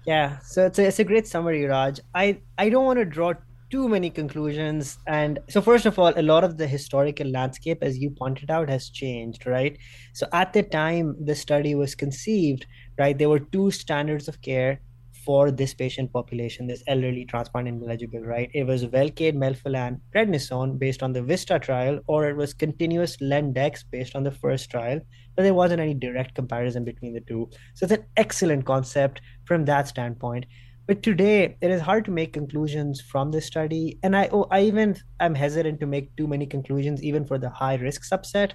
Yeah, 0.07 0.39
so 0.39 0.65
it's 0.65 0.79
a, 0.79 0.87
it's 0.87 0.99
a 0.99 1.03
great 1.03 1.27
summary, 1.27 1.65
Raj. 1.65 1.99
I, 2.15 2.39
I 2.57 2.69
don't 2.69 2.85
want 2.85 2.97
to 2.97 3.03
draw 3.03 3.33
too 3.69 3.87
many 3.87 4.09
conclusions. 4.09 4.97
And 5.07 5.39
so, 5.49 5.61
first 5.61 5.85
of 5.85 5.99
all, 5.99 6.13
a 6.15 6.21
lot 6.21 6.43
of 6.43 6.57
the 6.57 6.67
historical 6.67 7.27
landscape, 7.27 7.79
as 7.81 7.97
you 7.97 8.09
pointed 8.09 8.49
out, 8.49 8.69
has 8.69 8.89
changed, 8.89 9.45
right? 9.45 9.77
So, 10.13 10.27
at 10.33 10.53
the 10.53 10.63
time 10.63 11.15
the 11.23 11.35
study 11.35 11.75
was 11.75 11.95
conceived, 11.95 12.65
right, 12.97 13.17
there 13.17 13.29
were 13.29 13.39
two 13.39 13.71
standards 13.71 14.27
of 14.27 14.41
care 14.41 14.79
for 15.27 15.51
this 15.51 15.73
patient 15.73 16.13
population, 16.13 16.67
this 16.67 16.83
elderly 16.87 17.25
transplant 17.25 17.67
ineligible, 17.67 18.21
right? 18.21 18.49
It 18.53 18.63
was 18.63 18.85
Velcade, 18.85 19.35
melphalan, 19.35 19.99
prednisone 20.15 20.79
based 20.79 21.03
on 21.03 21.11
the 21.11 21.21
VISTA 21.21 21.59
trial, 21.59 21.99
or 22.07 22.29
it 22.29 22.37
was 22.37 22.53
continuous 22.53 23.17
Lendex 23.17 23.83
based 23.91 24.15
on 24.15 24.23
the 24.23 24.31
first 24.31 24.71
trial. 24.71 25.01
But 25.35 25.43
there 25.43 25.53
wasn't 25.53 25.81
any 25.81 25.93
direct 25.93 26.33
comparison 26.33 26.85
between 26.85 27.13
the 27.13 27.19
two. 27.19 27.49
So 27.75 27.83
it's 27.83 27.91
an 27.91 28.05
excellent 28.15 28.65
concept 28.65 29.19
from 29.43 29.65
that 29.65 29.89
standpoint. 29.89 30.45
But 30.87 31.03
today, 31.03 31.57
it 31.61 31.69
is 31.69 31.81
hard 31.81 32.05
to 32.05 32.11
make 32.11 32.33
conclusions 32.33 33.01
from 33.01 33.31
this 33.31 33.45
study, 33.45 33.99
and 34.03 34.15
I, 34.15 34.29
oh, 34.31 34.47
I 34.49 34.61
even 34.61 34.95
I'm 35.19 35.35
hesitant 35.35 35.81
to 35.81 35.85
make 35.85 36.15
too 36.15 36.27
many 36.27 36.45
conclusions, 36.45 37.03
even 37.03 37.25
for 37.25 37.37
the 37.37 37.49
high 37.49 37.75
risk 37.75 38.03
subset 38.09 38.53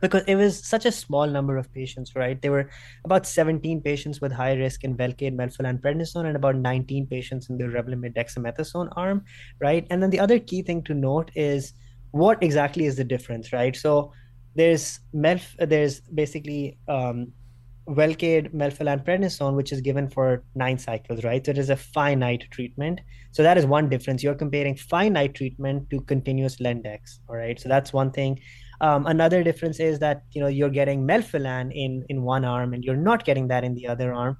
because 0.00 0.22
it 0.26 0.34
was 0.34 0.64
such 0.64 0.84
a 0.84 0.92
small 0.92 1.26
number 1.26 1.56
of 1.56 1.72
patients, 1.72 2.14
right? 2.14 2.40
There 2.40 2.52
were 2.52 2.70
about 3.04 3.26
17 3.26 3.80
patients 3.80 4.20
with 4.20 4.32
high 4.32 4.52
risk 4.52 4.84
in 4.84 4.96
Velcade, 4.96 5.34
melphalan, 5.34 5.80
prednisone, 5.80 6.26
and 6.26 6.36
about 6.36 6.56
19 6.56 7.06
patients 7.06 7.48
in 7.48 7.56
the 7.56 7.64
Revlimid 7.64 8.14
dexamethasone 8.14 8.92
arm, 8.96 9.24
right? 9.60 9.86
And 9.90 10.02
then 10.02 10.10
the 10.10 10.20
other 10.20 10.38
key 10.38 10.62
thing 10.62 10.82
to 10.84 10.94
note 10.94 11.30
is 11.34 11.72
what 12.10 12.42
exactly 12.42 12.86
is 12.86 12.96
the 12.96 13.04
difference, 13.04 13.52
right? 13.52 13.74
So 13.74 14.12
there's 14.54 15.00
melf, 15.14 15.54
there's 15.58 16.00
basically 16.00 16.78
um, 16.88 17.32
Velcade, 17.88 18.52
melphalan, 18.52 19.04
prednisone, 19.04 19.54
which 19.54 19.72
is 19.72 19.80
given 19.80 20.08
for 20.08 20.42
nine 20.54 20.76
cycles, 20.76 21.22
right? 21.22 21.44
So 21.44 21.50
it 21.50 21.58
is 21.58 21.70
a 21.70 21.76
finite 21.76 22.44
treatment. 22.50 23.00
So 23.30 23.42
that 23.42 23.56
is 23.56 23.64
one 23.64 23.88
difference. 23.88 24.22
You're 24.22 24.34
comparing 24.34 24.76
finite 24.76 25.34
treatment 25.34 25.88
to 25.90 26.00
continuous 26.00 26.56
Lendex, 26.56 27.20
all 27.28 27.36
right? 27.36 27.60
So 27.60 27.68
that's 27.68 27.92
one 27.92 28.10
thing. 28.10 28.40
Um, 28.80 29.06
another 29.06 29.42
difference 29.42 29.80
is 29.80 29.98
that 30.00 30.22
you 30.32 30.40
know 30.40 30.48
you're 30.48 30.70
getting 30.70 31.06
melphalan 31.06 31.72
in 31.74 32.04
in 32.08 32.22
one 32.22 32.44
arm 32.44 32.74
and 32.74 32.84
you're 32.84 32.96
not 32.96 33.24
getting 33.24 33.48
that 33.48 33.64
in 33.64 33.74
the 33.74 33.86
other 33.86 34.12
arm. 34.12 34.36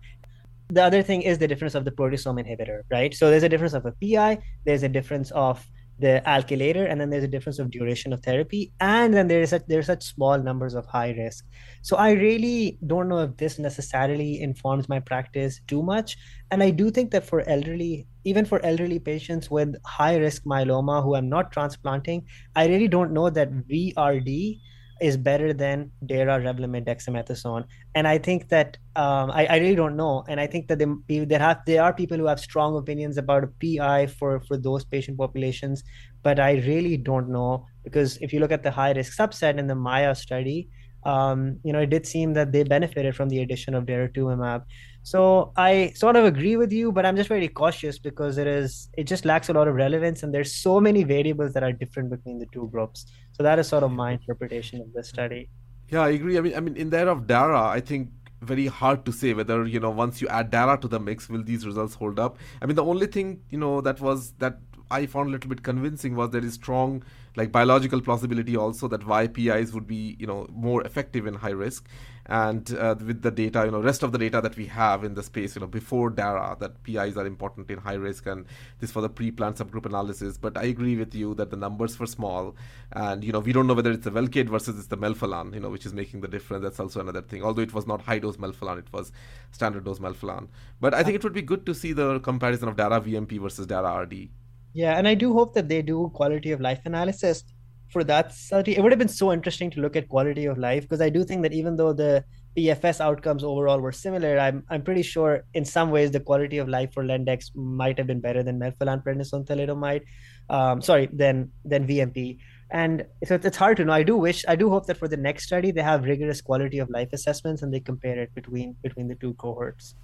The 0.69 0.83
other 0.83 1.03
thing 1.03 1.23
is 1.23 1.39
the 1.39 1.49
difference 1.49 1.75
of 1.75 1.85
the 1.85 1.93
proteasome 1.93 2.45
inhibitor, 2.45 2.81
right? 2.91 3.15
So 3.15 3.31
there's 3.31 3.45
a 3.45 3.49
difference 3.49 3.73
of 3.75 3.87
a 3.87 3.93
PI, 4.03 4.39
there's 4.65 4.83
a 4.83 4.89
difference 4.89 5.31
of 5.31 5.65
the 5.99 6.23
alkylator, 6.27 6.91
and 6.91 7.01
then 7.01 7.11
there's 7.11 7.25
a 7.25 7.29
difference 7.29 7.59
of 7.59 7.71
duration 7.71 8.13
of 8.13 8.23
therapy, 8.23 8.73
and 8.81 9.15
then 9.15 9.29
there 9.29 9.41
is 9.41 9.51
such 9.51 9.63
there's 9.67 9.87
such 9.87 10.05
small 10.05 10.39
numbers 10.39 10.75
of 10.75 10.87
high 10.87 11.13
risk. 11.13 11.45
So 11.83 11.97
I 11.97 12.13
really 12.13 12.79
don't 12.87 13.09
know 13.09 13.21
if 13.21 13.37
this 13.37 13.59
necessarily 13.59 14.41
informs 14.41 14.89
my 14.89 15.01
practice 15.01 15.61
too 15.67 15.83
much. 15.83 16.17
And 16.51 16.63
I 16.63 16.71
do 16.71 16.91
think 16.91 17.11
that 17.13 17.25
for 17.25 17.41
elderly, 17.49 18.07
even 18.25 18.45
for 18.45 18.65
elderly 18.65 18.99
patients 18.99 19.51
with 19.51 19.75
high 19.85 20.17
risk 20.17 20.45
myeloma 20.45 21.03
who 21.03 21.15
I'm 21.15 21.29
not 21.29 21.51
transplanting, 21.53 22.27
I 22.55 22.67
really 22.67 22.89
don't 22.89 23.13
know 23.13 23.31
that 23.31 23.51
VRD 23.51 24.61
is 25.01 25.17
better 25.17 25.53
than 25.53 25.91
DARA, 26.05 26.41
Revlimid, 26.41 26.87
dexamethasone. 26.87 27.65
And 27.95 28.09
I 28.09 28.19
think 28.19 28.49
that 28.49 28.79
um, 28.95 29.31
I, 29.31 29.47
I, 29.47 29.57
really 29.59 29.75
don't 29.75 29.97
know. 29.97 30.25
And 30.29 30.41
I 30.41 30.47
think 30.47 30.69
that 30.69 30.79
they, 30.79 31.25
there 31.25 31.39
have 31.39 31.61
there 31.67 31.83
are 31.83 31.93
people 31.93 32.17
who 32.17 32.27
have 32.27 32.41
strong 32.41 32.77
opinions 32.77 33.19
about 33.19 33.45
a 33.45 33.49
PI 33.61 34.07
for 34.07 34.41
for 34.41 34.57
those 34.57 34.85
patient 34.85 35.19
populations, 35.19 35.85
but 36.23 36.41
I 36.41 36.53
really 36.67 36.97
don't 36.97 37.29
know 37.29 37.67
because 37.85 38.17
if 38.19 38.33
you 38.33 38.41
look 38.41 38.53
at 38.53 38.63
the 38.63 38.71
high 38.71 38.93
risk 38.93 39.19
subset 39.19 39.59
in 39.59 39.67
the 39.67 39.75
MAIA 39.75 40.17
study, 40.17 40.69
um, 41.07 41.59
you 41.63 41.73
know, 41.73 41.79
it 41.79 41.91
did 41.91 42.05
seem 42.05 42.35
that 42.35 42.51
they 42.51 42.65
benefited 42.65 43.15
from 43.15 43.29
the 43.29 43.39
addition 43.39 43.75
of 43.75 43.85
daratumumab. 43.87 44.65
So 45.05 45.53
I 45.57 45.93
sort 45.95 46.17
of 46.17 46.25
agree 46.25 46.57
with 46.57 46.73
you, 46.73 46.91
but 46.91 47.07
I'm 47.07 47.17
just 47.17 47.29
very 47.29 47.47
cautious 47.47 47.97
because 47.97 48.39
it 48.39 48.49
is 48.49 48.89
it 48.99 49.05
just 49.05 49.25
lacks 49.25 49.49
a 49.49 49.53
lot 49.53 49.69
of 49.69 49.77
relevance, 49.77 50.25
and 50.25 50.35
there's 50.35 50.53
so 50.53 50.81
many 50.81 51.05
variables 51.05 51.53
that 51.53 51.63
are 51.63 51.73
different 51.73 52.11
between 52.11 52.41
the 52.41 52.47
two 52.53 52.69
groups. 52.73 53.07
So 53.33 53.45
that 53.45 53.61
is 53.61 53.69
sort 53.69 53.85
of 53.85 53.93
my 53.93 54.13
interpretation 54.19 54.81
of 54.81 54.93
the 54.93 55.05
study. 55.05 55.49
Yeah, 55.93 56.03
I 56.03 56.09
agree. 56.09 56.39
I 56.39 56.41
mean, 56.41 56.57
I 56.57 56.61
mean, 56.61 56.77
in 56.77 56.91
there 56.91 57.09
of 57.09 57.29
Dara, 57.29 57.63
I 57.69 57.79
think 57.79 58.11
very 58.43 58.67
hard 58.67 59.05
to 59.07 59.13
say 59.13 59.33
whether 59.33 59.65
you 59.65 59.79
know 59.79 59.91
once 59.91 60.21
you 60.21 60.27
add 60.27 60.51
Dara 60.51 60.77
to 60.81 60.89
the 60.89 60.99
mix, 60.99 61.29
will 61.29 61.45
these 61.45 61.65
results 61.65 61.95
hold 61.95 62.19
up? 62.19 62.39
I 62.61 62.67
mean, 62.67 62.75
the 62.75 62.85
only 62.85 63.07
thing 63.07 63.43
you 63.49 63.59
know 63.59 63.81
that 63.81 64.01
was 64.01 64.33
that 64.39 64.59
I 64.91 65.07
found 65.07 65.29
a 65.29 65.33
little 65.33 65.49
bit 65.51 65.63
convincing 65.63 66.15
was 66.15 66.31
there 66.31 66.45
is 66.45 66.55
strong 66.55 67.03
like 67.37 67.53
biological 67.53 68.01
plausibility 68.01 68.57
also 68.57 68.89
that 68.89 69.07
why 69.07 69.27
PIs 69.27 69.73
would 69.73 69.87
be 69.87 70.17
you 70.19 70.27
know 70.27 70.47
more 70.51 70.83
effective 70.85 71.27
in 71.27 71.35
high 71.35 71.51
risk, 71.51 71.87
and 72.27 72.73
uh, 72.75 72.95
with 72.99 73.23
the 73.23 73.31
data 73.31 73.65
you 73.65 73.71
know 73.71 73.81
rest 73.81 74.03
of 74.03 74.13
the 74.13 74.19
data 74.19 74.41
that 74.41 74.57
we 74.57 74.67
have 74.67 75.05
in 75.05 75.15
the 75.15 75.23
space 75.23 75.55
you 75.55 75.61
know 75.61 75.67
before 75.67 76.11
DARA 76.11 76.57
that 76.61 76.83
PIs 76.83 77.17
are 77.17 77.27
important 77.27 77.71
in 77.71 77.79
high 77.79 77.95
risk 77.95 78.27
and 78.27 78.47
this 78.81 78.91
for 78.91 79.03
the 79.03 79.09
pre-planned 79.09 79.57
subgroup 79.57 79.87
analysis. 79.87 80.39
But 80.39 80.57
I 80.57 80.65
agree 80.65 80.97
with 80.97 81.15
you 81.15 81.35
that 81.35 81.51
the 81.51 81.57
numbers 81.57 81.99
were 81.99 82.07
small, 82.07 82.57
and 82.93 83.23
you 83.23 83.33
know 83.33 83.41
we 83.41 83.53
don't 83.53 83.67
know 83.67 83.75
whether 83.75 83.93
it's 83.93 84.05
the 84.05 84.11
Velcade 84.11 84.49
versus 84.49 84.79
it's 84.79 84.89
the 84.89 84.99
melphalan 84.99 85.53
you 85.55 85.61
know 85.61 85.71
which 85.71 85.85
is 85.85 85.93
making 85.93 86.21
the 86.21 86.29
difference. 86.29 86.63
That's 86.63 86.81
also 86.81 87.01
another 87.01 87.23
thing. 87.23 87.43
Although 87.43 87.63
it 87.63 87.75
was 87.75 87.87
not 87.87 88.03
high 88.03 88.19
dose 88.19 88.37
melphalan, 88.37 88.79
it 88.79 88.93
was 88.93 89.13
standard 89.53 89.85
dose 89.85 89.99
melphalan. 89.99 90.49
But 90.81 90.95
I 90.95 91.03
think 91.03 91.17
it 91.17 91.25
would 91.25 91.35
be 91.35 91.43
good 91.43 91.67
to 91.67 91.75
see 91.75 91.93
the 91.93 92.21
comparison 92.21 92.69
of 92.69 92.77
DARA 92.77 93.01
VMP 93.01 93.41
versus 93.41 93.67
DARA 93.67 94.03
RD. 94.03 94.29
Yeah, 94.77 94.99
and 94.99 95.09
I 95.09 95.15
do 95.15 95.33
hope 95.33 95.55
that 95.55 95.71
they 95.71 95.81
do 95.81 96.11
quality 96.13 96.53
of 96.53 96.61
life 96.61 96.81
analysis 96.85 97.43
for 97.89 98.05
that 98.05 98.35
study. 98.35 98.77
It 98.77 98.83
would 98.83 98.93
have 98.93 98.99
been 98.99 99.09
so 99.09 99.33
interesting 99.33 99.71
to 99.71 99.81
look 99.81 99.97
at 99.97 100.07
quality 100.07 100.45
of 100.45 100.59
life 100.59 100.83
because 100.83 101.01
I 101.01 101.09
do 101.09 101.25
think 101.25 101.43
that 101.45 101.55
even 101.55 101.77
though 101.77 101.95
the 101.95 102.23
PFS 102.59 103.01
outcomes 103.01 103.43
overall 103.43 103.81
were 103.81 103.91
similar, 103.91 104.39
I'm 104.39 104.65
I'm 104.69 104.83
pretty 104.83 105.01
sure 105.01 105.45
in 105.55 105.65
some 105.65 105.91
ways 105.91 106.11
the 106.11 106.21
quality 106.21 106.59
of 106.59 106.69
life 106.69 106.93
for 106.93 107.05
Lendex 107.05 107.51
might 107.55 107.97
have 107.97 108.07
been 108.07 108.21
better 108.21 108.43
than 108.43 108.61
melphalan 108.61 109.03
prednisone 109.03 109.47
thalidomide. 109.47 110.03
Um, 110.51 110.83
sorry, 110.83 111.09
than 111.11 111.51
than 111.65 111.87
VMP. 111.87 112.37
And 112.71 113.07
so 113.25 113.37
it's 113.43 113.57
hard 113.57 113.79
to 113.79 113.85
know. 113.87 113.95
I 113.95 114.03
do 114.03 114.19
wish, 114.19 114.45
I 114.47 114.57
do 114.57 114.69
hope 114.69 114.87
that 114.89 114.99
for 114.99 115.09
the 115.09 115.17
next 115.17 115.45
study 115.45 115.71
they 115.71 115.83
have 115.83 116.05
rigorous 116.05 116.43
quality 116.43 116.81
of 116.81 116.91
life 116.91 117.15
assessments 117.15 117.63
and 117.63 117.73
they 117.73 117.81
compare 117.81 118.21
it 118.21 118.35
between 118.35 118.77
between 118.83 119.09
the 119.09 119.15
two 119.15 119.33
cohorts. 119.45 119.95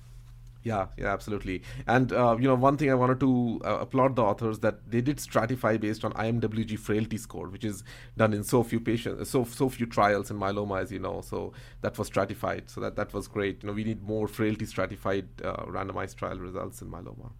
Yeah, 0.64 0.86
yeah, 0.96 1.12
absolutely. 1.12 1.62
And 1.88 2.12
uh, 2.12 2.36
you 2.38 2.46
know, 2.46 2.54
one 2.54 2.76
thing 2.76 2.88
I 2.88 2.94
wanted 2.94 3.18
to 3.20 3.60
uh, 3.64 3.78
applaud 3.80 4.14
the 4.14 4.22
authors 4.22 4.60
that 4.60 4.88
they 4.88 5.00
did 5.00 5.16
stratify 5.16 5.80
based 5.80 6.04
on 6.04 6.12
IMWG 6.12 6.76
frailty 6.76 7.16
score, 7.18 7.48
which 7.48 7.64
is 7.64 7.82
done 8.16 8.32
in 8.32 8.44
so 8.44 8.62
few 8.62 8.78
patients, 8.78 9.28
so 9.28 9.42
so 9.44 9.68
few 9.68 9.86
trials 9.86 10.30
in 10.30 10.38
myeloma, 10.38 10.80
as 10.80 10.92
you 10.92 11.00
know. 11.00 11.20
So 11.20 11.52
that 11.80 11.98
was 11.98 12.06
stratified. 12.06 12.70
So 12.70 12.80
that 12.80 12.94
that 12.94 13.12
was 13.12 13.26
great. 13.26 13.62
You 13.64 13.68
know, 13.68 13.72
we 13.72 13.82
need 13.82 14.02
more 14.04 14.28
frailty 14.28 14.64
stratified 14.66 15.26
uh, 15.42 15.64
randomized 15.64 16.14
trial 16.14 16.38
results 16.38 16.80
in 16.80 16.88
myeloma. 16.88 17.32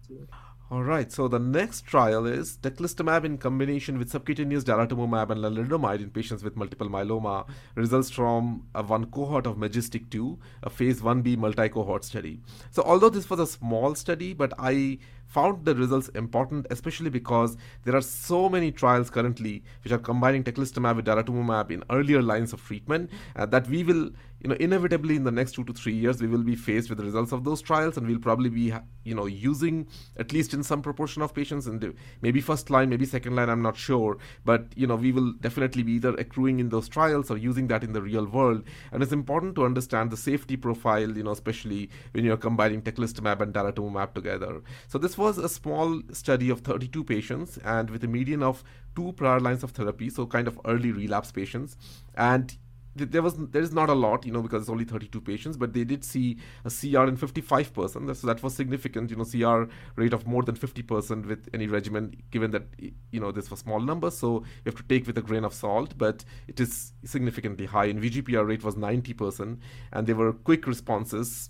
All 0.71 0.81
right, 0.81 1.11
so 1.11 1.27
the 1.27 1.39
next 1.39 1.81
trial 1.81 2.25
is 2.25 2.57
teclistamab 2.57 3.25
in 3.25 3.37
combination 3.37 3.99
with 3.99 4.09
subcutaneous 4.09 4.63
daratumumab 4.63 5.29
and 5.29 5.41
lenalidomide 5.41 5.99
in 5.99 6.09
patients 6.09 6.41
with 6.43 6.55
multiple 6.55 6.87
myeloma. 6.87 7.45
Results 7.75 8.09
from 8.09 8.65
a 8.73 8.81
one 8.81 9.05
cohort 9.07 9.45
of 9.45 9.57
MajesTEC 9.57 10.09
2, 10.09 10.39
a 10.63 10.69
phase 10.69 11.01
1b 11.01 11.37
multi-cohort 11.37 12.05
study. 12.05 12.39
So 12.71 12.81
although 12.81 13.09
this 13.09 13.29
was 13.29 13.41
a 13.41 13.45
small 13.45 13.93
study, 13.93 14.33
but 14.33 14.53
I 14.57 14.99
found 15.27 15.65
the 15.65 15.75
results 15.75 16.09
important, 16.09 16.67
especially 16.69 17.09
because 17.09 17.57
there 17.83 17.95
are 17.95 18.01
so 18.01 18.47
many 18.47 18.71
trials 18.71 19.09
currently 19.09 19.63
which 19.83 19.91
are 19.91 19.97
combining 19.97 20.43
teclistamab 20.43 20.95
with 20.95 21.05
daratumumab 21.05 21.71
in 21.71 21.83
earlier 21.89 22.21
lines 22.21 22.53
of 22.53 22.63
treatment 22.63 23.09
uh, 23.35 23.45
that 23.45 23.67
we 23.67 23.83
will, 23.83 24.11
you 24.43 24.49
know, 24.49 24.55
inevitably 24.59 25.15
in 25.15 25.23
the 25.23 25.31
next 25.31 25.53
two 25.53 25.63
to 25.63 25.73
three 25.73 25.93
years 25.93 26.21
we 26.21 26.27
will 26.27 26.43
be 26.43 26.55
faced 26.55 26.89
with 26.89 26.97
the 26.97 27.03
results 27.03 27.31
of 27.31 27.43
those 27.43 27.61
trials, 27.61 27.97
and 27.97 28.05
we'll 28.05 28.19
probably 28.19 28.49
be, 28.49 28.73
you 29.03 29.15
know, 29.15 29.25
using 29.25 29.87
at 30.17 30.33
least 30.33 30.53
in 30.53 30.61
some 30.61 30.81
proportion 30.81 31.21
of 31.21 31.33
patients, 31.33 31.65
and 31.65 31.95
maybe 32.21 32.41
first 32.41 32.69
line, 32.69 32.89
maybe 32.89 33.05
second 33.05 33.35
line, 33.35 33.49
I'm 33.49 33.61
not 33.61 33.77
sure, 33.77 34.17
but 34.43 34.65
you 34.75 34.85
know, 34.85 34.95
we 34.95 35.11
will 35.11 35.31
definitely 35.33 35.83
be 35.83 35.93
either 35.93 36.13
accruing 36.15 36.59
in 36.59 36.69
those 36.69 36.89
trials 36.89 37.31
or 37.31 37.37
using 37.37 37.67
that 37.67 37.83
in 37.83 37.93
the 37.93 38.01
real 38.01 38.25
world, 38.25 38.63
and 38.91 39.01
it's 39.01 39.13
important 39.13 39.55
to 39.55 39.65
understand 39.65 40.11
the 40.11 40.17
safety 40.17 40.57
profile, 40.57 41.09
you 41.15 41.23
know, 41.23 41.31
especially 41.31 41.89
when 42.11 42.25
you're 42.25 42.37
combining 42.37 42.81
teclistamab 42.81 43.41
and 43.41 43.53
daratumumab 43.53 44.13
together. 44.13 44.61
So 44.87 44.97
this 44.97 45.17
was 45.17 45.37
a 45.37 45.47
small 45.47 46.01
study 46.11 46.49
of 46.49 46.61
32 46.61 47.03
patients 47.05 47.57
and 47.63 47.89
with 47.89 48.03
a 48.03 48.07
median 48.07 48.43
of 48.43 48.63
two 48.95 49.13
prior 49.13 49.39
lines 49.39 49.63
of 49.63 49.71
therapy, 49.71 50.09
so 50.09 50.25
kind 50.25 50.47
of 50.47 50.59
early 50.65 50.91
relapse 50.91 51.31
patients. 51.31 51.77
And 52.15 52.55
there 52.95 53.21
was 53.21 53.35
there 53.35 53.61
is 53.61 53.71
not 53.71 53.89
a 53.89 53.93
lot, 53.93 54.25
you 54.25 54.31
know, 54.31 54.41
because 54.41 54.63
it's 54.63 54.69
only 54.69 54.85
32 54.85 55.21
patients, 55.21 55.57
but 55.57 55.73
they 55.73 55.83
did 55.83 56.03
see 56.03 56.37
a 56.63 56.69
CR 56.69 57.05
in 57.07 57.17
55%. 57.17 58.15
So 58.15 58.27
that 58.27 58.43
was 58.43 58.55
significant, 58.55 59.09
you 59.09 59.15
know, 59.15 59.25
CR 59.25 59.71
rate 59.95 60.13
of 60.13 60.27
more 60.27 60.43
than 60.43 60.55
50% 60.55 61.25
with 61.25 61.49
any 61.53 61.67
regimen, 61.67 62.15
given 62.31 62.51
that 62.51 62.63
you 63.11 63.19
know 63.19 63.31
this 63.31 63.49
was 63.49 63.59
small 63.59 63.79
numbers. 63.79 64.17
So 64.17 64.43
you 64.63 64.71
have 64.71 64.75
to 64.75 64.83
take 64.83 65.07
with 65.07 65.17
a 65.17 65.21
grain 65.21 65.43
of 65.43 65.53
salt, 65.53 65.97
but 65.97 66.23
it 66.47 66.59
is 66.59 66.93
significantly 67.03 67.65
high. 67.65 67.85
and 67.85 68.01
VGPR 68.01 68.47
rate 68.47 68.63
was 68.63 68.75
90%, 68.75 69.57
and 69.91 70.07
they 70.07 70.13
were 70.13 70.33
quick 70.33 70.67
responses 70.67 71.49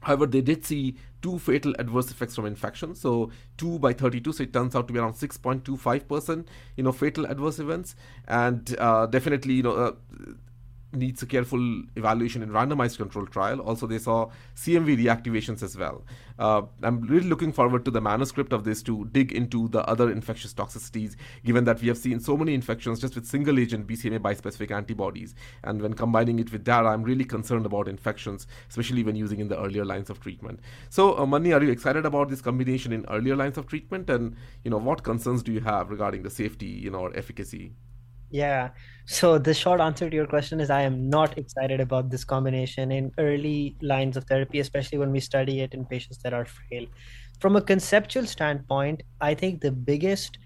However, 0.00 0.26
they 0.26 0.40
did 0.40 0.64
see 0.64 0.96
two 1.22 1.38
fatal 1.38 1.74
adverse 1.78 2.10
effects 2.10 2.36
from 2.36 2.46
infection. 2.46 2.94
So 2.94 3.30
2 3.56 3.78
by 3.80 3.92
32, 3.92 4.32
so 4.32 4.42
it 4.44 4.52
turns 4.52 4.76
out 4.76 4.86
to 4.88 4.92
be 4.92 5.00
around 5.00 5.14
6.25%, 5.14 6.46
you 6.76 6.84
know, 6.84 6.92
fatal 6.92 7.26
adverse 7.26 7.58
events. 7.58 7.96
And 8.26 8.76
uh, 8.78 9.06
definitely, 9.06 9.54
you 9.54 9.64
know, 9.64 9.72
uh, 9.72 9.92
needs 10.92 11.22
a 11.22 11.26
careful 11.26 11.82
evaluation 11.96 12.42
in 12.42 12.50
randomized 12.50 12.96
controlled 12.96 13.30
trial. 13.30 13.60
Also, 13.60 13.86
they 13.86 13.98
saw 13.98 14.30
CMV 14.56 15.04
reactivations 15.04 15.62
as 15.62 15.76
well. 15.76 16.04
Uh, 16.38 16.62
I'm 16.82 17.02
really 17.02 17.28
looking 17.28 17.52
forward 17.52 17.84
to 17.84 17.90
the 17.90 18.00
manuscript 18.00 18.52
of 18.52 18.64
this 18.64 18.82
to 18.84 19.04
dig 19.12 19.32
into 19.32 19.68
the 19.68 19.84
other 19.86 20.10
infectious 20.10 20.54
toxicities, 20.54 21.16
given 21.44 21.64
that 21.64 21.80
we 21.82 21.88
have 21.88 21.98
seen 21.98 22.20
so 22.20 22.36
many 22.36 22.54
infections 22.54 23.00
just 23.00 23.14
with 23.14 23.26
single 23.26 23.58
agent 23.58 23.86
BCMA 23.86 24.20
bispecific 24.20 24.70
antibodies. 24.70 25.34
And 25.62 25.82
when 25.82 25.94
combining 25.94 26.38
it 26.38 26.52
with 26.52 26.64
DARA, 26.64 26.88
I'm 26.88 27.02
really 27.02 27.24
concerned 27.24 27.66
about 27.66 27.88
infections, 27.88 28.46
especially 28.70 29.02
when 29.02 29.16
using 29.16 29.40
in 29.40 29.48
the 29.48 29.60
earlier 29.60 29.84
lines 29.84 30.08
of 30.08 30.20
treatment. 30.20 30.60
So, 30.88 31.18
uh, 31.18 31.26
Mani, 31.26 31.52
are 31.52 31.62
you 31.62 31.70
excited 31.70 32.06
about 32.06 32.30
this 32.30 32.40
combination 32.40 32.92
in 32.92 33.04
earlier 33.10 33.36
lines 33.36 33.58
of 33.58 33.66
treatment? 33.66 34.08
And, 34.08 34.36
you 34.64 34.70
know, 34.70 34.78
what 34.78 35.02
concerns 35.02 35.42
do 35.42 35.52
you 35.52 35.60
have 35.60 35.90
regarding 35.90 36.22
the 36.22 36.30
safety, 36.30 36.66
you 36.66 36.90
know, 36.90 37.00
or 37.00 37.16
efficacy? 37.16 37.72
Yeah. 38.30 38.70
So 39.06 39.38
the 39.38 39.54
short 39.54 39.80
answer 39.80 40.10
to 40.10 40.14
your 40.16 40.26
question 40.26 40.60
is 40.60 40.68
I 40.68 40.82
am 40.82 41.08
not 41.08 41.38
excited 41.38 41.80
about 41.80 42.10
this 42.10 42.24
combination 42.24 42.92
in 42.92 43.10
early 43.18 43.76
lines 43.80 44.16
of 44.18 44.24
therapy, 44.24 44.58
especially 44.60 44.98
when 44.98 45.12
we 45.12 45.20
study 45.20 45.60
it 45.60 45.72
in 45.72 45.86
patients 45.86 46.18
that 46.22 46.34
are 46.34 46.44
frail. 46.44 46.86
From 47.40 47.56
a 47.56 47.62
conceptual 47.62 48.26
standpoint, 48.26 49.02
I 49.20 49.34
think 49.34 49.60
the 49.62 49.72
biggest 49.72 50.38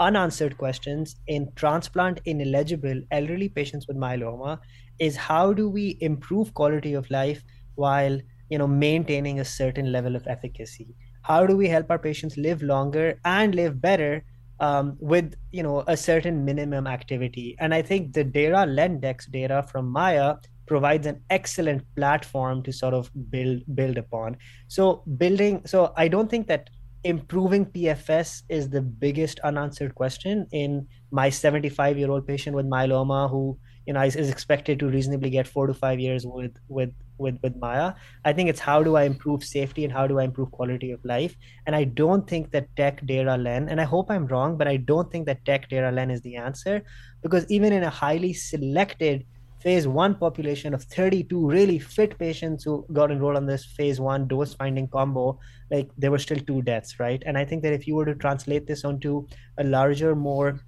unanswered 0.00 0.58
questions 0.58 1.16
in 1.26 1.52
transplant 1.54 2.20
ineligible 2.24 3.02
elderly 3.10 3.48
patients 3.48 3.86
with 3.86 3.96
myeloma 3.96 4.58
is 4.98 5.16
how 5.16 5.52
do 5.52 5.68
we 5.68 5.96
improve 6.00 6.54
quality 6.54 6.94
of 6.94 7.10
life 7.10 7.42
while 7.74 8.18
you 8.48 8.58
know 8.58 8.66
maintaining 8.68 9.40
a 9.40 9.44
certain 9.44 9.90
level 9.90 10.14
of 10.14 10.24
efficacy 10.28 10.94
how 11.22 11.44
do 11.46 11.56
we 11.56 11.68
help 11.68 11.90
our 11.90 11.98
patients 11.98 12.36
live 12.36 12.62
longer 12.62 13.20
and 13.24 13.56
live 13.56 13.80
better 13.80 14.24
um, 14.60 14.96
with 14.98 15.34
you 15.50 15.62
know 15.62 15.84
a 15.86 15.96
certain 15.96 16.44
minimum 16.44 16.86
activity. 16.86 17.56
And 17.58 17.74
I 17.74 17.82
think 17.82 18.12
the 18.12 18.24
DARA 18.24 18.66
Lendex 18.66 19.30
data 19.30 19.64
from 19.70 19.92
MAIA 19.92 20.38
provides 20.66 21.06
an 21.06 21.22
excellent 21.30 21.82
platform 21.96 22.62
to 22.62 22.72
sort 22.72 22.94
of 22.94 23.10
build 23.30 23.62
build 23.74 23.98
upon. 23.98 24.36
So 24.68 25.02
building, 25.16 25.62
so 25.66 25.92
I 25.96 26.08
don't 26.08 26.30
think 26.30 26.46
that 26.48 26.70
improving 27.04 27.64
PFS 27.66 28.42
is 28.48 28.68
the 28.68 28.82
biggest 28.82 29.38
unanswered 29.40 29.94
question 29.94 30.46
in 30.52 30.86
my 31.10 31.30
75 31.30 31.96
year 31.96 32.10
old 32.10 32.26
patient 32.26 32.56
with 32.56 32.66
myeloma 32.66 33.30
who 33.30 33.58
you 33.86 33.92
know 33.92 34.02
is, 34.02 34.16
is 34.16 34.28
expected 34.28 34.78
to 34.80 34.88
reasonably 34.88 35.30
get 35.30 35.46
four 35.46 35.66
to 35.66 35.74
five 35.74 36.00
years 36.00 36.26
with 36.26 36.56
with 36.68 36.90
with 37.18 37.38
with 37.42 37.58
MAIA. 37.60 37.94
I 38.24 38.32
think 38.32 38.48
it's 38.48 38.60
how 38.60 38.82
do 38.82 38.96
I 38.96 39.04
improve 39.04 39.44
safety 39.44 39.84
and 39.84 39.92
how 39.92 40.06
do 40.06 40.18
I 40.18 40.24
improve 40.24 40.50
quality 40.50 40.92
of 40.92 41.04
life. 41.04 41.36
And 41.66 41.74
I 41.74 41.84
don't 41.84 42.28
think 42.28 42.50
that 42.52 42.68
tech 42.76 43.04
DARA 43.06 43.36
len, 43.36 43.68
and 43.68 43.80
I 43.80 43.84
hope 43.84 44.10
I'm 44.10 44.26
wrong, 44.26 44.56
but 44.56 44.68
I 44.68 44.76
don't 44.76 45.10
think 45.10 45.26
that 45.26 45.44
tech 45.44 45.68
DARA 45.68 45.92
len 45.92 46.10
is 46.10 46.20
the 46.22 46.36
answer 46.36 46.82
because 47.22 47.44
even 47.50 47.72
in 47.72 47.82
a 47.84 47.90
highly 47.90 48.32
selected 48.32 49.24
phase 49.60 49.88
one 49.88 50.14
population 50.14 50.72
of 50.72 50.84
32 50.84 51.48
really 51.48 51.78
fit 51.78 52.16
patients 52.18 52.62
who 52.64 52.86
got 52.92 53.10
enrolled 53.10 53.36
on 53.36 53.46
this 53.46 53.64
phase 53.64 54.00
one 54.00 54.28
dose 54.28 54.54
finding 54.54 54.86
combo, 54.88 55.38
like 55.70 55.90
there 55.98 56.10
were 56.10 56.18
still 56.18 56.38
two 56.38 56.62
deaths, 56.62 57.00
right? 57.00 57.22
And 57.26 57.36
I 57.36 57.44
think 57.44 57.62
that 57.64 57.72
if 57.72 57.86
you 57.86 57.96
were 57.96 58.06
to 58.06 58.14
translate 58.14 58.66
this 58.66 58.84
onto 58.84 59.26
a 59.58 59.64
larger, 59.64 60.14
more 60.14 60.60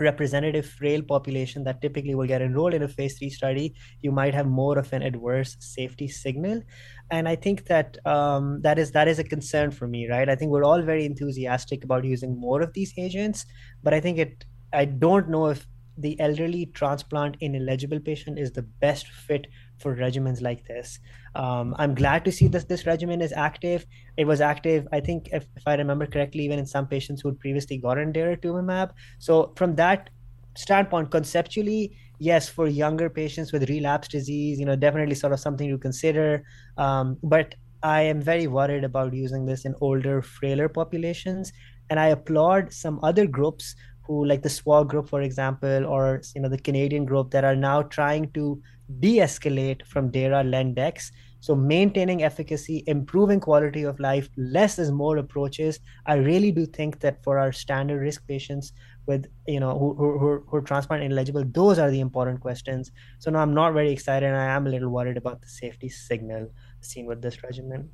representative 0.00 0.66
frail 0.66 1.02
population 1.02 1.64
that 1.64 1.80
typically 1.80 2.14
will 2.14 2.26
get 2.26 2.42
enrolled 2.42 2.74
in 2.74 2.82
a 2.82 2.88
phase 2.88 3.18
three 3.18 3.30
study, 3.30 3.74
you 4.00 4.10
might 4.10 4.34
have 4.34 4.46
more 4.46 4.78
of 4.78 4.92
an 4.92 5.02
adverse 5.02 5.56
safety 5.60 6.08
signal. 6.08 6.62
And 7.10 7.28
I 7.28 7.36
think 7.36 7.66
that 7.66 7.98
um, 8.06 8.62
that 8.62 8.78
is 8.78 8.92
that 8.92 9.08
is 9.08 9.18
a 9.18 9.24
concern 9.24 9.70
for 9.70 9.86
me, 9.86 10.08
right? 10.08 10.28
I 10.28 10.36
think 10.36 10.50
we're 10.50 10.64
all 10.64 10.82
very 10.82 11.04
enthusiastic 11.04 11.84
about 11.84 12.04
using 12.04 12.38
more 12.38 12.62
of 12.62 12.72
these 12.72 12.92
agents, 12.96 13.44
but 13.82 13.94
I 13.94 14.00
think 14.00 14.18
it 14.18 14.44
I 14.72 14.84
don't 14.84 15.28
know 15.28 15.46
if 15.48 15.66
the 15.98 16.18
elderly 16.20 16.66
transplant 16.66 17.36
ineligible 17.40 18.00
patient 18.00 18.38
is 18.38 18.52
the 18.52 18.62
best 18.62 19.08
fit 19.08 19.46
for 19.80 19.96
regimens 19.96 20.40
like 20.42 20.66
this. 20.66 20.98
Um, 21.34 21.74
I'm 21.78 21.94
glad 21.94 22.24
to 22.26 22.32
see 22.32 22.48
that 22.48 22.68
this 22.68 22.86
regimen 22.86 23.20
is 23.20 23.32
active. 23.32 23.86
It 24.16 24.26
was 24.26 24.40
active, 24.40 24.86
I 24.92 25.00
think, 25.00 25.28
if, 25.32 25.46
if 25.56 25.62
I 25.66 25.74
remember 25.74 26.06
correctly, 26.06 26.44
even 26.44 26.58
in 26.58 26.66
some 26.66 26.86
patients 26.86 27.20
who 27.20 27.28
had 27.28 27.38
previously 27.40 27.78
gotten 27.78 28.12
daratumumab. 28.12 28.90
So 29.18 29.52
from 29.56 29.74
that 29.76 30.10
standpoint, 30.56 31.10
conceptually, 31.10 31.96
yes, 32.18 32.48
for 32.48 32.66
younger 32.66 33.08
patients 33.08 33.52
with 33.52 33.68
relapsed 33.70 34.10
disease, 34.10 34.58
you 34.58 34.66
know, 34.66 34.76
definitely 34.76 35.14
sort 35.14 35.32
of 35.32 35.40
something 35.40 35.68
to 35.68 35.78
consider. 35.78 36.44
Um, 36.76 37.16
but 37.22 37.54
I 37.82 38.02
am 38.02 38.20
very 38.20 38.46
worried 38.46 38.84
about 38.84 39.14
using 39.14 39.46
this 39.46 39.64
in 39.64 39.74
older, 39.80 40.20
frailer 40.20 40.68
populations. 40.68 41.52
And 41.88 41.98
I 41.98 42.08
applaud 42.08 42.72
some 42.72 43.00
other 43.02 43.26
groups 43.26 43.74
who, 44.10 44.24
like 44.26 44.42
the 44.42 44.48
SWOG 44.48 44.88
group, 44.88 45.08
for 45.08 45.22
example, 45.22 45.86
or 45.86 46.20
you 46.34 46.40
know 46.42 46.48
the 46.48 46.58
Canadian 46.58 47.04
group, 47.04 47.30
that 47.30 47.44
are 47.44 47.54
now 47.54 47.82
trying 47.82 48.24
to 48.32 48.60
de-escalate 48.98 49.86
from 49.86 50.10
DARA 50.10 50.42
Lendex. 50.42 51.12
So 51.38 51.54
maintaining 51.54 52.24
efficacy, 52.24 52.82
improving 52.88 53.38
quality 53.38 53.84
of 53.84 54.00
life, 54.00 54.28
less 54.36 54.80
is 54.80 54.90
more 54.90 55.16
approaches. 55.18 55.78
I 56.06 56.16
really 56.16 56.50
do 56.50 56.66
think 56.66 56.98
that 57.00 57.22
for 57.22 57.38
our 57.38 57.52
standard 57.52 58.00
risk 58.00 58.26
patients 58.26 58.72
with 59.06 59.26
you 59.46 59.60
know 59.60 59.78
who, 59.78 59.94
who, 59.94 60.42
who 60.48 60.56
are 60.56 60.68
transplant 60.72 61.04
ineligible, 61.04 61.44
those 61.46 61.78
are 61.78 61.90
the 61.92 62.00
important 62.00 62.40
questions. 62.40 62.90
So 63.20 63.30
now 63.30 63.42
I'm 63.42 63.54
not 63.54 63.74
very 63.74 63.92
excited, 63.92 64.26
and 64.26 64.36
I 64.36 64.46
am 64.56 64.66
a 64.66 64.70
little 64.70 64.90
worried 64.90 65.18
about 65.18 65.40
the 65.40 65.48
safety 65.62 65.88
signal 65.88 66.50
seen 66.80 67.06
with 67.06 67.22
this 67.22 67.44
regimen 67.44 67.90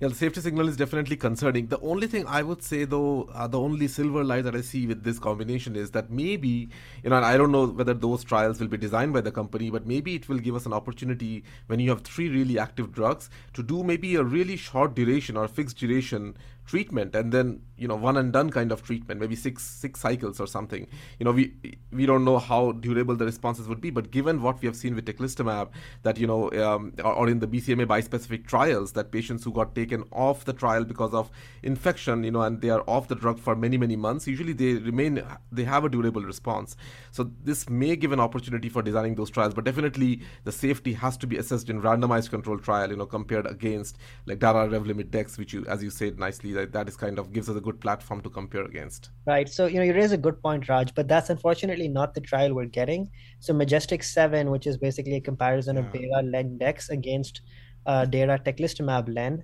yeah, 0.00 0.06
the 0.06 0.14
safety 0.14 0.40
signal 0.40 0.68
is 0.68 0.76
definitely 0.76 1.16
concerning. 1.16 1.66
The 1.66 1.80
only 1.80 2.06
thing 2.06 2.24
I 2.28 2.42
would 2.42 2.62
say, 2.62 2.84
though, 2.84 3.28
uh, 3.34 3.48
the 3.48 3.58
only 3.58 3.88
silver 3.88 4.22
light 4.22 4.44
that 4.44 4.54
I 4.54 4.60
see 4.60 4.86
with 4.86 5.02
this 5.02 5.18
combination 5.18 5.74
is 5.74 5.90
that 5.90 6.08
maybe, 6.08 6.68
you 7.02 7.10
know, 7.10 7.16
I 7.16 7.36
don't 7.36 7.50
know 7.50 7.66
whether 7.66 7.94
those 7.94 8.22
trials 8.22 8.60
will 8.60 8.68
be 8.68 8.76
designed 8.76 9.12
by 9.12 9.22
the 9.22 9.32
company, 9.32 9.70
but 9.70 9.88
maybe 9.88 10.14
it 10.14 10.28
will 10.28 10.38
give 10.38 10.54
us 10.54 10.66
an 10.66 10.72
opportunity 10.72 11.42
when 11.66 11.80
you 11.80 11.90
have 11.90 12.02
three 12.02 12.28
really 12.28 12.60
active 12.60 12.92
drugs 12.92 13.28
to 13.54 13.62
do 13.64 13.82
maybe 13.82 14.14
a 14.14 14.22
really 14.22 14.56
short 14.56 14.94
duration 14.94 15.36
or 15.36 15.48
fixed 15.48 15.78
duration 15.78 16.36
treatment 16.68 17.14
and 17.14 17.32
then 17.32 17.60
you 17.78 17.88
know 17.88 17.96
one 17.96 18.16
and 18.16 18.32
done 18.32 18.50
kind 18.50 18.72
of 18.72 18.82
treatment 18.82 19.20
maybe 19.20 19.34
six 19.34 19.64
six 19.64 20.00
cycles 20.00 20.40
or 20.40 20.46
something. 20.46 20.86
You 21.18 21.24
know 21.24 21.32
we 21.32 21.52
we 21.92 22.06
don't 22.06 22.24
know 22.24 22.38
how 22.38 22.72
durable 22.72 23.16
the 23.16 23.24
responses 23.24 23.68
would 23.68 23.80
be 23.80 23.90
but 23.90 24.10
given 24.10 24.42
what 24.42 24.60
we 24.60 24.66
have 24.66 24.76
seen 24.76 24.94
with 24.94 25.06
teclistamab 25.06 25.70
that 26.02 26.18
you 26.18 26.26
know 26.26 26.50
um, 26.64 26.92
or, 27.02 27.28
in 27.28 27.38
the 27.38 27.46
bcma 27.46 27.86
bispecific 27.86 28.46
trials 28.46 28.92
that 28.92 29.10
patients 29.10 29.44
who 29.44 29.52
got 29.52 29.74
taken 29.74 30.04
off 30.12 30.44
the 30.44 30.52
trial 30.52 30.84
because 30.84 31.14
of 31.14 31.30
infection 31.62 32.24
you 32.24 32.30
know 32.30 32.42
and 32.42 32.60
they 32.60 32.70
are 32.70 32.82
off 32.86 33.08
the 33.08 33.14
drug 33.14 33.38
for 33.38 33.56
many 33.56 33.78
many 33.78 33.96
months 33.96 34.26
usually 34.26 34.52
they 34.52 34.74
remain 34.74 35.22
they 35.50 35.64
have 35.64 35.84
a 35.84 35.88
durable 35.88 36.22
response. 36.22 36.76
So 37.10 37.30
this 37.42 37.68
may 37.70 37.96
give 37.96 38.12
an 38.12 38.20
opportunity 38.20 38.68
for 38.68 38.82
designing 38.82 39.14
those 39.14 39.30
trials 39.30 39.54
but 39.54 39.64
definitely 39.64 40.20
the 40.44 40.52
safety 40.52 40.92
has 40.92 41.16
to 41.16 41.26
be 41.26 41.38
assessed 41.38 41.70
in 41.70 41.80
randomized 41.80 42.30
control 42.30 42.58
trial 42.58 42.90
you 42.90 42.96
know 42.96 43.06
compared 43.06 43.46
against 43.46 43.96
like 44.26 44.38
dara 44.38 44.68
revlimid 44.68 45.10
dex 45.10 45.38
which 45.38 45.52
you 45.52 45.64
as 45.66 45.82
you 45.82 45.90
said 45.90 46.18
nicely 46.18 46.57
that 46.58 46.72
that 46.72 46.88
is 46.88 46.96
kind 46.96 47.18
of 47.18 47.32
gives 47.32 47.48
us 47.48 47.56
a 47.56 47.60
good 47.60 47.80
platform 47.80 48.20
to 48.22 48.30
compare 48.30 48.64
against. 48.64 49.10
Right. 49.26 49.48
So 49.48 49.66
you 49.66 49.78
know 49.78 49.86
you 49.90 49.94
raise 49.94 50.12
a 50.12 50.22
good 50.26 50.42
point, 50.42 50.68
Raj, 50.68 50.94
but 50.94 51.08
that's 51.08 51.30
unfortunately 51.30 51.88
not 51.88 52.14
the 52.14 52.20
trial 52.20 52.54
we're 52.54 52.72
getting. 52.80 53.10
So 53.40 53.54
MajesTEC 53.54 54.02
Seven, 54.02 54.50
which 54.50 54.66
is 54.66 54.76
basically 54.88 55.16
a 55.16 55.20
comparison 55.20 55.76
yeah. 55.76 55.82
of 55.82 55.92
DARA 55.92 56.22
Lendex 56.34 56.90
against 56.90 57.40
uh, 57.86 58.04
DARA 58.04 58.38
Teclistamab 58.38 59.14
Len, 59.14 59.42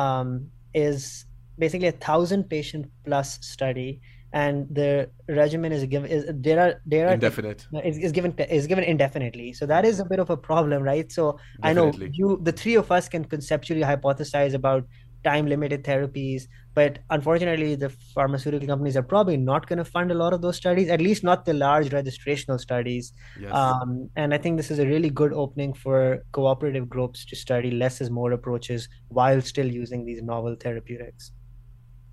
um, 0.00 0.50
is 0.74 1.24
basically 1.58 1.88
a 1.88 1.98
thousand 2.08 2.50
patient 2.50 2.86
plus 3.04 3.38
study 3.40 4.00
and 4.32 4.66
the 4.70 5.08
regimen 5.28 5.72
is 5.72 5.84
given 5.84 6.10
is 6.10 6.24
there 6.46 6.60
are 6.60 6.72
there 6.84 7.08
are 7.08 7.14
indefinite 7.14 7.66
is, 7.84 7.96
is 8.06 8.12
given 8.12 8.34
is 8.56 8.66
given 8.66 8.84
indefinitely 8.84 9.52
so 9.52 9.64
that 9.64 9.84
is 9.90 10.00
a 10.00 10.04
bit 10.04 10.18
of 10.18 10.30
a 10.30 10.36
problem 10.36 10.82
right 10.82 11.12
so 11.12 11.38
Definitely. 11.62 11.62
i 11.62 11.72
know 11.72 12.10
you 12.12 12.38
the 12.42 12.52
three 12.52 12.74
of 12.74 12.90
us 12.90 13.08
can 13.08 13.24
conceptually 13.24 13.82
hypothesize 13.82 14.54
about 14.54 14.84
time 15.28 15.46
limited 15.52 15.84
therapies 15.84 16.46
but 16.74 16.98
unfortunately 17.10 17.74
the 17.74 17.88
pharmaceutical 18.14 18.68
companies 18.72 18.96
are 18.96 19.06
probably 19.14 19.36
not 19.36 19.66
going 19.68 19.78
to 19.78 19.84
fund 19.84 20.10
a 20.10 20.18
lot 20.22 20.32
of 20.32 20.42
those 20.42 20.56
studies 20.56 20.88
at 20.96 21.00
least 21.00 21.24
not 21.24 21.44
the 21.44 21.54
large 21.54 21.88
registrational 21.90 22.60
studies. 22.60 23.12
Yes. 23.40 23.52
um, 23.52 24.10
and 24.16 24.34
i 24.34 24.38
think 24.38 24.56
this 24.56 24.70
is 24.70 24.78
a 24.78 24.86
really 24.86 25.10
good 25.10 25.32
opening 25.32 25.72
for 25.72 26.22
cooperative 26.32 26.88
groups 26.88 27.24
to 27.26 27.36
study 27.36 27.70
less 27.70 28.00
is 28.00 28.10
more 28.10 28.32
approaches 28.32 28.88
while 29.08 29.40
still 29.40 29.66
using 29.66 30.04
these 30.04 30.22
novel 30.22 30.56
therapeutics. 30.66 31.32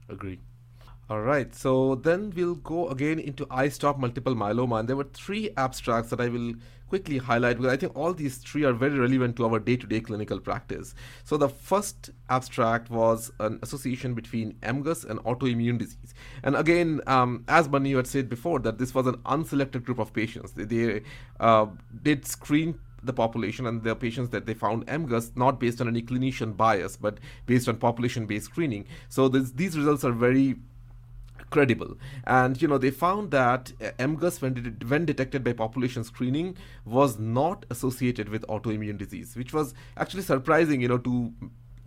Agree 0.09 0.39
all 1.13 1.21
right, 1.21 1.53
so 1.53 1.93
then 1.93 2.33
we'll 2.35 2.55
go 2.55 2.87
again 2.89 3.19
into 3.19 3.45
iStop 3.45 3.99
multiple 3.99 4.33
myeloma, 4.33 4.79
and 4.79 4.89
there 4.89 4.95
were 4.95 5.03
three 5.03 5.51
abstracts 5.57 6.09
that 6.09 6.19
I 6.19 6.27
will 6.27 6.55
quickly 6.89 7.19
highlight 7.19 7.57
because 7.57 7.71
I 7.71 7.77
think 7.77 7.95
all 7.95 8.15
these 8.15 8.37
three 8.37 8.63
are 8.63 8.73
very 8.73 8.97
relevant 8.97 9.35
to 9.35 9.45
our 9.45 9.59
day-to-day 9.59 9.99
clinical 9.99 10.39
practice. 10.39 10.95
So 11.23 11.37
the 11.37 11.49
first 11.49 12.09
abstract 12.29 12.89
was 12.89 13.31
an 13.39 13.59
association 13.61 14.15
between 14.15 14.53
MGUS 14.63 15.07
and 15.07 15.19
autoimmune 15.19 15.77
disease, 15.77 16.15
and 16.41 16.55
again, 16.55 16.99
um, 17.05 17.43
as 17.47 17.69
Mani 17.69 17.93
had 17.93 18.07
said 18.07 18.27
before, 18.27 18.57
that 18.61 18.79
this 18.79 18.95
was 18.95 19.05
an 19.05 19.17
unselected 19.17 19.83
group 19.83 19.99
of 19.99 20.13
patients. 20.13 20.53
They, 20.53 20.63
they 20.63 21.01
uh, 21.39 21.67
did 22.01 22.25
screen 22.25 22.79
the 23.03 23.13
population 23.13 23.67
and 23.67 23.83
the 23.83 23.95
patients 23.95 24.29
that 24.29 24.47
they 24.47 24.55
found 24.55 24.87
MGUS 24.87 25.37
not 25.37 25.59
based 25.59 25.79
on 25.79 25.87
any 25.87 26.01
clinician 26.01 26.55
bias 26.55 26.95
but 26.97 27.19
based 27.45 27.67
on 27.67 27.75
population 27.75 28.25
based 28.25 28.45
screening. 28.45 28.85
So 29.09 29.27
this, 29.27 29.51
these 29.51 29.77
results 29.77 30.03
are 30.03 30.13
very 30.13 30.55
credible. 31.53 31.97
And 32.25 32.61
you 32.61 32.67
know 32.67 32.77
they 32.77 32.91
found 32.91 33.31
that 33.31 33.71
uh, 33.81 33.91
MGUS, 33.99 34.41
when, 34.41 34.53
de- 34.53 34.87
when 34.93 35.05
detected 35.05 35.43
by 35.43 35.53
population 35.53 36.03
screening, 36.03 36.55
was 36.85 37.19
not 37.19 37.65
associated 37.69 38.29
with 38.29 38.47
autoimmune 38.47 38.97
disease, 38.97 39.35
which 39.43 39.53
was 39.53 39.73
actually 39.97 40.23
surprising. 40.23 40.81
You 40.81 40.89
know 40.93 40.97
to 41.09 41.33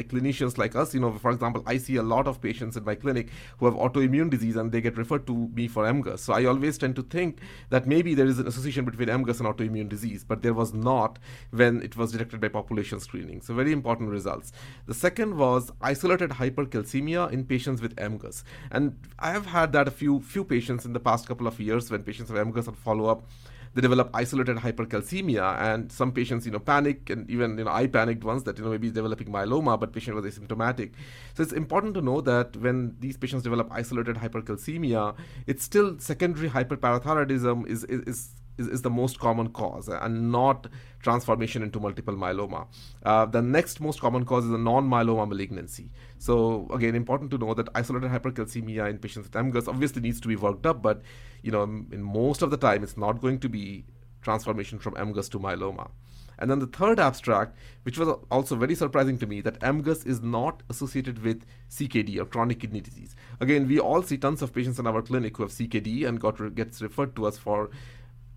clinicians 0.05 0.59
like 0.59 0.76
us, 0.76 0.94
you 0.94 1.01
know, 1.01 1.12
for 1.12 1.30
example, 1.30 1.62
I 1.66 1.78
see 1.78 1.97
a 1.97 2.03
lot 2.03 2.26
of 2.26 2.40
patients 2.40 2.76
in 2.76 2.84
my 2.84 2.94
clinic 2.94 3.28
who 3.59 3.66
have 3.66 3.74
autoimmune 3.74 4.30
disease 4.30 4.57
and 4.57 4.70
they 4.70 4.80
get 4.80 4.97
referred 4.97 5.26
to 5.26 5.49
me 5.55 5.68
for 5.68 5.84
MGUS. 5.84 6.18
So 6.20 6.32
I 6.32 6.44
always 6.44 6.78
tend 6.78 6.97
to 6.97 7.03
think 7.03 7.40
that 7.70 7.86
maybe 7.86 8.14
there 8.14 8.26
is 8.26 8.38
an 8.38 8.47
association 8.47 8.84
between 8.84 9.09
MGUS 9.09 9.40
and 9.40 9.49
autoimmune 9.49 9.88
disease, 9.88 10.24
but 10.24 10.42
there 10.42 10.55
was 10.55 10.74
not 10.74 11.18
when 11.51 11.82
it 11.82 11.97
was 11.97 12.12
detected 12.12 12.40
by 12.40 12.49
population 12.49 13.01
screening. 13.01 13.40
So 13.40 13.55
very 13.55 13.72
important 13.72 14.11
results. 14.11 14.53
The 14.86 14.94
second 14.94 15.36
was 15.36 15.72
isolated 15.80 16.30
hypercalcemia 16.30 17.32
in 17.32 17.44
patients 17.44 17.80
with 17.80 17.97
MGUS. 17.97 18.42
And 18.70 18.99
I 19.18 19.30
have 19.30 19.47
had 19.47 19.72
that 19.72 19.88
a 19.88 19.90
few 19.90 20.20
few 20.20 20.44
patients 20.44 20.84
in 20.84 20.92
the 20.92 21.01
past 21.01 21.26
couple 21.26 21.47
of 21.47 21.59
years 21.59 21.90
when 21.90 22.03
patients 22.03 22.30
have 22.30 22.47
MGUS 22.47 22.68
on 22.68 22.74
follow 22.74 23.07
up 23.07 23.28
they 23.76 23.82
develop 23.82 24.10
isolated 24.14 24.56
hypercalcemia 24.56 25.46
and 25.60 25.92
some 25.92 26.10
patients 26.10 26.46
you 26.46 26.52
know 26.52 26.58
panic 26.58 27.10
and 27.10 27.30
even 27.30 27.58
you 27.58 27.64
know 27.64 27.70
i 27.70 27.86
panicked 27.86 28.24
once 28.24 28.42
that 28.44 28.56
you 28.58 28.64
know 28.64 28.70
maybe 28.70 28.90
developing 28.90 29.28
myeloma 29.28 29.78
but 29.78 29.92
patient 29.92 30.16
was 30.16 30.24
asymptomatic. 30.24 30.92
So 31.34 31.42
it's 31.42 31.52
important 31.52 31.92
to 31.94 32.00
know 32.00 32.22
that 32.22 32.56
when 32.56 32.96
these 33.00 33.18
patients 33.18 33.42
develop 33.42 33.68
isolated 33.70 34.16
hypercalcemia 34.16 35.14
it's 35.46 35.62
still 35.62 35.98
secondary 35.98 36.48
hyperparathyroidism 36.48 37.66
is 37.66 37.84
is, 37.84 38.00
is 38.12 38.30
is, 38.59 38.68
is 38.68 38.82
the 38.82 38.90
most 38.90 39.18
common 39.18 39.48
cause 39.48 39.88
and 39.88 40.32
not 40.32 40.66
transformation 41.02 41.62
into 41.62 41.78
multiple 41.80 42.14
myeloma. 42.14 42.66
Uh, 43.04 43.26
the 43.26 43.42
next 43.42 43.80
most 43.80 44.00
common 44.00 44.24
cause 44.24 44.44
is 44.44 44.50
a 44.50 44.59
non-myeloma 44.59 45.28
malignancy. 45.28 45.90
So 46.18 46.66
again, 46.72 46.94
important 46.94 47.30
to 47.32 47.38
know 47.38 47.54
that 47.54 47.68
isolated 47.74 48.11
hypercalcemia 48.11 48.88
in 48.90 48.98
patients 48.98 49.28
with 49.28 49.32
MGUS 49.32 49.68
obviously 49.68 50.02
needs 50.02 50.20
to 50.20 50.28
be 50.28 50.36
worked 50.36 50.66
up, 50.66 50.82
but 50.82 51.02
you 51.42 51.52
know, 51.52 51.62
in 51.62 52.02
most 52.02 52.42
of 52.42 52.50
the 52.50 52.57
time, 52.57 52.82
it's 52.82 52.96
not 52.96 53.20
going 53.20 53.38
to 53.40 53.48
be 53.48 53.84
transformation 54.22 54.78
from 54.78 54.94
MGUS 54.94 55.30
to 55.30 55.38
myeloma. 55.38 55.90
And 56.38 56.50
then 56.50 56.59
the 56.59 56.66
third 56.66 57.00
abstract, 57.00 57.57
which 57.84 57.98
was 57.98 58.09
also 58.30 58.57
very 58.57 58.74
surprising 58.74 59.18
to 59.18 59.26
me, 59.26 59.40
that 59.40 59.59
MGUS 59.61 60.07
is 60.07 60.20
not 60.20 60.62
associated 60.68 61.22
with 61.22 61.44
CKD 61.70 62.18
or 62.18 62.26
chronic 62.26 62.61
kidney 62.61 62.80
disease. 62.80 63.16
Again, 63.40 63.66
we 63.66 63.80
all 63.80 64.02
see 64.02 64.18
tons 64.18 64.42
of 64.42 64.52
patients 64.52 64.78
in 64.78 64.86
our 64.86 65.02
clinic 65.02 65.36
who 65.36 65.44
have 65.44 65.52
CKD 65.52 66.07
and 66.07 66.20
got 66.20 66.54
gets 66.54 66.82
referred 66.82 67.16
to 67.16 67.26
us 67.26 67.38
for 67.38 67.70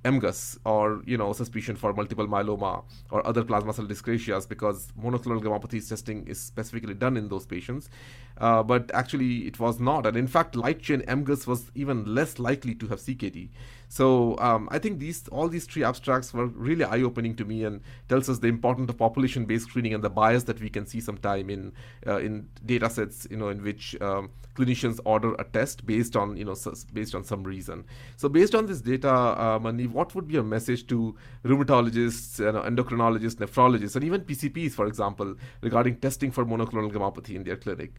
MGUS 0.06 0.58
or 0.66 1.02
you 1.06 1.18
know 1.18 1.34
suspicion 1.34 1.76
for 1.76 1.93
multiple 1.93 2.28
myeloma 2.28 2.84
or 3.12 3.26
other 3.28 3.43
plasma 3.43 3.74
cell 3.74 3.86
dyscrasias 3.86 4.47
because 4.47 4.88
monoclonal 5.02 5.41
gammopathy 5.41 5.88
testing 5.88 6.26
is 6.28 6.41
specifically 6.41 6.93
done 6.93 7.18
in 7.18 7.28
those 7.28 7.45
patients, 7.45 7.89
uh, 8.38 8.64
but 8.64 8.89
actually 8.93 9.47
it 9.47 9.60
was 9.60 9.80
not, 9.80 10.06
and 10.06 10.16
in 10.16 10.28
fact 10.28 10.56
light 10.56 10.82
chain 10.82 11.02
MGUS 11.02 11.47
was 11.47 11.70
even 11.76 12.16
less 12.16 12.39
likely 12.39 12.76
to 12.76 12.88
have 12.88 13.00
CKD. 13.00 13.50
So 13.89 14.37
um, 14.37 14.69
I 14.71 14.77
think 14.77 14.99
these 14.99 15.27
all 15.29 15.49
these 15.49 15.65
three 15.65 15.83
abstracts 15.83 16.31
were 16.31 16.45
really 16.45 16.85
eye-opening 16.85 17.35
to 17.37 17.45
me 17.45 17.63
and 17.63 17.81
tells 18.07 18.29
us 18.29 18.37
the 18.37 18.47
importance 18.47 18.89
of 18.89 18.97
population-based 18.97 19.65
screening 19.67 19.95
and 19.95 20.03
the 20.03 20.11
bias 20.11 20.43
that 20.43 20.61
we 20.61 20.69
can 20.69 20.85
see 20.85 21.01
sometime 21.01 21.49
in 21.49 21.73
uh, 22.05 22.17
in 22.17 22.47
data 22.65 22.89
sets, 22.89 23.27
you 23.31 23.37
know, 23.37 23.49
in 23.49 23.63
which 23.63 23.99
um, 23.99 24.29
clinicians 24.53 24.99
order 25.05 25.33
a 25.39 25.43
test 25.43 25.87
based 25.87 26.15
on 26.15 26.37
you 26.37 26.45
know 26.45 26.55
based 26.93 27.15
on 27.15 27.23
some 27.23 27.43
reason. 27.43 27.83
So 28.15 28.29
based 28.29 28.53
on 28.53 28.67
this 28.67 28.81
data, 28.81 29.11
uh, 29.11 29.59
Mani, 29.59 29.87
what 29.87 30.13
would 30.13 30.27
be 30.27 30.37
a 30.37 30.43
message 30.43 30.85
to 30.87 31.15
rheumatologists, 31.43 32.37
you 32.37 32.51
know, 32.51 32.61
endocrinologists, 32.61 33.35
nephrologists, 33.35 33.95
and 33.95 34.05
even 34.05 34.21
PCPs, 34.21 34.73
for 34.73 34.85
example, 34.85 35.35
regarding 35.61 35.95
testing 35.97 36.31
for 36.31 36.45
monoclonal 36.45 36.91
gammopathy 36.91 37.35
in 37.35 37.43
their 37.43 37.57
clinic? 37.57 37.93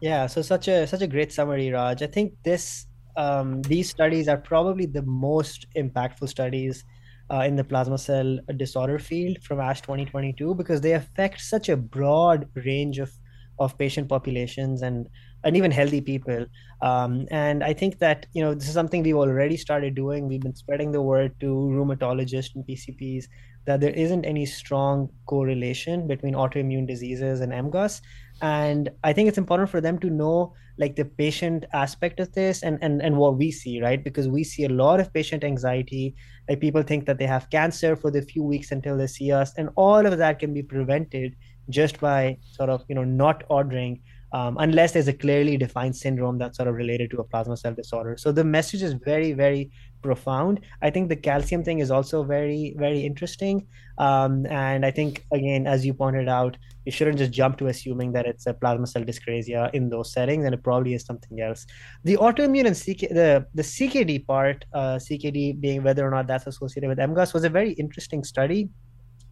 Yeah, 0.00 0.26
so 0.26 0.40
such 0.40 0.68
a 0.68 0.86
such 0.86 1.02
a 1.02 1.06
great 1.06 1.32
summary, 1.32 1.70
Raj. 1.70 2.02
I 2.02 2.06
think 2.06 2.32
this 2.44 2.86
um, 3.16 3.62
these 3.62 3.88
studies 3.90 4.28
are 4.28 4.36
probably 4.36 4.86
the 4.86 5.02
most 5.02 5.66
impactful 5.76 6.28
studies 6.28 6.84
uh, 7.30 7.40
in 7.40 7.56
the 7.56 7.64
plasma 7.64 7.98
cell 7.98 8.38
disorder 8.56 8.98
field 8.98 9.38
from 9.42 9.60
ASH 9.60 9.80
2022 9.82 10.54
because 10.54 10.80
they 10.80 10.92
affect 10.92 11.40
such 11.40 11.68
a 11.68 11.76
broad 11.76 12.48
range 12.54 12.98
of 12.98 13.12
of 13.58 13.76
patient 13.78 14.08
populations 14.08 14.82
and 14.82 15.08
and 15.44 15.56
even 15.56 15.70
healthy 15.70 16.00
people. 16.00 16.46
Um, 16.80 17.26
and 17.30 17.62
I 17.62 17.72
think 17.74 17.98
that 17.98 18.26
you 18.32 18.42
know 18.42 18.54
this 18.54 18.66
is 18.66 18.74
something 18.74 19.02
we've 19.02 19.16
already 19.16 19.56
started 19.56 19.94
doing. 19.94 20.26
We've 20.26 20.40
been 20.40 20.56
spreading 20.56 20.90
the 20.92 21.02
word 21.02 21.38
to 21.40 21.46
rheumatologists 21.46 22.54
and 22.54 22.66
PCPs 22.66 23.26
that 23.64 23.80
there 23.80 23.92
isn't 23.92 24.24
any 24.24 24.44
strong 24.44 25.08
correlation 25.26 26.08
between 26.08 26.34
autoimmune 26.34 26.86
diseases 26.86 27.40
and 27.40 27.52
MGUS 27.52 28.00
and 28.42 28.90
i 29.04 29.12
think 29.12 29.28
it's 29.28 29.38
important 29.38 29.70
for 29.70 29.80
them 29.80 29.98
to 29.98 30.10
know 30.10 30.52
like 30.78 30.96
the 30.96 31.04
patient 31.04 31.64
aspect 31.72 32.20
of 32.20 32.32
this 32.32 32.62
and 32.62 32.78
and 32.82 33.02
and 33.02 33.16
what 33.16 33.36
we 33.36 33.50
see 33.50 33.80
right? 33.82 34.02
Because 34.02 34.28
we 34.28 34.44
see 34.44 34.64
a 34.64 34.68
lot 34.68 35.00
of 35.00 35.12
patient 35.12 35.44
anxiety. 35.44 36.14
Like 36.48 36.60
people 36.60 36.82
think 36.82 37.06
that 37.06 37.18
they 37.18 37.26
have 37.26 37.50
cancer 37.50 37.94
for 37.96 38.10
the 38.10 38.22
few 38.22 38.42
weeks 38.42 38.72
until 38.72 38.96
they 38.96 39.06
see 39.06 39.32
us 39.32 39.52
and 39.56 39.70
all 39.76 40.06
of 40.06 40.18
that 40.18 40.38
can 40.38 40.52
be 40.52 40.62
prevented 40.62 41.36
just 41.70 42.00
by 42.00 42.36
sort 42.42 42.70
of 42.70 42.84
you 42.88 42.94
know 42.94 43.04
not 43.04 43.44
ordering 43.48 44.00
um, 44.32 44.56
unless 44.60 44.92
there's 44.92 45.08
a 45.08 45.12
clearly 45.12 45.56
defined 45.56 45.94
syndrome 45.94 46.38
that's 46.38 46.56
sort 46.56 46.68
of 46.68 46.74
related 46.74 47.10
to 47.10 47.18
a 47.18 47.24
plasma 47.24 47.56
cell 47.56 47.74
disorder. 47.74 48.16
So 48.16 48.32
the 48.32 48.44
message 48.44 48.82
is 48.82 48.94
very, 48.94 49.32
very 49.32 49.70
profound. 50.02 50.60
I 50.80 50.90
think 50.90 51.08
the 51.08 51.16
calcium 51.16 51.62
thing 51.62 51.78
is 51.78 51.90
also 51.90 52.24
very, 52.24 52.74
very 52.78 53.00
interesting. 53.04 53.66
Um, 53.98 54.46
and 54.46 54.84
I 54.86 54.90
think, 54.90 55.24
again, 55.32 55.66
as 55.66 55.84
you 55.84 55.94
pointed 55.94 56.28
out, 56.28 56.56
you 56.84 56.92
shouldn't 56.92 57.18
just 57.18 57.30
jump 57.30 57.58
to 57.58 57.68
assuming 57.68 58.12
that 58.12 58.26
it's 58.26 58.46
a 58.46 58.54
plasma 58.54 58.86
cell 58.86 59.04
dyscrasia 59.04 59.72
in 59.74 59.88
those 59.88 60.12
settings, 60.12 60.44
and 60.44 60.54
it 60.54 60.62
probably 60.64 60.94
is 60.94 61.04
something 61.04 61.40
else. 61.40 61.66
The 62.04 62.16
autoimmune 62.16 62.66
and 62.66 62.76
CK, 62.76 63.10
the, 63.10 63.46
the 63.54 63.62
CKD 63.62 64.26
part, 64.26 64.64
uh, 64.72 64.96
CKD 64.96 65.60
being 65.60 65.82
whether 65.84 66.06
or 66.06 66.10
not 66.10 66.26
that's 66.26 66.46
associated 66.46 66.88
with 66.88 66.98
MGUS, 66.98 67.34
was 67.34 67.44
a 67.44 67.50
very 67.50 67.72
interesting 67.72 68.24
study 68.24 68.68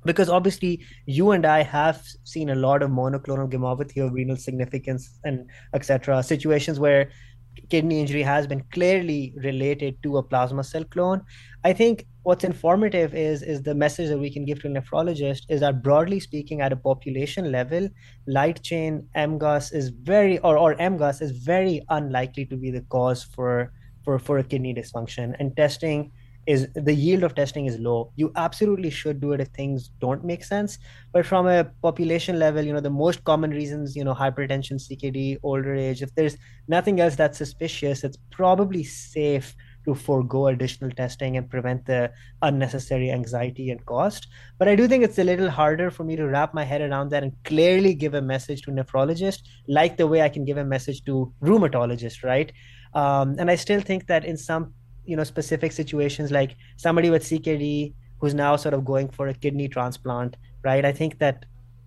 because 0.04 0.28
obviously 0.28 0.84
you 1.06 1.30
and 1.32 1.46
I 1.46 1.62
have 1.62 2.02
seen 2.24 2.50
a 2.50 2.54
lot 2.54 2.82
of 2.82 2.90
monoclonal 2.90 3.50
gammopathy 3.50 4.04
of 4.04 4.12
renal 4.12 4.36
significance 4.36 5.18
and 5.24 5.48
etc. 5.74 6.22
situations 6.22 6.78
where 6.78 7.10
kidney 7.68 8.00
injury 8.00 8.22
has 8.22 8.46
been 8.46 8.62
clearly 8.72 9.34
related 9.36 10.02
to 10.02 10.16
a 10.16 10.22
plasma 10.22 10.64
cell 10.64 10.84
clone. 10.84 11.22
I 11.64 11.72
think 11.72 12.06
what's 12.22 12.44
informative 12.44 13.14
is 13.14 13.42
is 13.42 13.62
the 13.62 13.74
message 13.74 14.08
that 14.08 14.18
we 14.18 14.30
can 14.30 14.44
give 14.44 14.60
to 14.62 14.68
a 14.68 14.70
nephrologist 14.70 15.42
is 15.48 15.60
that 15.60 15.82
broadly 15.82 16.20
speaking, 16.20 16.60
at 16.60 16.72
a 16.72 16.76
population 16.76 17.50
level, 17.52 17.88
light 18.26 18.62
chain 18.62 19.08
MGUS 19.16 19.74
is 19.74 19.88
very 19.88 20.38
or 20.38 20.56
or 20.58 20.74
MGUS 20.76 21.22
is 21.22 21.32
very 21.32 21.82
unlikely 21.88 22.46
to 22.46 22.56
be 22.56 22.70
the 22.70 22.82
cause 22.82 23.22
for 23.24 23.72
for 24.04 24.18
for 24.18 24.38
a 24.38 24.44
kidney 24.44 24.74
dysfunction 24.74 25.34
and 25.38 25.56
testing 25.56 26.12
is 26.46 26.68
the 26.74 26.94
yield 26.94 27.22
of 27.22 27.34
testing 27.34 27.66
is 27.66 27.78
low 27.78 28.12
you 28.16 28.32
absolutely 28.36 28.90
should 28.90 29.20
do 29.20 29.32
it 29.32 29.40
if 29.40 29.48
things 29.48 29.90
don't 30.00 30.24
make 30.24 30.42
sense 30.42 30.78
but 31.12 31.26
from 31.26 31.46
a 31.46 31.64
population 31.82 32.38
level 32.38 32.64
you 32.64 32.72
know 32.72 32.80
the 32.80 32.90
most 32.90 33.22
common 33.24 33.50
reasons 33.50 33.94
you 33.94 34.04
know 34.04 34.14
hypertension 34.14 34.76
ckd 34.76 35.38
older 35.42 35.74
age 35.74 36.02
if 36.02 36.14
there's 36.14 36.36
nothing 36.68 37.00
else 37.00 37.14
that's 37.14 37.38
suspicious 37.38 38.04
it's 38.04 38.18
probably 38.30 38.82
safe 38.82 39.54
to 39.84 39.94
forego 39.94 40.48
additional 40.48 40.90
testing 40.90 41.36
and 41.36 41.48
prevent 41.48 41.86
the 41.86 42.12
unnecessary 42.42 43.10
anxiety 43.10 43.70
and 43.70 43.84
cost. 43.86 44.26
But 44.58 44.68
I 44.68 44.76
do 44.76 44.86
think 44.86 45.04
it's 45.04 45.18
a 45.18 45.24
little 45.24 45.50
harder 45.50 45.90
for 45.90 46.04
me 46.04 46.16
to 46.16 46.26
wrap 46.26 46.54
my 46.54 46.64
head 46.64 46.82
around 46.82 47.10
that 47.10 47.22
and 47.22 47.32
clearly 47.44 47.94
give 47.94 48.14
a 48.14 48.22
message 48.22 48.62
to 48.62 48.70
nephrologist, 48.70 49.42
like 49.68 49.96
the 49.96 50.06
way 50.06 50.22
I 50.22 50.28
can 50.28 50.44
give 50.44 50.58
a 50.58 50.64
message 50.64 51.04
to 51.04 51.32
rheumatologist, 51.42 52.22
right? 52.22 52.52
Um, 52.94 53.36
and 53.38 53.50
I 53.50 53.54
still 53.54 53.80
think 53.80 54.06
that 54.08 54.24
in 54.24 54.36
some 54.36 54.74
you 55.04 55.16
know 55.16 55.24
specific 55.24 55.72
situations 55.72 56.30
like 56.30 56.56
somebody 56.76 57.10
with 57.10 57.22
CKD 57.24 57.94
who's 58.18 58.34
now 58.34 58.56
sort 58.56 58.74
of 58.74 58.84
going 58.84 59.08
for 59.08 59.28
a 59.28 59.34
kidney 59.34 59.68
transplant, 59.68 60.36
right? 60.62 60.84
I 60.84 60.92
think 60.92 61.18
that 61.18 61.44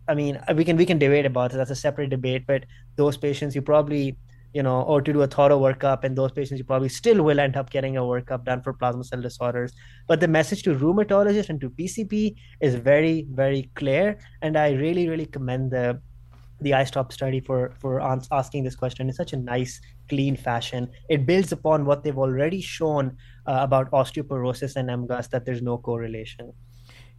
I 0.08 0.16
mean 0.16 0.38
uh, 0.48 0.54
we 0.56 0.66
can 0.66 0.78
we 0.78 0.86
can 0.86 1.00
debate 1.00 1.26
about 1.26 1.54
it. 1.54 1.58
That's 1.58 1.72
a 1.72 1.76
separate 1.76 2.10
debate, 2.10 2.46
but 2.48 2.66
those 2.96 3.18
patients 3.18 3.56
you 3.56 3.62
probably 3.62 4.18
you 4.54 4.62
know, 4.62 4.84
or 4.84 5.02
to 5.02 5.12
do 5.12 5.22
a 5.24 5.28
thorough 5.28 5.60
workup, 5.60 6.04
and 6.04 6.16
those 6.16 6.32
patients 6.32 6.60
you 6.60 6.64
probably 6.64 6.90
still 6.90 7.24
will 7.24 7.40
end 7.40 7.58
up 7.58 7.72
getting 7.72 7.98
a 7.98 8.02
workup 8.02 8.46
done 8.46 8.62
for 8.62 8.72
plasma 8.72 9.04
cell 9.04 9.20
disorders. 9.20 9.74
But 10.08 10.20
the 10.20 10.28
message 10.28 10.62
to 10.64 10.76
rheumatologists 10.76 11.50
and 11.50 11.60
to 11.62 11.72
PCP 11.72 12.36
is 12.62 12.76
very, 12.76 13.28
very 13.32 13.72
clear, 13.76 14.20
and 14.42 14.58
I 14.58 14.74
really, 14.74 15.10
really 15.10 15.26
commend 15.26 15.72
the 15.72 16.00
the 16.64 16.72
iStop 16.72 17.12
study 17.12 17.40
for 17.40 17.74
for 17.80 18.02
asking 18.32 18.64
this 18.64 18.76
question 18.76 19.08
in 19.08 19.14
such 19.14 19.34
a 19.34 19.38
nice, 19.38 19.80
clean 20.10 20.36
fashion. 20.36 20.90
It 21.10 21.26
builds 21.26 21.52
upon 21.52 21.86
what 21.86 22.04
they've 22.04 22.18
already 22.18 22.62
shown 22.62 23.18
uh, 23.46 23.60
about 23.62 23.92
osteoporosis 23.92 24.76
and 24.76 24.90
MGUS 24.90 25.30
that 25.30 25.46
there's 25.46 25.62
no 25.62 25.78
correlation. 25.78 26.54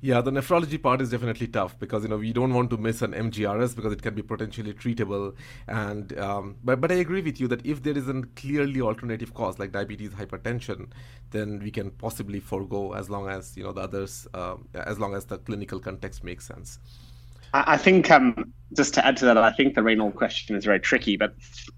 Yeah, 0.00 0.20
the 0.20 0.30
nephrology 0.30 0.82
part 0.82 1.00
is 1.00 1.08
definitely 1.08 1.46
tough 1.46 1.78
because 1.78 2.02
you 2.02 2.10
know 2.10 2.18
we 2.18 2.34
don't 2.34 2.52
want 2.52 2.68
to 2.70 2.76
miss 2.76 3.00
an 3.00 3.12
MGRS 3.12 3.74
because 3.74 3.90
it 3.90 4.02
can 4.02 4.14
be 4.14 4.20
potentially 4.20 4.74
treatable. 4.74 5.34
And 5.66 6.18
um, 6.18 6.56
but 6.62 6.78
but 6.82 6.92
I 6.92 6.96
agree 6.96 7.22
with 7.22 7.40
you 7.40 7.48
that 7.48 7.64
if 7.64 7.82
there 7.82 7.96
is 7.96 8.06
a 8.06 8.22
clearly 8.36 8.82
alternative 8.82 9.32
cause 9.32 9.58
like 9.58 9.72
diabetes, 9.72 10.10
hypertension, 10.10 10.90
then 11.30 11.58
we 11.60 11.70
can 11.70 11.90
possibly 11.90 12.38
forego 12.38 12.92
as 12.92 13.08
long 13.08 13.30
as 13.30 13.56
you 13.56 13.64
know 13.64 13.72
the 13.72 13.80
others, 13.80 14.28
uh, 14.34 14.56
as 14.74 14.98
long 14.98 15.14
as 15.14 15.24
the 15.24 15.38
clinical 15.38 15.80
context 15.80 16.22
makes 16.22 16.46
sense. 16.46 16.80
I 17.54 17.76
think 17.76 18.10
um, 18.10 18.52
just 18.76 18.94
to 18.94 19.06
add 19.06 19.16
to 19.18 19.24
that, 19.26 19.38
I 19.38 19.52
think 19.52 19.76
the 19.76 19.82
renal 19.82 20.10
question 20.10 20.56
is 20.56 20.64
very 20.64 20.80
tricky. 20.80 21.16
But 21.16 21.34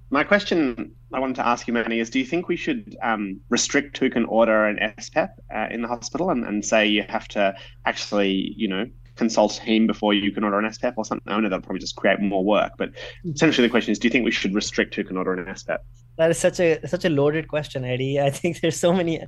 my 0.09 0.25
question 0.25 0.91
I 1.13 1.21
wanted 1.21 1.37
to 1.37 1.47
ask 1.47 1.69
you, 1.69 1.75
Mani, 1.75 2.01
is 2.01 2.09
do 2.09 2.19
you 2.19 2.25
think 2.25 2.49
we 2.49 2.57
should 2.57 2.97
um, 3.03 3.39
restrict 3.51 3.99
who 3.99 4.09
can 4.09 4.25
order 4.25 4.65
an 4.65 4.79
SPEP 4.99 5.39
uh, 5.55 5.67
in 5.71 5.83
the 5.83 5.89
hospital 5.89 6.31
and, 6.31 6.45
and 6.45 6.65
say 6.65 6.87
you 6.87 7.05
have 7.09 7.29
to 7.29 7.55
actually, 7.85 8.55
you 8.57 8.69
know, 8.69 8.87
consult 9.17 9.55
him 9.57 9.87
before 9.87 10.15
you 10.15 10.33
can 10.33 10.45
order 10.45 10.59
an 10.59 10.73
SPEP 10.73 10.95
or 10.97 11.05
something? 11.05 11.31
I 11.31 11.39
know 11.39 11.49
that'll 11.51 11.61
probably 11.61 11.81
just 11.81 11.97
create 11.97 12.21
more 12.21 12.43
work. 12.43 12.73
But 12.79 12.93
essentially, 13.27 13.67
the 13.67 13.71
question 13.71 13.93
is, 13.93 13.99
do 13.99 14.09
you 14.09 14.13
think 14.13 14.25
we 14.25 14.31
should 14.31 14.55
restrict 14.55 14.95
who 14.95 15.05
can 15.05 15.19
order 15.19 15.35
an 15.35 15.55
SPEP? 15.55 15.85
That 16.17 16.31
is 16.31 16.39
such 16.39 16.59
a 16.61 16.87
such 16.87 17.05
a 17.05 17.11
loaded 17.11 17.49
question, 17.49 17.85
Eddie. 17.85 18.19
I 18.19 18.31
think 18.31 18.61
there's 18.61 18.81
so 18.81 18.95
many 18.95 19.21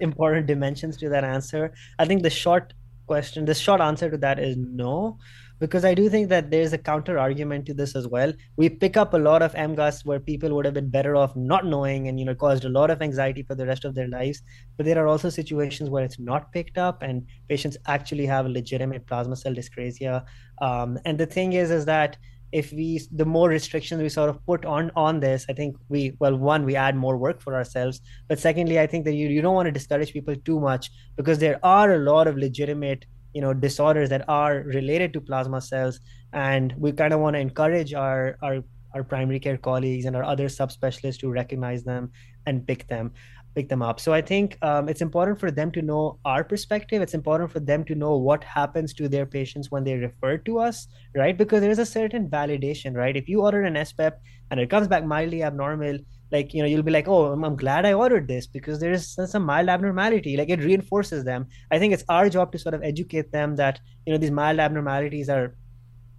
important 0.00 0.46
dimensions 0.46 0.98
to 0.98 1.08
that 1.08 1.24
answer. 1.24 1.72
I 1.98 2.04
think 2.04 2.22
the 2.22 2.28
short 2.28 2.74
question, 3.06 3.46
the 3.46 3.54
short 3.54 3.80
answer 3.80 4.10
to 4.10 4.18
that 4.18 4.38
is 4.38 4.56
no 4.58 5.18
because 5.58 5.84
I 5.84 5.94
do 5.94 6.08
think 6.08 6.28
that 6.28 6.50
there's 6.50 6.72
a 6.72 6.78
counter 6.78 7.18
argument 7.18 7.66
to 7.66 7.74
this 7.74 7.96
as 7.96 8.06
well. 8.06 8.32
We 8.56 8.68
pick 8.68 8.96
up 8.96 9.14
a 9.14 9.18
lot 9.18 9.42
of 9.42 9.54
MGUS 9.54 10.04
where 10.04 10.20
people 10.20 10.54
would 10.54 10.64
have 10.64 10.74
been 10.74 10.90
better 10.90 11.16
off 11.16 11.34
not 11.36 11.66
knowing 11.66 12.08
and 12.08 12.18
you 12.18 12.24
know 12.24 12.34
caused 12.34 12.64
a 12.64 12.68
lot 12.68 12.90
of 12.90 13.02
anxiety 13.02 13.42
for 13.42 13.54
the 13.54 13.66
rest 13.66 13.84
of 13.84 13.94
their 13.94 14.08
lives. 14.08 14.42
But 14.76 14.86
there 14.86 15.02
are 15.02 15.08
also 15.08 15.30
situations 15.30 15.90
where 15.90 16.04
it's 16.04 16.18
not 16.18 16.52
picked 16.52 16.78
up 16.78 17.02
and 17.02 17.26
patients 17.48 17.76
actually 17.86 18.26
have 18.26 18.46
legitimate 18.46 19.06
plasma 19.06 19.36
cell 19.36 19.54
dyscrasia. 19.54 20.24
Um, 20.60 20.98
and 21.04 21.18
the 21.18 21.26
thing 21.26 21.52
is, 21.54 21.70
is 21.70 21.84
that 21.86 22.16
if 22.52 22.72
we 22.72 23.00
the 23.12 23.24
more 23.24 23.48
restrictions 23.48 24.00
we 24.00 24.08
sort 24.08 24.30
of 24.30 24.44
put 24.46 24.64
on 24.64 24.90
on 24.96 25.20
this 25.20 25.44
i 25.50 25.52
think 25.52 25.76
we 25.88 26.16
well 26.18 26.34
one 26.36 26.64
we 26.64 26.74
add 26.74 26.96
more 26.96 27.16
work 27.18 27.42
for 27.42 27.54
ourselves 27.54 28.00
but 28.26 28.38
secondly 28.38 28.80
i 28.80 28.86
think 28.86 29.04
that 29.04 29.12
you, 29.12 29.28
you 29.28 29.42
don't 29.42 29.54
want 29.54 29.66
to 29.66 29.72
discourage 29.72 30.12
people 30.12 30.34
too 30.46 30.58
much 30.58 30.90
because 31.16 31.38
there 31.38 31.60
are 31.62 31.92
a 31.92 31.98
lot 31.98 32.26
of 32.26 32.38
legitimate 32.38 33.04
you 33.34 33.40
know 33.40 33.52
disorders 33.52 34.08
that 34.10 34.24
are 34.28 34.62
related 34.66 35.12
to 35.14 35.20
plasma 35.20 35.60
cells. 35.60 36.00
And 36.32 36.74
we 36.76 36.92
kind 36.92 37.12
of 37.14 37.20
want 37.20 37.34
to 37.34 37.40
encourage 37.40 37.94
our 37.94 38.36
our 38.42 38.62
our 38.94 39.04
primary 39.04 39.38
care 39.38 39.58
colleagues 39.58 40.06
and 40.06 40.16
our 40.16 40.24
other 40.24 40.46
subspecialists 40.48 41.18
to 41.20 41.30
recognize 41.30 41.84
them 41.84 42.10
and 42.46 42.66
pick 42.66 42.86
them 42.88 43.12
pick 43.54 43.68
them 43.68 43.82
up. 43.82 43.98
So 43.98 44.12
i 44.12 44.20
think 44.20 44.56
um, 44.62 44.88
it's 44.88 45.00
important 45.00 45.40
for 45.40 45.50
them 45.50 45.70
to 45.72 45.82
know 45.82 46.18
our 46.24 46.44
perspective. 46.44 47.02
It's 47.02 47.14
important 47.14 47.50
for 47.50 47.60
them 47.60 47.84
to 47.84 47.94
know 47.94 48.16
what 48.16 48.44
happens 48.44 48.94
to 48.94 49.08
their 49.08 49.26
patients 49.26 49.70
when 49.70 49.84
they 49.84 49.94
refer 49.94 50.38
to 50.38 50.58
us 50.58 50.86
right? 51.14 51.36
Because 51.36 51.60
there's 51.60 51.78
a 51.78 51.86
certain 51.86 52.28
validation 52.28 52.94
right? 52.94 53.16
If 53.16 53.28
you 53.28 53.42
order 53.42 53.62
an 53.62 53.74
spep 53.74 54.12
and 54.50 54.60
it 54.60 54.70
comes 54.70 54.88
back 54.88 55.04
mildly 55.04 55.42
abnormal 55.42 55.98
like 56.30 56.52
you 56.54 56.62
know 56.62 56.68
you'll 56.68 56.82
be 56.82 56.90
like 56.90 57.08
oh 57.08 57.32
I'm, 57.32 57.56
glad 57.56 57.86
i 57.86 57.92
ordered 57.92 58.28
this 58.28 58.46
because 58.46 58.80
there's 58.80 59.16
some 59.30 59.44
mild 59.44 59.68
abnormality. 59.68 60.36
Like 60.36 60.50
it 60.50 60.60
reinforces 60.60 61.24
them. 61.24 61.46
I 61.70 61.78
think 61.78 61.92
it's 61.92 62.04
our 62.08 62.28
job 62.28 62.52
to 62.52 62.58
sort 62.58 62.74
of 62.74 62.82
educate 62.82 63.32
them 63.32 63.56
that 63.56 63.80
you 64.06 64.12
know 64.12 64.18
these 64.18 64.30
mild 64.30 64.58
abnormalities 64.58 65.28
are 65.28 65.54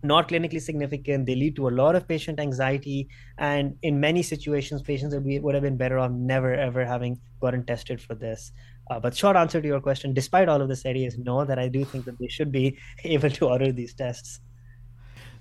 not 0.01 0.29
clinically 0.29 0.61
significant. 0.61 1.25
They 1.25 1.35
lead 1.35 1.55
to 1.57 1.67
a 1.67 1.71
lot 1.71 1.95
of 1.95 2.07
patient 2.07 2.39
anxiety. 2.39 3.09
And 3.37 3.75
in 3.81 3.99
many 3.99 4.23
situations 4.23 4.81
patients 4.81 5.13
would, 5.13 5.25
be, 5.25 5.39
would 5.39 5.55
have 5.55 5.63
been 5.63 5.75
better 5.75 5.99
off 5.99 6.11
never 6.11 6.53
ever 6.53 6.85
having 6.85 7.19
gotten 7.41 7.65
tested 7.65 8.01
for 8.01 8.15
this. 8.15 8.51
Uh, 8.89 8.99
but 8.99 9.15
short 9.15 9.35
answer 9.35 9.61
to 9.61 9.67
your 9.67 9.79
question 9.79 10.13
despite 10.13 10.49
all 10.49 10.61
of 10.61 10.67
this 10.67 10.83
area 10.83 11.05
is 11.05 11.15
no 11.19 11.45
that 11.45 11.59
i 11.59 11.67
do 11.67 11.85
think 11.85 12.05
that 12.05 12.17
they 12.17 12.27
should 12.27 12.51
be 12.51 12.75
able 13.03 13.29
to 13.29 13.47
order 13.47 13.71
these 13.71 13.93
tests 13.93 14.39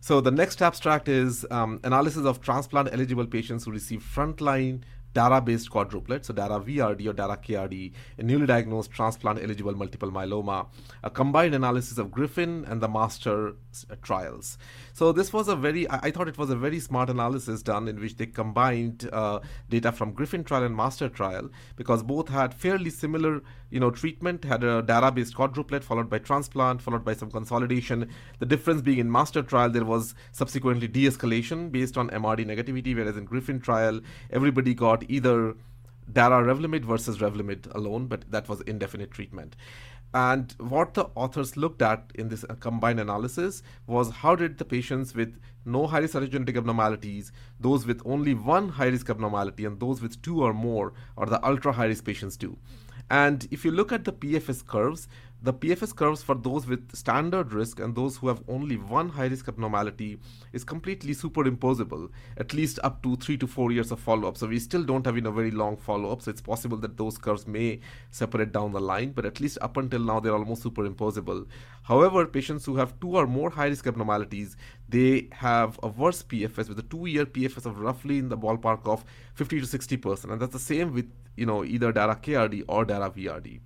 so 0.00 0.20
the 0.20 0.30
next 0.30 0.62
abstract 0.62 1.08
is 1.08 1.44
um, 1.50 1.80
analysis 1.84 2.24
of 2.24 2.40
transplant 2.40 2.88
eligible 2.92 3.26
patients 3.26 3.64
who 3.64 3.72
receive 3.72 4.02
frontline 4.02 4.82
DARA-based 5.14 5.70
quadruplet, 5.70 6.24
so 6.24 6.32
DARA-VRD 6.32 7.06
or 7.06 7.12
DARA-KRD, 7.12 7.92
a 8.18 8.22
newly 8.22 8.46
diagnosed 8.46 8.90
transplant-eligible 8.90 9.74
multiple 9.74 10.10
myeloma, 10.10 10.66
a 11.02 11.10
combined 11.10 11.54
analysis 11.54 11.98
of 11.98 12.10
Griffin 12.10 12.64
and 12.66 12.80
the 12.80 12.88
MASTER 12.88 13.48
uh, 13.48 13.94
trials. 14.02 14.58
So 14.92 15.12
this 15.12 15.32
was 15.32 15.48
a 15.48 15.56
very, 15.56 15.88
I, 15.88 15.98
I, 16.04 16.10
thought 16.10 16.28
it 16.28 16.38
was 16.38 16.50
a 16.50 16.56
very 16.56 16.80
smart 16.80 17.10
analysis 17.10 17.62
done 17.62 17.88
in 17.88 18.00
which 18.00 18.16
they 18.16 18.26
combined 18.26 19.08
uh, 19.12 19.40
data 19.68 19.92
from 19.92 20.12
Griffin 20.12 20.44
trial 20.44 20.64
and 20.64 20.76
MASTER 20.76 21.08
trial 21.08 21.48
because 21.76 22.02
both 22.02 22.28
had 22.28 22.52
fairly 22.52 22.90
similar, 22.90 23.42
you 23.70 23.80
know, 23.80 23.90
treatment, 23.90 24.44
had 24.44 24.62
a 24.62 24.82
DARA-based 24.82 25.34
quadruplet 25.34 25.82
followed 25.82 26.10
by 26.10 26.18
transplant, 26.18 26.82
followed 26.82 27.04
by 27.04 27.14
some 27.14 27.30
consolidation. 27.30 28.08
The 28.38 28.46
difference 28.46 28.82
being 28.82 28.98
in 28.98 29.10
MASTER 29.10 29.42
trial, 29.42 29.70
there 29.70 29.84
was 29.84 30.14
subsequently 30.32 30.88
de-escalation 30.88 31.72
based 31.72 31.96
on 31.96 32.10
MRD 32.10 32.46
negativity, 32.46 32.94
whereas 32.94 33.16
in 33.16 33.24
Griffin 33.24 33.60
trial, 33.60 34.00
everybody 34.30 34.74
got 34.74 34.97
either 35.08 35.54
Dara 36.10 36.42
Revlimid 36.42 36.84
versus 36.84 37.18
Revlimid 37.18 37.74
alone, 37.74 38.06
but 38.06 38.30
that 38.30 38.48
was 38.48 38.60
indefinite 38.62 39.10
treatment. 39.10 39.56
And 40.14 40.54
what 40.58 40.94
the 40.94 41.04
authors 41.14 41.56
looked 41.58 41.82
at 41.82 42.10
in 42.14 42.28
this 42.28 42.42
uh, 42.44 42.54
combined 42.54 42.98
analysis 42.98 43.62
was 43.86 44.10
how 44.10 44.36
did 44.36 44.56
the 44.56 44.64
patients 44.64 45.14
with 45.14 45.38
no 45.66 45.86
high 45.86 45.98
risk 45.98 46.14
cytogenetic 46.14 46.56
abnormalities, 46.56 47.30
those 47.60 47.86
with 47.86 48.00
only 48.06 48.32
one 48.32 48.70
high 48.70 48.86
risk 48.86 49.10
abnormality, 49.10 49.66
and 49.66 49.78
those 49.80 50.00
with 50.00 50.22
two 50.22 50.42
or 50.42 50.54
more, 50.54 50.94
or 51.16 51.26
the 51.26 51.44
ultra 51.46 51.72
high 51.72 51.86
risk 51.86 52.04
patients 52.04 52.38
do. 52.38 52.56
And 53.10 53.46
if 53.50 53.64
you 53.66 53.70
look 53.70 53.92
at 53.92 54.04
the 54.04 54.12
PFS 54.12 54.66
curves, 54.66 55.08
the 55.40 55.52
PFS 55.52 55.94
curves 55.94 56.20
for 56.20 56.34
those 56.34 56.66
with 56.66 56.96
standard 56.96 57.52
risk 57.52 57.78
and 57.78 57.94
those 57.94 58.16
who 58.16 58.26
have 58.26 58.42
only 58.48 58.76
one 58.76 59.08
high 59.08 59.26
risk 59.26 59.46
abnormality 59.46 60.18
is 60.52 60.64
completely 60.64 61.14
superimposable, 61.14 62.10
at 62.38 62.52
least 62.52 62.80
up 62.82 63.02
to 63.04 63.14
three 63.16 63.36
to 63.36 63.46
four 63.46 63.70
years 63.70 63.92
of 63.92 64.00
follow 64.00 64.26
up. 64.26 64.36
So 64.36 64.48
we 64.48 64.58
still 64.58 64.82
don't 64.82 65.06
have 65.06 65.14
you 65.14 65.22
know, 65.22 65.30
very 65.30 65.52
long 65.52 65.76
follow 65.76 66.10
up. 66.10 66.22
So 66.22 66.32
it's 66.32 66.40
possible 66.40 66.76
that 66.78 66.96
those 66.96 67.18
curves 67.18 67.46
may 67.46 67.78
separate 68.10 68.50
down 68.50 68.72
the 68.72 68.80
line, 68.80 69.12
but 69.12 69.24
at 69.24 69.38
least 69.38 69.58
up 69.60 69.76
until 69.76 70.00
now 70.00 70.18
they're 70.18 70.34
almost 70.34 70.64
superimposable. 70.64 71.46
However, 71.84 72.26
patients 72.26 72.64
who 72.64 72.74
have 72.76 72.98
two 72.98 73.16
or 73.16 73.28
more 73.28 73.50
high 73.50 73.68
risk 73.68 73.86
abnormalities, 73.86 74.56
they 74.88 75.28
have 75.30 75.78
a 75.84 75.88
worse 75.88 76.20
PFS 76.20 76.68
with 76.68 76.80
a 76.80 76.82
two 76.82 77.06
year 77.06 77.24
PFS 77.24 77.64
of 77.64 77.78
roughly 77.78 78.18
in 78.18 78.28
the 78.28 78.36
ballpark 78.36 78.88
of 78.88 79.04
50 79.34 79.60
to 79.60 79.66
60%. 79.66 80.32
And 80.32 80.42
that's 80.42 80.52
the 80.52 80.58
same 80.58 80.92
with 80.92 81.08
you 81.36 81.46
know 81.46 81.64
either 81.64 81.92
DARA 81.92 82.16
KRD 82.16 82.64
or 82.66 82.84
DARA 82.84 83.10
VRD. 83.10 83.60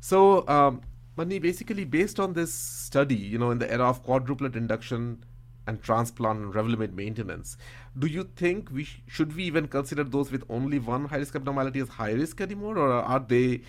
So, 0.00 0.46
um, 0.48 0.82
Mani, 1.16 1.38
basically 1.38 1.84
based 1.84 2.20
on 2.20 2.32
this 2.32 2.52
study, 2.52 3.16
you 3.16 3.38
know, 3.38 3.50
in 3.50 3.58
the 3.58 3.70
era 3.70 3.88
of 3.88 4.04
quadruplet 4.04 4.54
induction 4.54 5.24
and 5.66 5.82
transplant 5.82 6.40
and 6.40 6.54
Revlimid 6.54 6.94
maintenance, 6.94 7.56
do 7.98 8.06
you 8.06 8.24
think 8.36 8.70
we 8.70 8.84
sh- 8.84 9.02
should 9.06 9.34
we 9.36 9.44
even 9.44 9.66
consider 9.68 10.04
those 10.04 10.30
with 10.30 10.44
only 10.48 10.78
one 10.78 11.06
high 11.06 11.18
risk 11.18 11.34
abnormality 11.34 11.80
as 11.80 11.88
high 11.88 12.12
risk 12.12 12.40
anymore, 12.40 12.78
or 12.78 12.92
are 12.92 13.20
they 13.20 13.62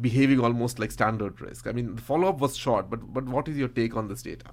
behaving 0.00 0.40
almost 0.40 0.78
like 0.78 0.92
standard 0.92 1.40
risk? 1.40 1.66
I 1.66 1.72
mean, 1.72 1.96
the 1.96 2.02
follow 2.02 2.28
up 2.28 2.38
was 2.38 2.56
short, 2.56 2.90
but 2.90 3.12
but 3.12 3.24
what 3.24 3.48
is 3.48 3.56
your 3.56 3.68
take 3.68 3.96
on 3.96 4.08
this 4.08 4.22
data? 4.22 4.50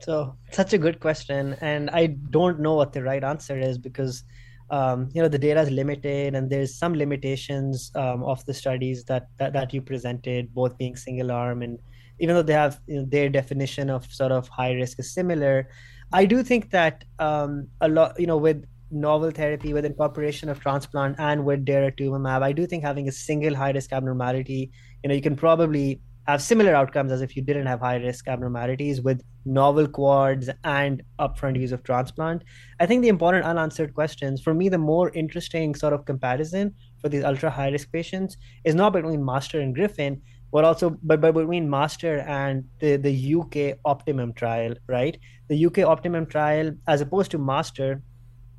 So, 0.00 0.36
such 0.52 0.74
a 0.74 0.78
good 0.78 1.00
question, 1.00 1.56
and 1.62 1.88
I 1.90 2.06
don't 2.08 2.60
know 2.60 2.74
what 2.74 2.92
the 2.92 3.02
right 3.02 3.24
answer 3.24 3.58
is 3.58 3.78
because 3.78 4.24
um, 4.70 5.08
you 5.12 5.22
know 5.22 5.28
the 5.28 5.38
data 5.38 5.60
is 5.60 5.70
limited 5.70 6.34
and 6.34 6.50
there's 6.50 6.74
some 6.74 6.94
limitations 6.94 7.90
um, 7.94 8.22
of 8.24 8.44
the 8.46 8.54
studies 8.54 9.04
that, 9.04 9.28
that 9.38 9.52
that 9.52 9.72
you 9.74 9.82
presented 9.82 10.52
both 10.54 10.76
being 10.78 10.96
single 10.96 11.30
arm 11.30 11.62
and 11.62 11.78
even 12.20 12.34
though 12.34 12.42
they 12.42 12.52
have 12.52 12.80
you 12.86 12.96
know, 12.96 13.06
their 13.08 13.28
definition 13.28 13.90
of 13.90 14.06
sort 14.12 14.32
of 14.32 14.48
high 14.48 14.72
risk 14.72 14.98
is 14.98 15.12
similar 15.12 15.68
i 16.12 16.24
do 16.24 16.42
think 16.42 16.70
that 16.70 17.04
um, 17.18 17.68
a 17.80 17.88
lot 17.88 18.18
you 18.18 18.26
know 18.26 18.36
with 18.36 18.64
novel 18.90 19.30
therapy 19.30 19.72
with 19.72 19.84
incorporation 19.84 20.48
of 20.48 20.60
transplant 20.60 21.16
and 21.18 21.44
with 21.44 21.64
daratumumab 21.64 22.42
i 22.42 22.52
do 22.52 22.66
think 22.66 22.82
having 22.82 23.08
a 23.08 23.12
single 23.12 23.54
high 23.54 23.70
risk 23.70 23.92
abnormality 23.92 24.70
you 25.02 25.08
know 25.08 25.14
you 25.14 25.22
can 25.22 25.36
probably 25.36 26.00
have 26.26 26.42
similar 26.42 26.74
outcomes 26.74 27.12
as 27.12 27.22
if 27.22 27.36
you 27.36 27.42
didn't 27.42 27.66
have 27.66 27.80
high 27.80 27.96
risk 27.96 28.28
abnormalities 28.28 29.02
with 29.02 29.22
novel 29.44 29.86
quads 29.86 30.48
and 30.64 31.02
upfront 31.18 31.60
use 31.60 31.72
of 31.72 31.82
transplant. 31.82 32.42
I 32.80 32.86
think 32.86 33.02
the 33.02 33.08
important 33.08 33.44
unanswered 33.44 33.94
questions, 33.94 34.40
for 34.40 34.54
me, 34.54 34.68
the 34.68 34.78
more 34.78 35.10
interesting 35.10 35.74
sort 35.74 35.92
of 35.92 36.04
comparison 36.04 36.74
for 37.00 37.08
these 37.08 37.24
ultra 37.24 37.50
high 37.50 37.68
risk 37.68 37.92
patients 37.92 38.36
is 38.64 38.74
not 38.74 38.94
between 38.94 39.24
Master 39.24 39.60
and 39.60 39.74
Griffin, 39.74 40.22
but 40.50 40.64
also 40.64 40.96
but, 41.02 41.20
but 41.20 41.34
between 41.34 41.68
Master 41.68 42.20
and 42.20 42.64
the, 42.78 42.96
the 42.96 43.34
UK 43.34 43.78
Optimum 43.84 44.32
trial, 44.32 44.74
right? 44.86 45.18
The 45.48 45.66
UK 45.66 45.78
Optimum 45.80 46.26
trial, 46.26 46.72
as 46.86 47.00
opposed 47.00 47.30
to 47.32 47.38
Master, 47.38 48.02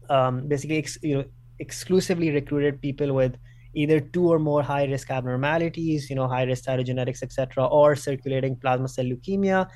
um, 0.09 0.47
basically 0.47 0.78
ex, 0.78 0.97
you 1.01 1.18
know 1.18 1.26
exclusively 1.59 2.32
recruited 2.32 2.82
people 2.82 3.13
with 3.13 3.38
either 3.76 3.99
two 3.99 4.32
or 4.32 4.39
more 4.39 4.63
high 4.63 4.86
risk 4.86 5.11
abnormalities, 5.11 6.09
you 6.09 6.15
know, 6.15 6.28
high 6.28 6.43
risk 6.43 6.65
cytogenetics, 6.65 7.21
etc., 7.21 7.65
or 7.65 7.95
circulating 7.95 8.55
plasma 8.55 8.88
cell 8.88 9.05
leukemia. 9.05 9.67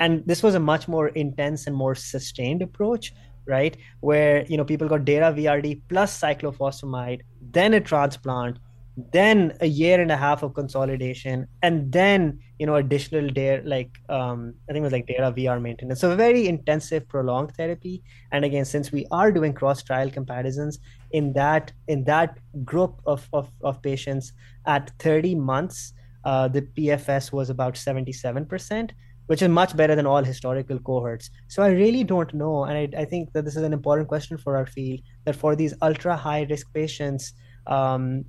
And 0.00 0.22
this 0.26 0.42
was 0.42 0.54
a 0.54 0.60
much 0.60 0.88
more 0.88 1.08
intense 1.08 1.66
and 1.66 1.76
more 1.76 1.94
sustained 1.94 2.62
approach, 2.62 3.12
right? 3.46 3.76
Where 4.00 4.44
you 4.46 4.56
know 4.56 4.64
people 4.64 4.88
got 4.88 5.04
DARA 5.04 5.32
VRD 5.32 5.82
plus 5.88 6.20
cyclophosphamide, 6.20 7.22
then 7.40 7.74
a 7.74 7.80
transplant, 7.80 8.58
then 8.96 9.56
a 9.60 9.66
year 9.66 10.00
and 10.00 10.12
a 10.12 10.16
half 10.16 10.42
of 10.42 10.54
consolidation 10.54 11.46
and 11.62 11.90
then 11.90 12.38
you 12.58 12.66
know 12.66 12.76
additional 12.76 13.28
dare 13.28 13.60
like 13.64 13.90
um 14.08 14.54
i 14.68 14.72
think 14.72 14.82
it 14.82 14.86
was 14.86 14.92
like 14.92 15.06
dara 15.06 15.32
vr 15.32 15.60
maintenance 15.60 16.00
so 16.00 16.14
very 16.14 16.46
intensive 16.46 17.06
prolonged 17.08 17.52
therapy 17.56 18.02
and 18.30 18.44
again 18.44 18.64
since 18.64 18.92
we 18.92 19.04
are 19.10 19.32
doing 19.32 19.52
cross 19.52 19.82
trial 19.82 20.08
comparisons 20.10 20.78
in 21.10 21.32
that 21.32 21.72
in 21.88 22.04
that 22.04 22.38
group 22.64 23.00
of 23.04 23.28
of, 23.32 23.50
of 23.62 23.82
patients 23.82 24.32
at 24.66 24.90
30 25.00 25.34
months 25.34 25.92
uh, 26.24 26.46
the 26.46 26.62
pfs 26.62 27.32
was 27.32 27.50
about 27.50 27.74
77% 27.74 28.90
which 29.26 29.42
is 29.42 29.48
much 29.48 29.76
better 29.76 29.94
than 29.94 30.06
all 30.06 30.22
historical 30.22 30.78
cohorts. 30.78 31.30
So 31.48 31.62
I 31.62 31.68
really 31.68 32.04
don't 32.04 32.32
know. 32.34 32.64
And 32.64 32.76
I, 32.76 33.02
I 33.02 33.04
think 33.04 33.32
that 33.32 33.44
this 33.44 33.56
is 33.56 33.62
an 33.62 33.72
important 33.72 34.08
question 34.08 34.36
for 34.36 34.56
our 34.56 34.66
field 34.66 35.00
that 35.24 35.34
for 35.34 35.56
these 35.56 35.74
ultra 35.80 36.16
high 36.16 36.42
risk 36.50 36.72
patients, 36.74 37.32
um, 37.66 38.24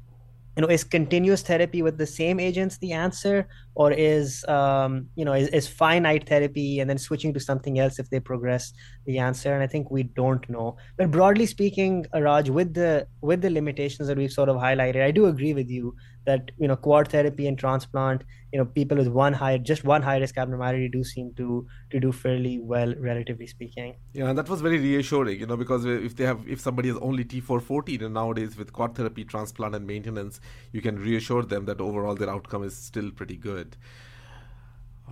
you 0.56 0.62
know, 0.62 0.68
is 0.68 0.84
continuous 0.84 1.41
therapy 1.41 1.82
with 1.82 1.97
the 1.97 2.06
same 2.06 2.39
agents 2.39 2.78
the 2.78 2.93
answer, 2.93 3.47
or 3.76 3.91
is 3.91 4.45
um, 4.45 5.08
you 5.16 5.26
know 5.26 5.34
is, 5.34 5.49
is 5.49 5.68
finite 5.68 6.28
therapy 6.28 6.80
and 6.80 6.89
then 6.89 6.97
switching 6.97 7.34
to 7.34 7.39
something 7.39 7.78
else 7.80 7.99
if 7.99 8.10
they 8.10 8.20
progress 8.20 8.72
the 9.06 9.20
answer? 9.20 9.53
And 9.53 9.62
I 9.62 9.68
think 9.68 9.91
we 9.91 10.03
don't 10.03 10.47
know. 10.49 10.78
But 10.97 11.12
broadly 11.12 11.45
speaking, 11.45 12.06
Raj, 12.14 12.49
with 12.49 12.74
the 12.74 13.08
with 13.22 13.41
the 13.41 13.49
limitations 13.49 14.08
that 14.08 14.18
we've 14.18 14.32
sort 14.32 14.49
of 14.49 14.58
highlighted, 14.58 15.01
I 15.03 15.12
do 15.12 15.26
agree 15.26 15.53
with 15.53 15.70
you 15.70 15.95
that 16.26 16.51
you 16.57 16.67
know 16.67 16.76
quad 16.76 17.07
therapy 17.07 17.47
and 17.47 17.57
transplant 17.57 18.23
you 18.51 18.59
know 18.59 18.65
people 18.65 18.97
with 18.97 19.07
one 19.07 19.34
high 19.34 19.57
just 19.57 19.84
one 19.84 20.01
high 20.01 20.17
risk 20.17 20.38
abnormality 20.38 20.89
do 20.89 21.03
seem 21.03 21.34
to 21.36 21.65
to 21.91 21.99
do 21.99 22.11
fairly 22.11 22.59
well 22.59 22.93
relatively 22.99 23.47
speaking. 23.47 23.95
Yeah 24.13 24.30
and 24.30 24.38
that 24.38 24.49
was 24.49 24.61
very 24.61 24.80
reassuring 24.80 25.39
you 25.39 25.45
know 25.45 25.57
because 25.57 25.86
if 25.86 26.15
they 26.15 26.26
have 26.26 26.47
if 26.47 26.59
somebody 26.59 26.89
has 26.89 26.97
only 26.97 27.26
t414 27.26 28.03
and 28.03 28.13
nowadays 28.13 28.57
with 28.57 28.73
quad 28.73 28.95
therapy 28.95 29.23
transplant 29.23 29.76
and 29.76 29.86
maintenance 29.86 30.39
you 30.71 30.82
can 30.82 30.97
reassure 30.97 31.43
them 31.43 31.65
that 31.65 31.82
overall 31.82 32.15
their 32.15 32.30
outcome 32.30 32.63
is 32.63 32.76
still 32.76 33.11
pretty 33.11 33.36
good 33.36 33.76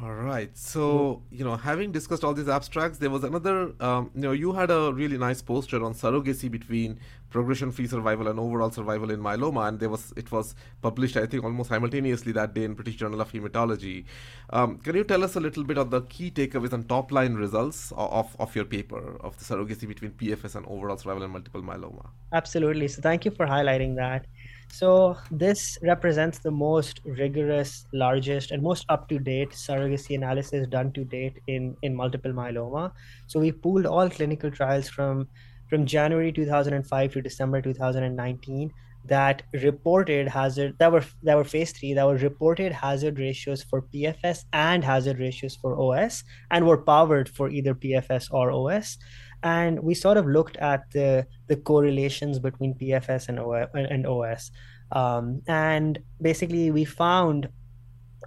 all 0.02 0.14
right. 0.16 0.50
So, 0.58 1.22
you 1.30 1.44
know, 1.44 1.56
having 1.56 1.92
discussed 1.92 2.24
all 2.24 2.34
these 2.34 2.50
abstracts, 2.50 2.98
there 2.98 3.12
was 3.12 3.24
another, 3.24 3.74
um, 3.80 4.10
you 4.16 4.22
know, 4.22 4.32
you 4.32 4.52
had 4.52 4.72
a 4.72 4.92
really 4.92 5.20
nice 5.20 5.42
poster 5.42 5.84
on 5.84 5.94
surrogacy 5.94 6.50
between 6.50 7.00
progression-free 7.30 7.86
survival 7.88 8.28
and 8.28 8.40
overall 8.40 8.72
survival 8.72 9.12
in 9.12 9.20
myeloma, 9.20 9.68
and 9.68 9.80
there 9.80 9.90
was 9.90 10.12
it 10.18 10.32
was 10.32 10.56
published, 10.82 11.16
I 11.16 11.28
think, 11.28 11.44
almost 11.44 11.70
simultaneously 11.70 12.32
that 12.32 12.56
day 12.56 12.64
in 12.64 12.74
British 12.74 12.96
Journal 12.96 13.22
of 13.22 13.32
Hematology. 13.32 14.06
Um, 14.50 14.80
can 14.80 14.96
you 14.96 15.04
tell 15.04 15.24
us 15.24 15.36
a 15.36 15.40
little 15.40 15.64
bit 15.64 15.78
of 15.78 15.92
the 15.92 16.02
key 16.02 16.32
takeaways 16.32 16.74
and 16.74 16.90
top-line 16.90 17.36
results 17.36 17.94
of, 17.96 18.36
of 18.40 18.56
your 18.56 18.66
paper 18.66 19.18
of 19.22 19.38
the 19.38 19.46
surrogacy 19.46 19.88
between 19.88 20.12
PFS 20.12 20.56
and 20.56 20.66
overall 20.66 20.98
survival 20.98 21.24
in 21.24 21.32
multiple 21.32 21.62
myeloma? 21.62 22.10
Absolutely. 22.32 22.88
So, 22.88 23.02
thank 23.02 23.26
you 23.26 23.32
for 23.32 23.46
highlighting 23.46 23.96
that. 23.98 24.26
So 24.74 25.16
this 25.30 25.78
represents 25.84 26.40
the 26.40 26.50
most 26.50 27.00
rigorous, 27.06 27.86
largest, 27.94 28.50
and 28.50 28.64
most 28.64 28.88
up-to-date 28.90 29.52
surrogacy 29.52 30.16
analysis 30.16 30.66
done 30.66 30.92
to 30.94 31.06
date 31.06 31.38
in, 31.46 31.78
in 31.84 31.96
multiple 31.96 32.34
myeloma. 32.34 32.92
So 33.28 33.40
we 33.40 33.52
pooled 33.52 33.86
all 33.86 34.10
clinical 34.10 34.50
trials 34.50 34.90
from 34.90 35.28
from 35.70 35.86
January 35.86 36.32
2005 36.32 37.14
to 37.14 37.22
December 37.22 37.62
2019 37.62 38.72
that 39.06 39.44
reported 39.54 40.28
hazard 40.28 40.76
that 40.80 40.92
were 40.92 41.04
that 41.22 41.36
were 41.36 41.44
phase 41.44 41.72
three 41.72 41.94
that 41.94 42.06
were 42.06 42.18
reported 42.18 42.72
hazard 42.72 43.20
ratios 43.20 43.64
for 43.64 43.82
PFS 43.82 44.46
and 44.54 44.84
hazard 44.84 45.20
ratios 45.20 45.56
for 45.56 45.78
OS 45.80 46.24
and 46.52 46.66
were 46.66 46.78
powered 46.78 47.28
for 47.28 47.50
either 47.50 47.76
PFS 47.76 48.28
or 48.32 48.52
OS 48.52 48.98
and 49.44 49.80
we 49.80 49.94
sort 49.94 50.18
of 50.18 50.26
looked 50.26 50.58
at 50.58 50.90
the 50.92 51.26
the 51.48 51.56
correlations 51.56 52.40
between 52.40 52.74
PFS 52.76 53.30
and 53.30 53.40
OS, 53.40 53.68
and 53.74 54.08
OS. 54.08 54.52
Um, 54.92 55.42
and 55.48 56.00
basically 56.22 56.72
we 56.72 56.86
found 56.86 57.50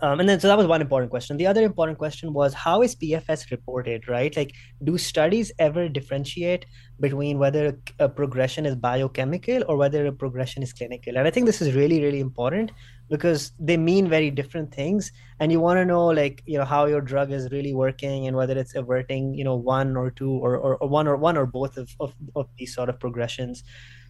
um, 0.03 0.21
and 0.21 0.29
then 0.29 0.39
so 0.39 0.49
that 0.49 0.59
was 0.59 0.67
one 0.67 0.83
important 0.83 1.11
question. 1.11 1.39
The 1.39 1.47
other 1.47 1.63
important 1.63 1.97
question 1.97 2.35
was 2.35 2.53
how 2.53 2.83
is 2.83 2.95
pfs 2.95 3.51
reported 3.51 4.09
right? 4.09 4.37
Like 4.37 4.53
do 4.85 4.99
studies 4.99 5.53
ever 5.59 5.89
differentiate 5.89 6.67
between 7.01 7.39
whether 7.39 7.79
a 7.99 8.09
progression 8.09 8.67
is 8.67 8.77
biochemical 8.77 9.65
or 9.69 9.77
whether 9.77 10.07
a 10.07 10.13
progression 10.13 10.63
is 10.63 10.73
clinical? 10.73 11.17
And 11.17 11.27
i 11.27 11.31
think 11.31 11.47
this 11.47 11.63
is 11.63 11.75
really 11.75 12.03
really 12.03 12.21
important 12.21 12.73
because 13.09 13.53
they 13.59 13.77
mean 13.77 14.09
very 14.09 14.31
different 14.31 14.75
things 14.75 15.13
and 15.41 15.53
you 15.53 15.61
want 15.61 15.79
to 15.79 15.85
know 15.85 16.07
like 16.07 16.43
you 16.47 16.59
know 16.59 16.65
how 16.65 16.87
your 16.87 17.01
drug 17.01 17.31
is 17.31 17.51
really 17.53 17.75
working 17.75 18.27
and 18.27 18.37
whether 18.37 18.57
it's 18.59 18.75
averting 18.75 19.35
you 19.35 19.45
know 19.45 19.55
one 19.55 19.97
or 19.97 20.11
two 20.11 20.31
or, 20.31 20.57
or, 20.57 20.77
or 20.77 20.89
one 20.89 21.07
or 21.07 21.17
one 21.17 21.37
or 21.37 21.47
both 21.47 21.77
of, 21.77 21.89
of, 22.01 22.15
of 22.35 22.49
these 22.59 22.75
sort 22.75 22.89
of 22.89 22.99
progressions 22.99 23.63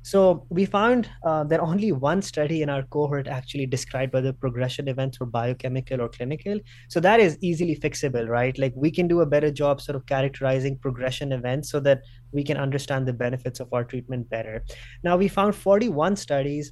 so 0.06 0.46
we 0.50 0.66
found 0.66 1.10
uh, 1.24 1.42
that 1.50 1.58
only 1.58 1.90
one 1.90 2.22
study 2.22 2.62
in 2.62 2.70
our 2.70 2.84
cohort 2.84 3.26
actually 3.26 3.66
described 3.66 4.12
whether 4.12 4.32
progression 4.32 4.86
events 4.86 5.18
were 5.18 5.26
biochemical 5.26 6.00
or 6.00 6.08
clinical. 6.08 6.60
So 6.88 7.00
that 7.00 7.18
is 7.18 7.36
easily 7.40 7.74
fixable, 7.74 8.28
right? 8.28 8.56
Like 8.56 8.72
we 8.76 8.92
can 8.92 9.08
do 9.08 9.22
a 9.22 9.26
better 9.26 9.50
job 9.50 9.80
sort 9.80 9.96
of 9.96 10.06
characterizing 10.06 10.78
progression 10.78 11.32
events 11.32 11.72
so 11.72 11.80
that 11.80 12.02
we 12.30 12.44
can 12.44 12.56
understand 12.56 13.08
the 13.08 13.14
benefits 13.14 13.58
of 13.58 13.72
our 13.72 13.82
treatment 13.82 14.30
better. 14.30 14.62
Now 15.02 15.16
we 15.16 15.26
found 15.26 15.56
41 15.56 16.14
studies 16.14 16.70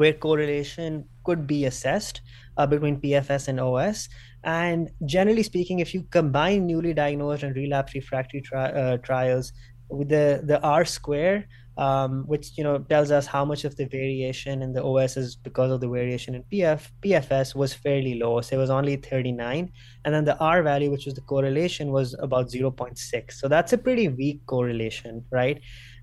where 0.00 0.14
correlation 0.14 1.04
could 1.24 1.46
be 1.46 1.66
assessed 1.66 2.22
uh, 2.56 2.66
between 2.66 2.98
PFS 3.02 3.48
and 3.48 3.60
OS. 3.60 4.08
And 4.44 4.88
generally 5.04 5.42
speaking, 5.42 5.80
if 5.80 5.92
you 5.92 6.04
combine 6.10 6.66
newly 6.66 6.94
diagnosed 6.94 7.42
and 7.42 7.54
relapse 7.54 7.94
refractory 7.94 8.40
tri- 8.40 8.72
uh, 8.82 8.96
trials 9.08 9.52
with 9.90 10.08
the, 10.08 10.40
the 10.44 10.58
R 10.62 10.86
square, 10.86 11.46
um, 11.76 12.24
which 12.26 12.46
you 12.56 12.64
know 12.64 12.78
tells 12.78 13.10
us 13.10 13.26
how 13.26 13.44
much 13.44 13.64
of 13.64 13.76
the 13.76 13.86
variation 13.86 14.62
in 14.62 14.72
the 14.72 14.82
OS 14.82 15.16
is 15.16 15.36
because 15.36 15.70
of 15.70 15.80
the 15.80 15.88
variation 15.88 16.34
in 16.34 16.42
PF 16.52 16.82
PFS 17.02 17.54
was 17.54 17.72
fairly 17.72 18.14
low. 18.22 18.40
So 18.40 18.56
it 18.56 18.58
was 18.58 18.70
only 18.70 18.96
39, 18.96 19.70
and 20.04 20.14
then 20.14 20.24
the 20.24 20.38
R 20.38 20.62
value, 20.62 20.90
which 20.90 21.06
was 21.06 21.14
the 21.14 21.26
correlation, 21.32 21.90
was 21.90 22.14
about 22.20 22.48
0.6. 22.48 23.32
So 23.32 23.48
that's 23.48 23.72
a 23.72 23.78
pretty 23.78 24.08
weak 24.08 24.40
correlation, 24.46 25.24
right? 25.30 25.60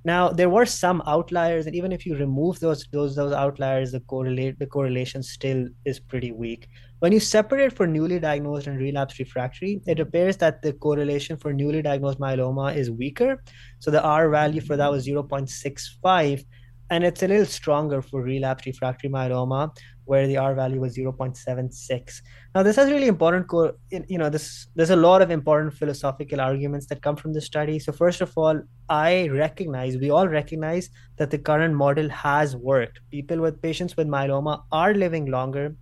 Now 0.07 0.29
there 0.29 0.49
were 0.49 0.65
some 0.65 1.03
outliers, 1.05 1.65
and 1.65 1.75
even 1.75 1.91
if 1.91 2.05
you 2.05 2.15
remove 2.15 2.61
those 2.61 2.87
those 2.93 3.13
those 3.13 3.33
outliers, 3.33 3.91
the 3.91 3.99
correlate 4.11 4.57
the 4.57 4.65
correlation 4.75 5.21
still 5.21 5.67
is 5.83 5.99
pretty 5.99 6.31
weak. 6.31 6.69
When 6.99 7.11
you 7.11 7.19
separate 7.19 7.73
for 7.73 7.85
newly 7.85 8.17
diagnosed 8.17 8.67
and 8.67 8.79
relapsed 8.79 9.19
refractory, 9.19 9.81
it 9.85 9.99
appears 9.99 10.37
that 10.37 10.61
the 10.61 10.71
correlation 10.85 11.35
for 11.35 11.51
newly 11.51 11.81
diagnosed 11.81 12.21
myeloma 12.21 12.73
is 12.73 12.89
weaker. 12.89 13.43
So 13.79 13.91
the 13.91 14.01
R 14.01 14.29
value 14.29 14.61
for 14.61 14.77
that 14.77 14.89
was 14.89 15.05
0.65, 15.05 16.45
and 16.89 17.03
it's 17.03 17.23
a 17.23 17.27
little 17.27 17.51
stronger 17.59 18.01
for 18.01 18.21
relapsed 18.21 18.65
refractory 18.65 19.09
myeloma, 19.09 19.75
where 20.07 20.25
the 20.25 20.37
R 20.37 20.55
value 20.55 20.79
was 20.79 20.97
0.76. 20.97 22.21
Now, 22.55 22.63
this 22.63 22.75
has 22.77 22.89
really 22.89 23.07
important, 23.07 23.47
co- 23.47 23.73
you 23.91 24.17
know, 24.17 24.29
this 24.29 24.67
there's 24.75 24.89
a 24.89 24.95
lot 24.95 25.21
of 25.21 25.31
important 25.31 25.73
philosophical 25.73 26.41
arguments 26.41 26.87
that 26.87 27.01
come 27.01 27.15
from 27.15 27.33
this 27.33 27.45
study. 27.45 27.77
So 27.77 27.91
first 27.91 28.21
of 28.21 28.31
all, 28.35 28.61
I 28.89 29.27
recognize, 29.27 29.97
we 29.97 30.09
all 30.09 30.27
recognize 30.27 30.89
that 31.17 31.29
the 31.29 31.37
current 31.37 31.75
model 31.75 32.09
has 32.09 32.55
worked. 32.55 33.01
People 33.11 33.39
with 33.39 33.61
patients 33.61 33.97
with 33.97 34.07
myeloma 34.07 34.63
are 34.71 34.93
living 34.93 35.25
longer 35.25 35.75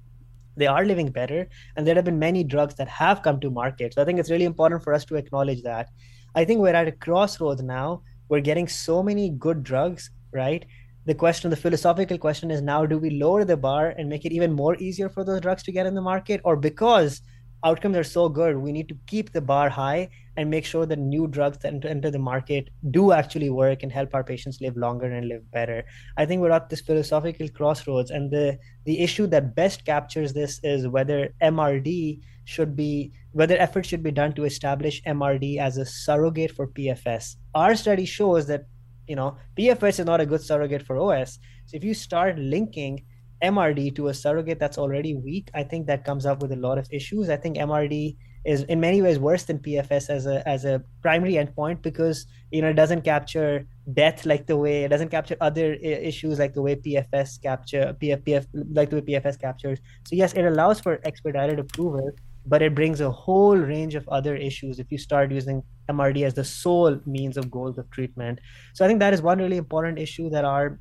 they 0.58 0.68
are 0.68 0.86
living 0.86 1.10
better 1.10 1.48
and 1.76 1.86
there 1.86 1.96
have 1.96 2.06
been 2.06 2.20
many 2.20 2.44
drugs 2.44 2.76
that 2.76 2.88
have 2.88 3.22
come 3.22 3.40
to 3.40 3.50
market 3.50 3.94
so 3.94 4.02
i 4.02 4.06
think 4.06 4.20
it's 4.20 4.32
really 4.32 4.46
important 4.46 4.84
for 4.84 4.94
us 4.94 5.06
to 5.06 5.16
acknowledge 5.16 5.62
that 5.64 5.90
i 6.34 6.46
think 6.46 6.62
we're 6.62 6.80
at 6.82 6.88
a 6.88 6.92
crossroads 6.92 7.62
now 7.62 8.02
we're 8.30 8.40
getting 8.40 8.68
so 8.68 9.04
many 9.04 9.30
good 9.32 9.64
drugs 9.64 10.12
right 10.32 10.66
the 11.06 11.16
question 11.16 11.50
the 11.50 11.56
philosophical 11.56 12.18
question 12.18 12.50
is 12.52 12.62
now 12.62 12.86
do 12.86 12.98
we 12.98 13.12
lower 13.12 13.46
the 13.46 13.58
bar 13.58 13.90
and 13.90 14.10
make 14.10 14.26
it 14.26 14.32
even 14.32 14.52
more 14.52 14.76
easier 14.78 15.10
for 15.10 15.24
those 15.24 15.42
drugs 15.42 15.64
to 15.64 15.72
get 15.72 15.86
in 15.86 15.96
the 15.96 16.02
market 16.02 16.42
or 16.44 16.56
because 16.56 17.22
outcomes 17.66 17.98
are 17.98 18.04
so 18.04 18.30
good, 18.30 18.56
we 18.58 18.72
need 18.72 18.88
to 18.88 18.98
keep 19.08 19.32
the 19.32 19.42
bar 19.42 19.70
high 19.70 20.08
and 20.38 20.50
make 20.50 20.66
sure 20.66 20.86
that 20.86 21.00
new 21.00 21.28
drugs 21.28 21.58
that 21.60 21.74
enter 21.86 22.12
the 22.12 22.20
market 22.20 22.70
do 22.92 23.12
actually 23.12 23.50
work 23.50 23.82
and 23.82 23.92
help 23.92 24.14
our 24.14 24.24
patients 24.24 24.62
live 24.62 24.78
longer 24.78 25.08
and 25.08 25.28
live 25.28 25.50
better. 25.52 25.84
I 26.16 26.26
think 26.26 26.42
we're 26.42 26.52
at 26.52 26.70
this 26.70 26.82
philosophical 26.82 27.50
crossroads, 27.50 28.12
and 28.12 28.30
the 28.30 28.60
the 28.86 29.00
issue 29.00 29.28
that 29.28 29.56
best 29.56 29.86
captures 29.86 30.34
this 30.34 30.60
is 30.64 30.88
whether 30.88 31.30
MRD 31.42 32.22
should 32.46 32.76
be 32.76 33.12
whether 33.32 33.58
efforts 33.58 33.90
should 33.90 34.04
be 34.04 34.12
done 34.12 34.34
to 34.34 34.46
establish 34.46 35.02
MRD 35.04 35.58
as 35.58 35.78
a 35.78 35.86
surrogate 35.86 36.52
for 36.52 36.68
PFS. 36.68 37.36
Our 37.56 37.76
study 37.76 38.06
shows 38.06 38.46
that 38.48 38.66
you 39.08 39.16
know 39.16 39.38
PFS 39.58 40.00
is 40.00 40.06
not 40.06 40.22
a 40.22 40.26
good 40.26 40.42
surrogate 40.42 40.86
for 40.86 40.98
OS. 40.98 41.40
So 41.66 41.78
if 41.78 41.84
you 41.84 41.94
start 41.94 42.38
linking 42.38 43.04
MRD 43.42 43.92
to 43.92 44.08
a 44.08 44.14
surrogate 44.14 44.60
that's 44.60 44.78
already 44.78 45.14
weak, 45.16 45.50
I 45.54 45.64
think 45.64 45.88
that 45.88 46.06
comes 46.06 46.26
up 46.26 46.42
with 46.42 46.52
a 46.52 46.56
lot 46.56 46.78
of 46.78 46.88
issues. 46.92 47.30
I 47.30 47.38
think 47.38 47.58
MRD 47.58 48.18
is 48.46 48.64
in 48.64 48.80
many 48.80 49.02
ways 49.02 49.18
worse 49.20 49.44
than 49.44 49.60
PFS 49.60 50.10
as 50.10 50.26
a 50.28 50.48
as 50.48 50.66
a 50.66 50.84
primary 51.02 51.34
endpoint 51.34 51.82
because 51.82 52.28
you 52.52 52.62
know 52.62 52.70
it 52.70 52.76
doesn't 52.76 53.02
capture 53.02 53.66
death 53.94 54.26
like 54.26 54.46
the 54.46 54.56
way 54.56 54.84
it 54.84 54.90
doesn't 54.90 55.10
capture 55.10 55.36
other 55.42 55.74
uh, 55.74 55.88
issues 55.88 56.40
like 56.40 56.54
the 56.54 56.62
way 56.62 56.76
PFS 56.76 57.42
capture 57.42 57.96
PF 58.02 58.46
like 58.54 58.90
the 58.90 58.98
way 58.98 59.02
PFS 59.02 59.40
captures. 59.40 59.80
So 60.06 60.16
yes, 60.16 60.34
it 60.34 60.46
allows 60.46 60.80
for 60.80 61.00
expedited 61.04 61.60
approval, 61.60 62.12
but 62.46 62.62
it 62.62 62.76
brings 62.76 63.02
a 63.02 63.12
whole 63.12 63.58
range 63.58 63.96
of 63.96 64.08
other 64.10 64.36
issues 64.36 64.80
if 64.80 64.92
you 64.92 64.98
start 64.98 65.32
using 65.32 65.64
MRD 65.90 66.26
as 66.26 66.34
the 66.34 66.44
sole 66.44 67.00
means 67.06 67.38
of 67.38 67.50
goals 67.50 67.78
of 67.78 67.90
treatment. 67.92 68.40
So 68.74 68.86
I 68.86 68.88
think 68.88 69.00
that 69.00 69.14
is 69.14 69.22
one 69.22 69.40
really 69.40 69.58
important 69.58 70.00
issue 70.00 70.30
that 70.30 70.46
our 70.46 70.80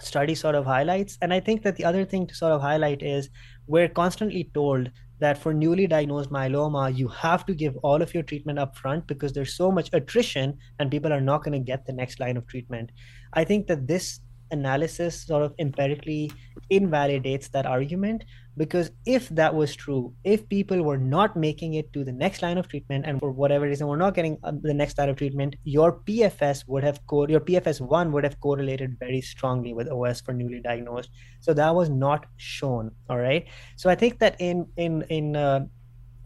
study 0.00 0.34
sort 0.34 0.54
of 0.54 0.64
highlights. 0.64 1.18
And 1.22 1.32
I 1.32 1.40
think 1.40 1.62
that 1.62 1.76
the 1.76 1.84
other 1.84 2.04
thing 2.04 2.26
to 2.26 2.34
sort 2.34 2.52
of 2.52 2.60
highlight 2.60 3.02
is 3.02 3.30
we're 3.66 3.88
constantly 3.88 4.50
told 4.54 4.90
that 5.20 5.38
for 5.38 5.52
newly 5.52 5.86
diagnosed 5.86 6.30
myeloma, 6.30 6.96
you 6.96 7.08
have 7.08 7.44
to 7.46 7.54
give 7.54 7.76
all 7.78 8.00
of 8.00 8.14
your 8.14 8.22
treatment 8.22 8.58
up 8.58 8.76
front 8.76 9.06
because 9.06 9.32
there's 9.32 9.54
so 9.54 9.72
much 9.72 9.90
attrition 9.92 10.56
and 10.78 10.90
people 10.90 11.12
are 11.12 11.20
not 11.20 11.42
going 11.42 11.52
to 11.52 11.58
get 11.58 11.84
the 11.86 11.92
next 11.92 12.20
line 12.20 12.36
of 12.36 12.46
treatment. 12.46 12.90
I 13.32 13.44
think 13.44 13.66
that 13.66 13.86
this 13.86 14.20
analysis 14.50 15.26
sort 15.26 15.42
of 15.42 15.54
empirically 15.58 16.30
invalidates 16.70 17.48
that 17.48 17.66
argument 17.66 18.24
because 18.58 18.90
if 19.06 19.28
that 19.30 19.54
was 19.54 19.74
true 19.74 20.12
if 20.24 20.46
people 20.48 20.82
were 20.82 20.98
not 20.98 21.36
making 21.36 21.74
it 21.74 21.90
to 21.92 22.04
the 22.04 22.12
next 22.12 22.42
line 22.42 22.58
of 22.58 22.68
treatment 22.68 23.06
and 23.06 23.20
for 23.20 23.30
whatever 23.30 23.64
reason 23.66 23.86
we're 23.86 23.96
not 23.96 24.14
getting 24.14 24.36
uh, 24.42 24.52
the 24.62 24.74
next 24.74 24.98
line 24.98 25.08
of 25.08 25.16
treatment 25.16 25.56
your 25.64 26.00
pfs 26.00 26.64
would 26.66 26.82
have 26.82 27.00
co- 27.06 27.28
your 27.28 27.40
pfs 27.40 27.80
1 27.80 28.12
would 28.12 28.24
have 28.24 28.38
correlated 28.40 28.98
very 28.98 29.20
strongly 29.20 29.72
with 29.72 29.88
os 29.88 30.20
for 30.20 30.34
newly 30.34 30.60
diagnosed. 30.60 31.10
So 31.40 31.54
that 31.54 31.74
was 31.74 31.88
not 31.88 32.26
shown 32.36 32.90
all 33.08 33.18
right? 33.18 33.46
So 33.76 33.88
i 33.88 33.94
think 33.94 34.18
that 34.18 34.36
in 34.40 34.66
in 34.76 35.02
in 35.08 35.36
uh, 35.36 35.66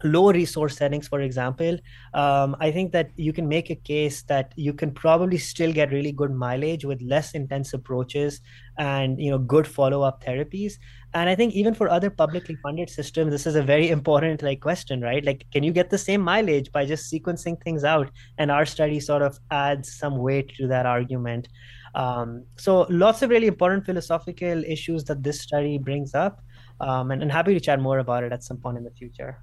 low 0.03 0.31
resource 0.31 0.77
settings 0.77 1.07
for 1.07 1.21
example 1.21 1.77
um, 2.13 2.55
i 2.59 2.69
think 2.71 2.91
that 2.91 3.09
you 3.15 3.31
can 3.31 3.47
make 3.47 3.69
a 3.69 3.75
case 3.75 4.23
that 4.23 4.51
you 4.55 4.73
can 4.73 4.91
probably 4.91 5.37
still 5.37 5.71
get 5.71 5.91
really 5.91 6.11
good 6.11 6.31
mileage 6.31 6.83
with 6.85 7.01
less 7.01 7.33
intense 7.33 7.73
approaches 7.73 8.41
and 8.77 9.19
you 9.19 9.31
know 9.31 9.37
good 9.37 9.65
follow-up 9.65 10.23
therapies 10.23 10.73
and 11.13 11.29
i 11.29 11.35
think 11.35 11.53
even 11.53 11.73
for 11.73 11.89
other 11.89 12.09
publicly 12.09 12.55
funded 12.63 12.89
systems 12.89 13.31
this 13.31 13.45
is 13.45 13.55
a 13.55 13.61
very 13.61 13.89
important 13.89 14.41
like 14.41 14.59
question 14.59 15.03
right? 15.03 15.23
Like 15.23 15.45
can 15.51 15.63
you 15.63 15.71
get 15.71 15.89
the 15.89 15.97
same 15.97 16.21
mileage 16.21 16.71
by 16.71 16.85
just 16.85 17.11
sequencing 17.11 17.61
things 17.61 17.83
out? 17.83 18.09
And 18.37 18.49
our 18.49 18.65
study 18.65 18.99
sort 18.99 19.21
of 19.21 19.39
adds 19.51 19.93
some 19.93 20.17
weight 20.17 20.53
to 20.55 20.67
that 20.67 20.85
argument. 20.85 21.47
Um, 21.95 22.45
so 22.57 22.87
lots 22.89 23.21
of 23.21 23.29
really 23.29 23.47
important 23.47 23.85
philosophical 23.85 24.63
issues 24.63 25.03
that 25.05 25.21
this 25.21 25.41
study 25.41 25.77
brings 25.77 26.15
up. 26.15 26.41
Um, 26.79 27.11
and, 27.11 27.21
and 27.21 27.31
happy 27.31 27.53
to 27.53 27.59
chat 27.59 27.79
more 27.79 27.99
about 27.99 28.23
it 28.23 28.31
at 28.33 28.43
some 28.43 28.57
point 28.57 28.77
in 28.77 28.83
the 28.83 28.91
future. 28.91 29.37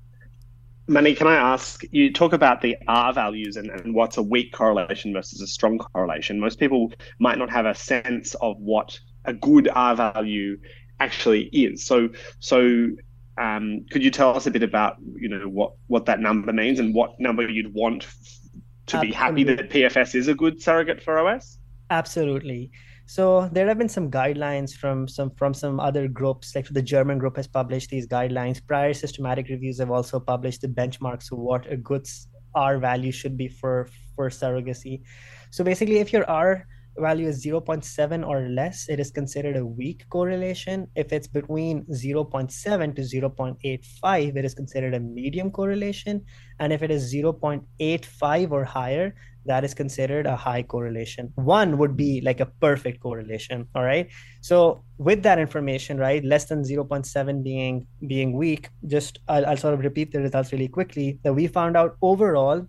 Mani, 0.88 1.14
can 1.14 1.28
I 1.28 1.36
ask, 1.36 1.84
you 1.92 2.12
talk 2.12 2.32
about 2.32 2.60
the 2.60 2.76
R 2.88 3.12
values 3.12 3.56
and, 3.56 3.70
and 3.70 3.94
what's 3.94 4.16
a 4.16 4.22
weak 4.22 4.52
correlation 4.52 5.12
versus 5.12 5.40
a 5.40 5.46
strong 5.46 5.78
correlation. 5.78 6.40
Most 6.40 6.58
people 6.58 6.92
might 7.20 7.38
not 7.38 7.48
have 7.50 7.64
a 7.64 7.74
sense 7.74 8.34
of 8.36 8.56
what 8.58 8.98
a 9.24 9.32
good 9.32 9.68
R 9.72 9.94
value 9.94 10.58
actually 11.00 11.44
is. 11.46 11.84
So, 11.84 12.08
so 12.38 12.90
um, 13.40 13.84
could 13.90 14.02
you 14.02 14.10
tell 14.10 14.36
us 14.36 14.46
a 14.46 14.50
bit 14.50 14.62
about, 14.62 14.96
you 15.16 15.28
know, 15.28 15.48
what, 15.48 15.72
what 15.88 16.06
that 16.06 16.20
number 16.20 16.52
means 16.52 16.78
and 16.78 16.94
what 16.94 17.18
number 17.18 17.48
you'd 17.48 17.72
want 17.74 18.06
to 18.86 19.00
be 19.00 19.12
happy 19.12 19.44
that 19.44 19.70
PFS 19.70 20.14
is 20.14 20.28
a 20.28 20.34
good 20.34 20.60
surrogate 20.60 21.02
for 21.02 21.18
OS? 21.18 21.58
Absolutely. 21.90 22.70
So 23.06 23.48
there 23.50 23.66
have 23.66 23.78
been 23.78 23.88
some 23.88 24.08
guidelines 24.08 24.72
from 24.72 25.08
some 25.08 25.30
from 25.30 25.52
some 25.52 25.80
other 25.80 26.06
groups, 26.06 26.54
like 26.54 26.68
the 26.68 26.80
German 26.80 27.18
group 27.18 27.36
has 27.36 27.48
published 27.48 27.90
these 27.90 28.06
guidelines. 28.06 28.64
Prior 28.64 28.94
systematic 28.94 29.48
reviews 29.48 29.80
have 29.80 29.90
also 29.90 30.20
published 30.20 30.60
the 30.60 30.68
benchmarks 30.68 31.32
of 31.32 31.38
what 31.38 31.66
a 31.72 31.76
good 31.76 32.06
R 32.54 32.78
value 32.78 33.10
should 33.10 33.36
be 33.36 33.48
for 33.48 33.88
for 34.14 34.30
surrogacy. 34.30 35.02
So 35.50 35.64
basically, 35.64 35.98
if 35.98 36.12
your 36.12 36.24
R 36.30 36.68
value 37.00 37.26
is 37.26 37.44
0.7 37.44 38.26
or 38.26 38.48
less, 38.48 38.88
it 38.88 39.00
is 39.00 39.10
considered 39.10 39.56
a 39.56 39.64
weak 39.64 40.04
correlation. 40.10 40.86
If 40.94 41.12
it's 41.12 41.26
between 41.26 41.84
0.7 41.86 42.96
to 42.96 43.02
0.85, 43.02 44.36
it 44.36 44.44
is 44.44 44.54
considered 44.54 44.94
a 44.94 45.00
medium 45.00 45.50
correlation. 45.50 46.24
And 46.58 46.72
if 46.72 46.82
it 46.82 46.90
is 46.90 47.12
0.85 47.12 48.50
or 48.50 48.64
higher, 48.64 49.14
that 49.46 49.64
is 49.64 49.74
considered 49.74 50.26
a 50.26 50.36
high 50.36 50.62
correlation. 50.62 51.32
One 51.36 51.78
would 51.78 51.96
be 51.96 52.20
like 52.20 52.40
a 52.40 52.46
perfect 52.46 53.00
correlation. 53.00 53.66
All 53.74 53.82
right. 53.82 54.08
So 54.42 54.84
with 54.98 55.22
that 55.22 55.38
information, 55.38 55.98
right, 55.98 56.22
less 56.24 56.44
than 56.44 56.62
0.7 56.62 57.42
being 57.42 57.86
being 58.06 58.32
weak, 58.32 58.68
just 58.86 59.18
I'll, 59.28 59.46
I'll 59.46 59.56
sort 59.56 59.74
of 59.74 59.80
repeat 59.80 60.12
the 60.12 60.20
results 60.20 60.52
really 60.52 60.68
quickly. 60.68 61.18
That 61.24 61.34
we 61.34 61.46
found 61.46 61.76
out 61.76 61.96
overall 62.02 62.66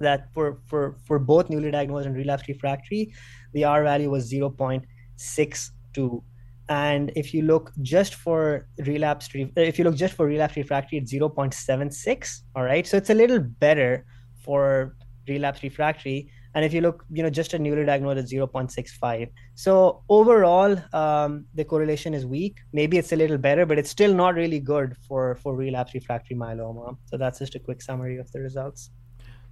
that 0.00 0.32
for 0.34 0.58
for 0.66 0.96
for 1.04 1.18
both 1.18 1.48
newly 1.48 1.70
diagnosed 1.70 2.06
and 2.06 2.16
relapsed 2.16 2.48
refractory, 2.48 3.12
the 3.52 3.64
R 3.64 3.82
value 3.82 4.10
was 4.10 4.32
0.62 4.32 6.22
and 6.70 7.10
if 7.16 7.34
you 7.34 7.42
look 7.42 7.72
just 7.82 8.14
for 8.14 8.68
relapsed 8.86 9.32
if 9.34 9.78
you 9.78 9.84
look 9.84 9.96
just 9.96 10.14
for 10.14 10.26
relapsed 10.26 10.56
refractory 10.56 10.98
it's 10.98 11.12
0.76 11.12 12.42
all 12.54 12.62
right? 12.62 12.86
So 12.86 12.96
it's 12.96 13.10
a 13.10 13.14
little 13.14 13.40
better 13.40 14.06
for 14.44 14.96
relapsed 15.28 15.64
refractory. 15.64 16.30
And 16.54 16.64
if 16.64 16.72
you 16.72 16.80
look 16.80 17.04
you 17.10 17.24
know 17.24 17.30
just 17.30 17.54
a 17.54 17.58
newly 17.58 17.84
diagnosed 17.84 18.18
it's 18.18 18.32
0.65 18.32 19.30
so 19.54 20.02
overall 20.08 20.76
um, 20.92 21.44
the 21.54 21.64
correlation 21.64 22.14
is 22.14 22.24
weak. 22.24 22.58
Maybe 22.72 22.98
it's 22.98 23.12
a 23.12 23.16
little 23.16 23.38
better 23.38 23.66
but 23.66 23.78
it's 23.78 23.90
still 23.90 24.14
not 24.14 24.34
really 24.34 24.60
good 24.60 24.96
for 25.08 25.36
for 25.42 25.56
relapsed 25.56 25.94
refractory 25.94 26.36
myeloma. 26.36 26.96
So 27.06 27.16
that's 27.16 27.40
just 27.40 27.56
a 27.56 27.60
quick 27.60 27.82
summary 27.82 28.18
of 28.18 28.30
the 28.30 28.40
results 28.40 28.90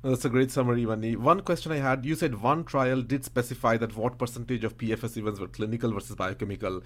that's 0.02 0.24
a 0.24 0.28
great 0.28 0.50
summary, 0.50 0.86
Mani. 0.86 1.16
One 1.16 1.40
question 1.40 1.72
I 1.72 1.76
had 1.76 2.04
you 2.04 2.14
said 2.14 2.40
one 2.40 2.64
trial 2.64 3.02
did 3.02 3.24
specify 3.24 3.76
that 3.78 3.96
what 3.96 4.18
percentage 4.18 4.62
of 4.62 4.76
PFS 4.78 5.16
events 5.16 5.40
were 5.40 5.48
clinical 5.48 5.92
versus 5.92 6.14
biochemical. 6.14 6.82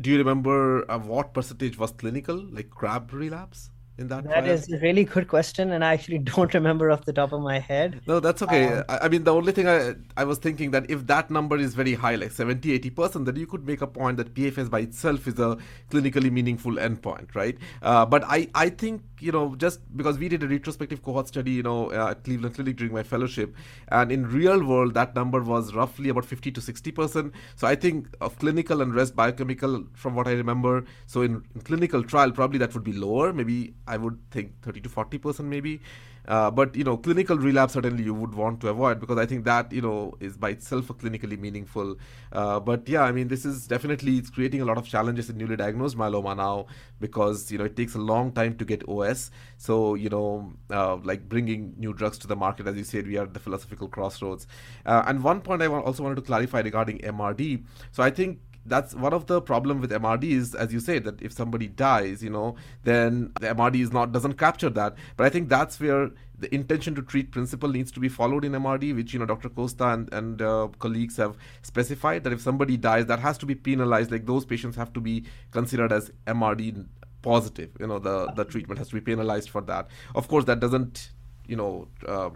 Do 0.00 0.10
you 0.10 0.18
remember 0.18 0.90
uh, 0.90 0.98
what 0.98 1.34
percentage 1.34 1.76
was 1.76 1.90
clinical, 1.90 2.36
like 2.36 2.70
CRAB 2.70 3.12
relapse? 3.12 3.70
In 3.98 4.08
that? 4.08 4.24
That 4.24 4.46
is 4.46 4.70
a 4.72 4.78
really 4.78 5.04
good 5.04 5.28
question, 5.28 5.72
and 5.72 5.84
I 5.84 5.92
actually 5.92 6.18
don't 6.34 6.52
remember 6.54 6.90
off 6.90 7.04
the 7.04 7.12
top 7.12 7.32
of 7.32 7.40
my 7.40 7.58
head. 7.58 8.00
No, 8.06 8.20
that's 8.20 8.42
okay. 8.42 8.66
Um, 8.66 8.84
I, 8.88 8.98
I, 8.98 9.08
mean, 9.08 9.24
the 9.24 9.34
only 9.34 9.52
thing 9.52 9.68
I 9.68 9.94
I 10.16 10.24
was 10.24 10.38
thinking 10.38 10.70
that 10.72 10.90
if 10.90 11.06
that 11.06 11.30
number 11.30 11.56
is 11.56 11.74
very 11.74 11.94
high, 11.94 12.14
like 12.14 12.32
70, 12.32 12.72
80 12.72 12.90
percent, 12.90 13.24
then 13.26 13.36
you 13.36 13.46
could 13.46 13.66
make 13.66 13.82
a 13.82 13.86
point 13.86 14.16
that 14.16 14.34
PFS 14.34 14.70
by 14.70 14.80
itself 14.80 15.26
is 15.26 15.38
a 15.38 15.58
clinically 15.90 16.30
meaningful 16.30 16.72
endpoint, 16.72 17.34
right? 17.34 17.56
Uh, 17.82 18.06
but 18.06 18.24
I 18.24 18.48
I 18.54 18.68
think 18.70 19.02
you 19.20 19.32
know 19.32 19.54
just 19.56 19.80
because 19.96 20.18
we 20.18 20.28
did 20.28 20.42
a 20.42 20.48
retrospective 20.48 21.02
cohort 21.02 21.28
study, 21.28 21.52
you 21.52 21.62
know, 21.62 21.90
uh, 21.92 22.10
at 22.10 22.24
Cleveland 22.24 22.54
Clinic 22.54 22.76
during 22.76 22.92
my 22.92 23.02
fellowship, 23.02 23.54
and 23.88 24.10
in 24.10 24.26
real 24.26 24.64
world 24.64 24.94
that 24.94 25.14
number 25.14 25.42
was 25.42 25.74
roughly 25.74 26.08
about 26.08 26.24
50 26.24 26.50
to 26.52 26.60
60 26.60 26.92
percent. 26.92 27.32
So 27.56 27.66
I 27.66 27.74
think 27.74 28.08
of 28.20 28.38
clinical 28.38 28.82
and 28.82 28.94
rest 28.94 29.14
biochemical, 29.14 29.84
from 29.94 30.14
what 30.14 30.26
I 30.26 30.32
remember. 30.32 30.84
So 31.06 31.22
in, 31.22 31.44
in 31.54 31.60
clinical 31.62 32.02
trial, 32.02 32.30
probably 32.32 32.58
that 32.58 32.74
would 32.74 32.84
be 32.84 32.92
lower, 32.92 33.32
maybe 33.32 33.74
I 33.92 33.98
would 34.06 34.18
think 34.30 34.62
30 34.62 34.80
to 34.80 34.88
40 34.88 35.18
percent 35.18 35.48
maybe. 35.48 35.80
Uh, 36.26 36.50
but 36.50 36.76
you 36.76 36.84
know, 36.84 36.96
clinical 36.96 37.36
relapse 37.36 37.72
certainly 37.72 38.04
you 38.04 38.14
would 38.14 38.34
want 38.34 38.60
to 38.60 38.68
avoid 38.68 39.00
because 39.00 39.18
I 39.18 39.26
think 39.26 39.44
that 39.44 39.72
you 39.72 39.82
know 39.86 40.14
is 40.20 40.36
by 40.36 40.50
itself 40.50 40.90
a 40.90 40.94
clinically 40.94 41.38
meaningful. 41.38 41.96
Uh, 42.32 42.60
but 42.60 42.88
yeah, 42.88 43.02
I 43.02 43.12
mean, 43.12 43.28
this 43.28 43.44
is 43.44 43.66
definitely 43.66 44.18
it's 44.18 44.30
creating 44.30 44.60
a 44.60 44.64
lot 44.64 44.78
of 44.78 44.86
challenges 44.86 45.30
in 45.30 45.36
newly 45.36 45.56
diagnosed 45.56 45.96
myeloma 45.96 46.36
now 46.36 46.66
because 47.00 47.50
you 47.50 47.58
know 47.58 47.64
it 47.64 47.76
takes 47.76 47.96
a 47.96 47.98
long 48.12 48.30
time 48.32 48.56
to 48.58 48.64
get 48.64 48.88
OS. 48.88 49.30
So 49.56 49.94
you 49.94 50.08
know, 50.10 50.52
uh, 50.70 50.96
like 50.96 51.28
bringing 51.28 51.74
new 51.76 51.92
drugs 51.92 52.18
to 52.18 52.28
the 52.28 52.36
market, 52.36 52.68
as 52.68 52.76
you 52.76 52.84
said, 52.84 53.06
we 53.06 53.18
are 53.18 53.24
at 53.24 53.34
the 53.34 53.40
philosophical 53.40 53.88
crossroads. 53.88 54.46
Uh, 54.86 55.02
and 55.06 55.24
one 55.24 55.40
point 55.40 55.62
I 55.62 55.66
also 55.66 56.04
wanted 56.04 56.16
to 56.16 56.22
clarify 56.22 56.60
regarding 56.60 56.98
MRD. 56.98 57.64
So 57.90 58.02
I 58.02 58.10
think 58.10 58.38
that's 58.64 58.94
one 58.94 59.12
of 59.12 59.26
the 59.26 59.40
problem 59.40 59.80
with 59.80 59.90
MRD 59.90 60.24
is, 60.24 60.54
as 60.54 60.72
you 60.72 60.80
say, 60.80 60.98
that 61.00 61.20
if 61.20 61.32
somebody 61.32 61.66
dies, 61.66 62.22
you 62.22 62.30
know, 62.30 62.56
then 62.84 63.32
the 63.40 63.48
MRD 63.48 63.82
is 63.82 63.92
not 63.92 64.12
doesn't 64.12 64.34
capture 64.34 64.70
that. 64.70 64.94
But 65.16 65.26
I 65.26 65.30
think 65.30 65.48
that's 65.48 65.80
where 65.80 66.10
the 66.38 66.52
intention 66.54 66.94
to 66.94 67.02
treat 67.02 67.30
principle 67.32 67.68
needs 67.68 67.90
to 67.92 68.00
be 68.00 68.08
followed 68.08 68.44
in 68.44 68.52
MRD, 68.52 68.94
which 68.94 69.12
you 69.12 69.18
know 69.18 69.26
Dr. 69.26 69.48
Costa 69.48 69.88
and, 69.88 70.12
and 70.12 70.42
uh, 70.42 70.68
colleagues 70.78 71.16
have 71.16 71.36
specified 71.62 72.24
that 72.24 72.32
if 72.32 72.40
somebody 72.40 72.76
dies, 72.76 73.06
that 73.06 73.18
has 73.18 73.36
to 73.38 73.46
be 73.46 73.54
penalized. 73.54 74.10
Like 74.10 74.26
those 74.26 74.44
patients 74.44 74.76
have 74.76 74.92
to 74.92 75.00
be 75.00 75.24
considered 75.50 75.92
as 75.92 76.12
MRD 76.26 76.86
positive. 77.22 77.70
You 77.80 77.88
know, 77.88 77.98
the 77.98 78.32
the 78.32 78.44
treatment 78.44 78.78
has 78.78 78.88
to 78.88 78.94
be 78.94 79.00
penalized 79.00 79.50
for 79.50 79.60
that. 79.62 79.88
Of 80.14 80.28
course, 80.28 80.44
that 80.44 80.60
doesn't 80.60 81.10
you 81.46 81.56
know. 81.56 81.88
Uh, 82.06 82.30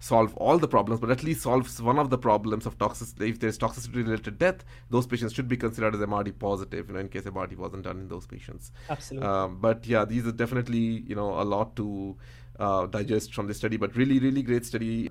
solve 0.00 0.34
all 0.36 0.58
the 0.58 0.66
problems, 0.66 1.00
but 1.00 1.10
at 1.10 1.22
least 1.22 1.42
solves 1.42 1.80
one 1.80 1.98
of 1.98 2.10
the 2.10 2.18
problems 2.18 2.66
of 2.66 2.76
toxicity. 2.78 3.28
If 3.28 3.38
there's 3.38 3.58
toxicity 3.58 3.96
related 3.96 4.38
death, 4.38 4.64
those 4.88 5.06
patients 5.06 5.34
should 5.34 5.46
be 5.46 5.56
considered 5.56 5.94
as 5.94 6.00
MRD 6.00 6.38
positive, 6.38 6.88
you 6.88 6.94
know, 6.94 7.00
in 7.00 7.08
case 7.08 7.22
MRD 7.22 7.56
wasn't 7.56 7.84
done 7.84 7.98
in 7.98 8.08
those 8.08 8.26
patients. 8.26 8.72
Absolutely. 8.88 9.28
Um, 9.28 9.58
but 9.60 9.86
yeah, 9.86 10.04
these 10.04 10.26
are 10.26 10.32
definitely, 10.32 11.04
you 11.06 11.14
know, 11.14 11.40
a 11.40 11.44
lot 11.44 11.76
to 11.76 12.16
uh, 12.58 12.86
digest 12.86 13.34
from 13.34 13.46
the 13.46 13.54
study, 13.54 13.76
but 13.76 13.94
really, 13.94 14.18
really 14.18 14.42
great 14.42 14.64
study. 14.64 15.10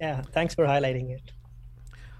Yeah, 0.00 0.22
thanks 0.22 0.54
for 0.54 0.64
highlighting 0.64 1.10
it. 1.10 1.32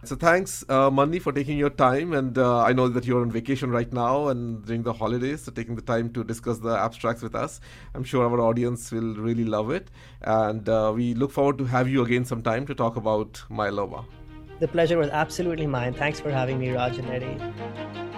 So 0.03 0.16
thanks, 0.16 0.64
uh, 0.68 0.90
for 1.20 1.32
taking 1.32 1.59
your 1.59 1.70
time. 1.70 2.14
And 2.14 2.38
uh, 2.38 2.62
I 2.62 2.72
know 2.72 2.88
that 2.88 3.05
you're 3.05 3.20
on 3.20 3.30
vacation 3.30 3.70
right 3.70 3.92
now 3.92 4.28
and 4.28 4.64
during 4.64 4.82
the 4.82 4.94
holidays, 4.94 5.42
so 5.42 5.53
taking 5.53 5.76
the 5.76 5.82
time 5.82 6.11
to 6.14 6.24
discuss 6.24 6.59
the 6.59 6.74
abstracts 6.76 7.22
with 7.22 7.34
us. 7.34 7.61
I'm 7.94 8.05
sure 8.05 8.24
our 8.24 8.40
audience 8.40 8.90
will 8.90 9.14
really 9.14 9.44
love 9.44 9.70
it. 9.70 9.90
And 10.22 10.68
uh, 10.68 10.92
we 10.94 11.14
look 11.14 11.30
forward 11.30 11.59
to 11.59 11.64
have 11.64 11.88
you 11.88 12.03
again 12.03 12.24
sometime 12.24 12.66
to 12.66 12.74
talk 12.74 12.96
about 12.96 13.42
myeloma. 13.51 14.07
The 14.59 14.68
pleasure 14.68 14.98
was 14.98 15.11
absolutely 15.11 15.66
mine. 15.66 15.92
Thanks 15.94 16.18
for 16.18 16.30
having 16.30 16.59
me, 16.59 16.70
Raj 16.70 16.98
and 16.98 17.09
Eddie. 17.11 18.09